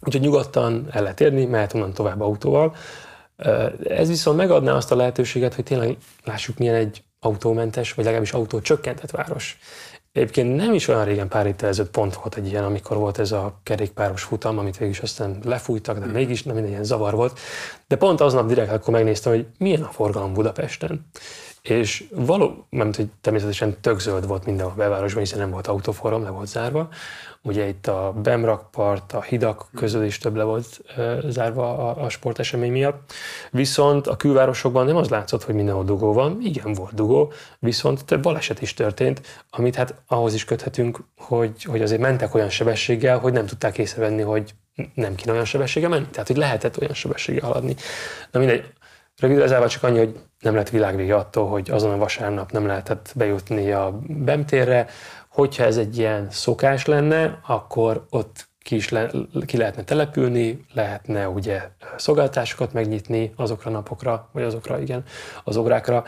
Úgyhogy 0.00 0.22
nyugodtan 0.22 0.86
el 0.90 1.02
lehet 1.02 1.20
érni, 1.20 1.44
mehet 1.44 1.74
onnan 1.74 1.92
tovább 1.92 2.20
autóval. 2.20 2.74
Ez 3.88 4.08
viszont 4.08 4.36
megadná 4.36 4.72
azt 4.72 4.92
a 4.92 4.96
lehetőséget, 4.96 5.54
hogy 5.54 5.64
tényleg 5.64 5.96
lássuk, 6.24 6.58
milyen 6.58 6.74
egy 6.74 7.02
autómentes, 7.24 7.92
vagy 7.92 8.04
legalábbis 8.04 8.32
autó 8.32 8.60
csökkentett 8.60 9.10
város. 9.10 9.58
Egyébként 10.12 10.56
nem 10.56 10.74
is 10.74 10.88
olyan 10.88 11.04
régen, 11.04 11.28
pár 11.28 11.44
héttel 11.44 11.68
ezelőtt 11.68 11.90
pont 11.90 12.14
volt 12.14 12.36
egy 12.36 12.46
ilyen, 12.46 12.64
amikor 12.64 12.96
volt 12.96 13.18
ez 13.18 13.32
a 13.32 13.60
kerékpáros 13.62 14.22
futam, 14.22 14.58
amit 14.58 14.76
végül 14.76 14.94
is 14.94 15.00
aztán 15.00 15.38
lefújtak, 15.44 15.98
de 15.98 16.06
mégis 16.06 16.42
nem 16.42 16.54
minden 16.54 16.72
ilyen 16.72 16.84
zavar 16.84 17.14
volt. 17.14 17.38
De 17.88 17.96
pont 17.96 18.20
aznap 18.20 18.46
direkt 18.46 18.72
akkor 18.72 18.92
megnéztem, 18.94 19.32
hogy 19.32 19.46
milyen 19.58 19.82
a 19.82 19.88
forgalom 19.88 20.32
Budapesten. 20.32 21.06
És 21.68 22.04
való, 22.10 22.66
mert 22.70 22.96
hogy 22.96 23.08
természetesen 23.20 23.76
tök 23.80 24.00
zöld 24.00 24.26
volt 24.26 24.44
minden 24.44 24.66
a 24.66 24.74
belvárosban, 24.74 25.22
hiszen 25.22 25.38
nem 25.38 25.50
volt 25.50 25.66
autóforgalom, 25.66 26.24
le 26.24 26.30
volt 26.30 26.46
zárva. 26.46 26.88
Ugye 27.42 27.68
itt 27.68 27.86
a 27.86 28.14
Bemrakpart, 28.22 29.12
a 29.12 29.22
hidak 29.22 29.68
közül 29.74 30.04
is 30.04 30.18
több 30.18 30.36
le 30.36 30.42
volt 30.42 30.80
zárva 31.28 31.88
a, 31.88 32.04
a 32.04 32.08
sportesemény 32.08 32.72
miatt. 32.72 33.12
Viszont 33.50 34.06
a 34.06 34.16
külvárosokban 34.16 34.86
nem 34.86 34.96
az 34.96 35.08
látszott, 35.08 35.44
hogy 35.44 35.54
mindenhol 35.54 35.84
dugó 35.84 36.12
van. 36.12 36.38
Igen, 36.42 36.72
volt 36.72 36.94
dugó, 36.94 37.32
viszont 37.58 38.04
több 38.04 38.22
baleset 38.22 38.62
is 38.62 38.74
történt, 38.74 39.44
amit 39.50 39.74
hát 39.74 39.94
ahhoz 40.06 40.34
is 40.34 40.44
köthetünk, 40.44 40.98
hogy, 41.16 41.64
hogy 41.64 41.82
azért 41.82 42.00
mentek 42.00 42.34
olyan 42.34 42.50
sebességgel, 42.50 43.18
hogy 43.18 43.32
nem 43.32 43.46
tudták 43.46 43.78
észrevenni, 43.78 44.22
hogy 44.22 44.54
nem 44.94 45.14
kéne 45.14 45.32
olyan 45.32 45.44
sebességgel 45.44 45.88
menni. 45.88 46.06
Tehát, 46.10 46.26
hogy 46.26 46.36
lehetett 46.36 46.80
olyan 46.80 46.94
sebességgel 46.94 47.46
haladni. 47.46 47.76
Na 48.30 48.38
mindegy, 48.38 48.72
Rövid 49.26 49.46
zárva 49.46 49.68
csak 49.68 49.82
annyi, 49.82 49.98
hogy 49.98 50.18
nem 50.40 50.54
lett 50.54 50.68
világvége 50.68 51.14
attól, 51.14 51.48
hogy 51.48 51.70
azon 51.70 51.92
a 51.92 51.96
vasárnap 51.96 52.50
nem 52.52 52.66
lehetett 52.66 53.12
bejutni 53.14 53.72
a 53.72 53.98
Bemtérre, 54.06 54.86
Hogyha 55.34 55.64
ez 55.64 55.76
egy 55.76 55.98
ilyen 55.98 56.30
szokás 56.30 56.86
lenne, 56.86 57.40
akkor 57.46 58.06
ott 58.10 58.48
ki, 58.58 58.74
is 58.74 58.88
le, 58.88 59.10
ki 59.46 59.56
lehetne 59.56 59.84
települni, 59.84 60.64
lehetne 60.72 61.28
ugye 61.28 61.68
szolgáltásokat 61.96 62.72
megnyitni 62.72 63.32
azokra 63.36 63.70
napokra, 63.70 64.28
vagy 64.32 64.42
azokra, 64.42 64.80
igen, 64.80 65.04
az 65.44 65.56
órákra, 65.56 66.04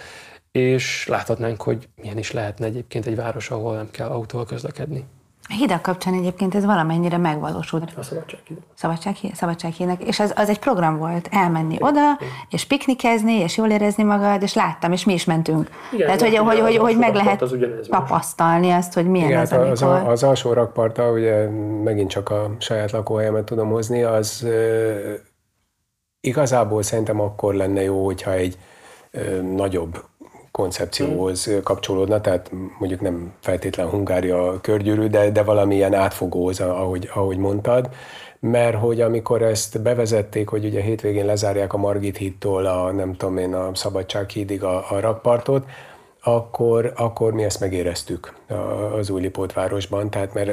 és 0.52 1.06
láthatnánk, 1.06 1.62
hogy 1.62 1.88
milyen 1.94 2.18
is 2.18 2.32
lehetne 2.32 2.66
egyébként 2.66 3.06
egy 3.06 3.16
város, 3.16 3.50
ahol 3.50 3.74
nem 3.74 3.90
kell 3.90 4.08
autóval 4.08 4.46
közlekedni. 4.46 5.04
A 5.48 5.52
hidak 5.52 5.82
kapcsán 5.82 6.14
egyébként 6.14 6.54
ez 6.54 6.64
valamennyire 6.64 7.16
megvalósult. 7.16 7.92
A 7.96 8.02
szabadsághíd. 8.02 8.58
Szabadsághíd, 8.74 9.34
szabadsághídnek. 9.34 10.02
És 10.02 10.20
az, 10.20 10.32
az 10.36 10.48
egy 10.48 10.58
program 10.58 10.98
volt, 10.98 11.28
elmenni 11.30 11.74
Igen. 11.74 11.88
oda, 11.88 12.18
és 12.50 12.64
piknikezni, 12.64 13.32
és 13.32 13.56
jól 13.56 13.70
érezni 13.70 14.02
magad, 14.02 14.42
és 14.42 14.54
láttam, 14.54 14.92
és 14.92 15.04
mi 15.04 15.12
is 15.12 15.24
mentünk. 15.24 15.68
Igen, 15.92 16.06
Tehát, 16.06 16.20
hogy, 16.20 16.36
hogy, 16.36 16.60
hogy, 16.60 16.76
hogy 16.76 16.96
meg 16.96 17.14
lehet 17.14 17.44
tapasztalni 17.88 18.70
azt, 18.70 18.94
hogy 18.94 19.06
milyen 19.06 19.28
Igen, 19.28 19.40
az, 19.40 19.52
amikor... 19.52 19.70
Az, 19.72 19.82
a, 19.82 20.08
az 20.10 20.22
alsó 20.22 20.52
rakparta, 20.52 21.10
ugye 21.10 21.48
megint 21.84 22.10
csak 22.10 22.30
a 22.30 22.50
saját 22.58 22.90
lakóhelyemet 22.90 23.44
tudom 23.44 23.68
hozni, 23.68 24.02
az 24.02 24.42
ö, 24.42 25.12
igazából 26.20 26.82
szerintem 26.82 27.20
akkor 27.20 27.54
lenne 27.54 27.82
jó, 27.82 28.04
hogyha 28.04 28.32
egy 28.32 28.58
ö, 29.10 29.40
nagyobb 29.42 30.04
koncepcióhoz 30.56 31.50
kapcsolódna, 31.62 32.20
tehát 32.20 32.50
mondjuk 32.78 33.00
nem 33.00 33.32
feltétlen 33.40 33.88
Hungária 33.88 34.60
körgyűrű, 34.60 35.06
de, 35.06 35.30
de 35.30 35.42
valamilyen 35.42 35.94
átfogóhoz, 35.94 36.60
ahogy, 36.60 37.08
ahogy 37.14 37.36
mondtad, 37.36 37.88
mert 38.40 38.76
hogy 38.76 39.00
amikor 39.00 39.42
ezt 39.42 39.82
bevezették, 39.82 40.48
hogy 40.48 40.64
ugye 40.64 40.80
hétvégén 40.80 41.26
lezárják 41.26 41.72
a 41.72 41.76
Margit 41.76 42.16
hídtól 42.16 42.66
a, 42.66 42.92
nem 42.92 43.14
tudom 43.14 43.36
én, 43.36 43.54
a 43.54 43.70
Szabadság 43.74 44.28
hídig 44.28 44.62
a, 44.62 44.84
a 44.90 45.00
rakpartot, 45.00 45.64
akkor, 46.26 46.92
akkor 46.96 47.32
mi 47.32 47.44
ezt 47.44 47.60
megéreztük 47.60 48.34
az 48.98 49.10
új 49.10 49.20
Lipótvárosban, 49.20 50.10
tehát 50.10 50.34
mert 50.34 50.50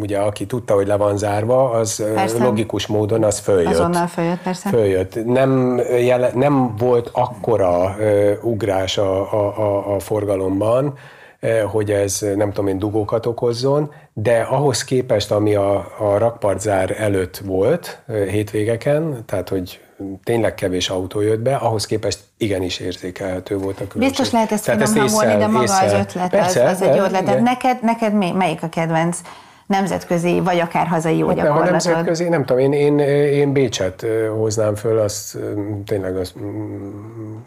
ugye 0.00 0.18
aki 0.18 0.46
tudta, 0.46 0.74
hogy 0.74 0.86
le 0.86 0.96
van 0.96 1.16
zárva, 1.16 1.70
az 1.70 2.04
persze. 2.14 2.44
logikus 2.44 2.86
módon 2.86 3.24
az 3.24 3.38
följött. 3.38 3.72
Azonnal 3.72 4.06
följött, 4.06 4.42
persze. 4.42 4.68
Följött. 4.68 5.24
Nem, 5.24 5.80
jele, 6.00 6.30
nem 6.34 6.76
volt 6.76 7.10
akkora 7.12 7.96
uh, 7.98 8.32
ugrás 8.42 8.98
a, 8.98 9.32
a, 9.32 9.58
a, 9.58 9.94
a 9.94 9.98
forgalomban, 9.98 10.94
hogy 11.70 11.90
ez 11.90 12.26
nem 12.36 12.48
tudom 12.48 12.66
én 12.66 12.78
dugókat 12.78 13.26
okozzon, 13.26 13.92
de 14.12 14.40
ahhoz 14.40 14.84
képest, 14.84 15.30
ami 15.30 15.54
a, 15.54 15.74
a 15.98 16.18
rakpartzár 16.18 17.00
előtt 17.00 17.36
volt 17.36 18.02
hétvégeken, 18.06 19.24
tehát 19.26 19.48
hogy 19.48 19.80
tényleg 20.24 20.54
kevés 20.54 20.88
autó 20.88 21.20
jött 21.20 21.40
be, 21.40 21.54
ahhoz 21.54 21.86
képest 21.86 22.18
igenis 22.36 22.78
érzékelhető 22.78 23.56
volt 23.56 23.80
a 23.80 23.86
különbség. 23.86 24.08
Biztos 24.08 24.30
lehet 24.30 24.52
ezt 24.52 24.64
finom 24.64 25.08
hangolni, 25.08 25.36
de 25.36 25.46
maga 25.46 25.62
észre, 25.62 25.84
az 25.84 25.92
ötlet, 25.92 26.30
persze, 26.30 26.64
az, 26.64 26.80
az 26.80 26.88
egy 26.88 26.96
jó 26.96 27.02
ötlet. 27.02 27.40
Neked, 27.40 27.82
neked 27.82 28.14
melyik 28.34 28.62
a 28.62 28.68
kedvenc 28.68 29.20
nemzetközi, 29.66 30.40
vagy 30.40 30.58
akár 30.58 30.86
hazai 30.86 31.16
jó 31.16 31.26
hát, 31.26 31.36
gyakorlatod? 31.36 31.64
Ha 31.64 31.70
nemzetközi, 31.70 32.28
nem 32.28 32.44
tudom, 32.44 32.62
én, 32.62 32.72
én, 32.72 32.98
én 33.28 33.52
Bécset 33.52 34.06
hoznám 34.38 34.74
föl, 34.74 34.98
azt 34.98 35.38
tényleg 35.86 36.16
azt 36.16 36.34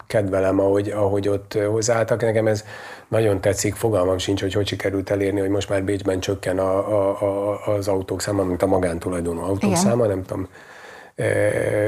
kedvelem, 0.06 0.60
ahogy, 0.60 0.88
ahogy 0.88 1.28
ott 1.28 1.58
hozzáálltak. 1.70 2.20
Nekem 2.20 2.46
ez 2.46 2.64
nagyon 3.08 3.40
tetszik, 3.40 3.74
fogalmam 3.74 4.18
sincs, 4.18 4.40
hogy 4.40 4.52
hogy 4.52 4.66
sikerült 4.66 5.10
elérni, 5.10 5.40
hogy 5.40 5.48
most 5.48 5.68
már 5.68 5.82
Bécsben 5.82 6.20
csökken 6.20 6.58
a, 6.58 6.78
a, 6.78 7.22
a, 7.22 7.72
az 7.72 7.88
autók 7.88 8.20
száma, 8.20 8.42
mint 8.42 8.62
a 8.62 8.66
magántulajdonú 8.66 9.40
autók 9.40 9.62
Igen. 9.62 9.76
száma, 9.76 10.06
nem 10.06 10.22
tudom 10.22 10.48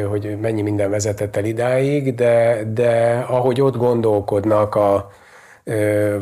hogy 0.09 0.39
mennyi 0.41 0.63
minden 0.63 0.91
vezetett 0.91 1.37
el 1.37 1.45
idáig, 1.45 2.15
de, 2.15 2.63
de 2.73 3.25
ahogy 3.29 3.61
ott 3.61 3.77
gondolkodnak 3.77 4.75
a 4.75 5.11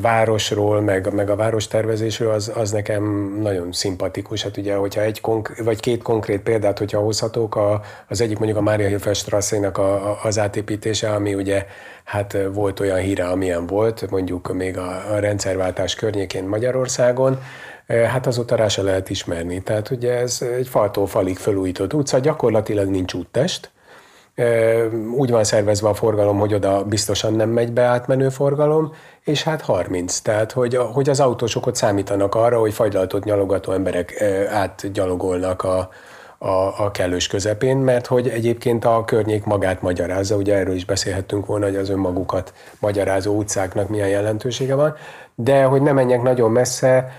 városról, 0.01 0.81
meg, 0.81 1.15
meg 1.15 1.31
a 1.31 1.37
várostervezésről, 1.37 2.31
az, 2.31 2.53
az 2.55 2.71
nekem 2.71 3.35
nagyon 3.43 3.73
szimpatikus. 3.73 4.43
Hát 4.43 4.57
ugye, 4.57 4.75
hogyha 4.75 5.01
egy 5.01 5.21
konk- 5.21 5.59
vagy 5.65 5.81
két 5.81 6.03
konkrét 6.03 6.41
példát, 6.41 6.79
hogyha 6.79 7.01
hozhatók, 7.01 7.57
a, 7.57 7.81
az 8.09 8.21
egyik 8.21 8.39
mondjuk 8.39 8.59
a 8.59 8.63
Mária 8.63 8.87
Hilfeld 8.89 9.79
a, 9.79 10.11
a, 10.11 10.19
az 10.23 10.39
átépítése, 10.39 11.11
ami 11.11 11.35
ugye 11.35 11.67
hát 12.05 12.37
volt 12.53 12.81
olyan 12.81 12.99
híre, 12.99 13.25
amilyen 13.25 13.67
volt, 13.67 14.11
mondjuk 14.11 14.53
még 14.53 14.79
a, 14.79 15.15
a 15.15 15.19
rendszerváltás 15.19 15.95
környékén 15.95 16.45
Magyarországon, 16.45 17.39
hát 17.89 18.27
azóta 18.27 18.57
rá 18.57 18.69
se 18.69 18.83
lehet 18.83 19.11
ismerni. 19.11 19.63
Tehát 19.63 19.91
ugye 19.91 20.13
ez 20.13 20.43
egy 20.57 20.69
faltól 20.69 21.07
falig 21.07 21.37
felújított 21.37 21.95
utca, 21.95 22.19
gyakorlatilag 22.19 22.89
nincs 22.89 23.15
úttest, 23.15 23.71
úgy 25.17 25.31
van 25.31 25.45
szervezve 25.45 25.89
a 25.89 25.95
forgalom, 25.95 26.39
hogy 26.39 26.55
oda 26.55 26.85
biztosan 26.85 27.35
nem 27.35 27.49
megy 27.49 27.73
be 27.73 27.83
átmenő 27.83 28.29
forgalom, 28.29 28.93
és 29.25 29.43
hát 29.43 29.61
30. 29.61 30.19
Tehát, 30.19 30.53
hogy, 30.53 30.77
hogy 30.77 31.09
az 31.09 31.21
autósok 31.21 31.67
ott 31.67 31.75
számítanak 31.75 32.35
arra, 32.35 32.59
hogy 32.59 32.73
fagylaltot 32.73 33.25
nyalogató 33.25 33.73
emberek 33.73 34.23
átgyalogolnak 34.51 35.63
a, 35.63 35.91
a, 36.39 36.85
a 36.85 36.91
kellős 36.91 37.27
közepén, 37.27 37.77
mert 37.77 38.07
hogy 38.07 38.29
egyébként 38.29 38.85
a 38.85 39.05
környék 39.05 39.45
magát 39.45 39.83
magyarázza, 39.83 40.37
ugye 40.37 40.55
erről 40.55 40.75
is 40.75 40.85
beszélhettünk 40.85 41.47
volna, 41.47 41.65
hogy 41.65 41.77
az 41.77 41.89
önmagukat 41.89 42.53
magyarázó 42.79 43.37
utcáknak 43.37 43.89
milyen 43.89 44.09
jelentősége 44.09 44.75
van, 44.75 44.95
de 45.35 45.63
hogy 45.63 45.83
nem 45.83 45.95
menjek 45.95 46.23
nagyon 46.23 46.51
messze, 46.51 47.13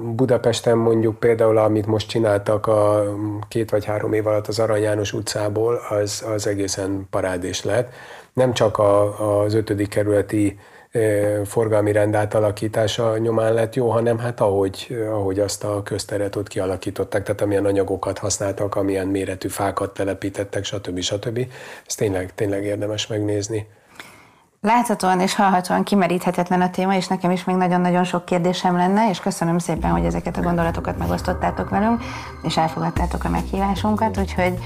Budapesten 0.00 0.78
mondjuk 0.78 1.18
például, 1.18 1.58
amit 1.58 1.86
most 1.86 2.08
csináltak 2.08 2.66
a 2.66 3.04
két 3.48 3.70
vagy 3.70 3.84
három 3.84 4.12
év 4.12 4.26
alatt 4.26 4.46
az 4.46 4.58
Arany 4.58 4.82
János 4.82 5.12
utcából, 5.12 5.80
az, 5.88 6.24
az 6.34 6.46
egészen 6.46 7.06
parádés 7.10 7.64
lett. 7.64 7.92
Nem 8.32 8.52
csak 8.52 8.78
a, 8.78 9.42
az 9.42 9.54
ötödik 9.54 9.88
kerületi 9.88 10.58
forgalmi 11.44 11.92
rend 11.92 12.14
átalakítása 12.14 13.18
nyomán 13.18 13.52
lett 13.52 13.74
jó, 13.74 13.90
hanem 13.90 14.18
hát 14.18 14.40
ahogy, 14.40 15.06
ahogy 15.10 15.38
azt 15.40 15.64
a 15.64 15.82
közteret 15.82 16.36
ott 16.36 16.48
kialakították, 16.48 17.22
tehát 17.22 17.40
amilyen 17.40 17.64
anyagokat 17.64 18.18
használtak, 18.18 18.74
amilyen 18.74 19.06
méretű 19.06 19.48
fákat 19.48 19.94
telepítettek, 19.94 20.64
stb. 20.64 21.00
stb. 21.00 21.46
Ez 21.86 21.94
tényleg, 21.94 22.34
tényleg 22.34 22.64
érdemes 22.64 23.06
megnézni. 23.06 23.66
Láthatóan 24.60 25.20
és 25.20 25.34
hallhatóan 25.34 25.84
kimeríthetetlen 25.84 26.60
a 26.60 26.70
téma, 26.70 26.94
és 26.94 27.06
nekem 27.06 27.30
is 27.30 27.44
még 27.44 27.56
nagyon-nagyon 27.56 28.04
sok 28.04 28.24
kérdésem 28.24 28.76
lenne, 28.76 29.08
és 29.10 29.20
köszönöm 29.20 29.58
szépen, 29.58 29.90
hogy 29.90 30.04
ezeket 30.04 30.36
a 30.36 30.42
gondolatokat 30.42 30.98
megosztottátok 30.98 31.68
velünk, 31.68 32.02
és 32.42 32.56
elfogadtátok 32.56 33.24
a 33.24 33.28
meghívásunkat, 33.28 34.18
úgyhogy 34.18 34.58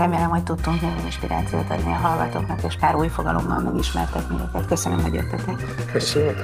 Remélem, 0.00 0.28
hogy 0.28 0.42
tudtunk 0.42 0.80
némi 0.80 1.00
inspirációt 1.04 1.70
adni 1.70 1.92
a 1.92 1.96
hallgatóknak, 1.96 2.62
és 2.62 2.76
pár 2.76 2.94
új 2.94 3.08
fogalommal 3.08 3.58
megismertetni 3.58 4.36
őket. 4.36 4.66
Köszönöm, 4.66 5.02
hogy 5.02 5.14
jöttetek. 5.14 5.54
Köszönöm. 5.92 6.34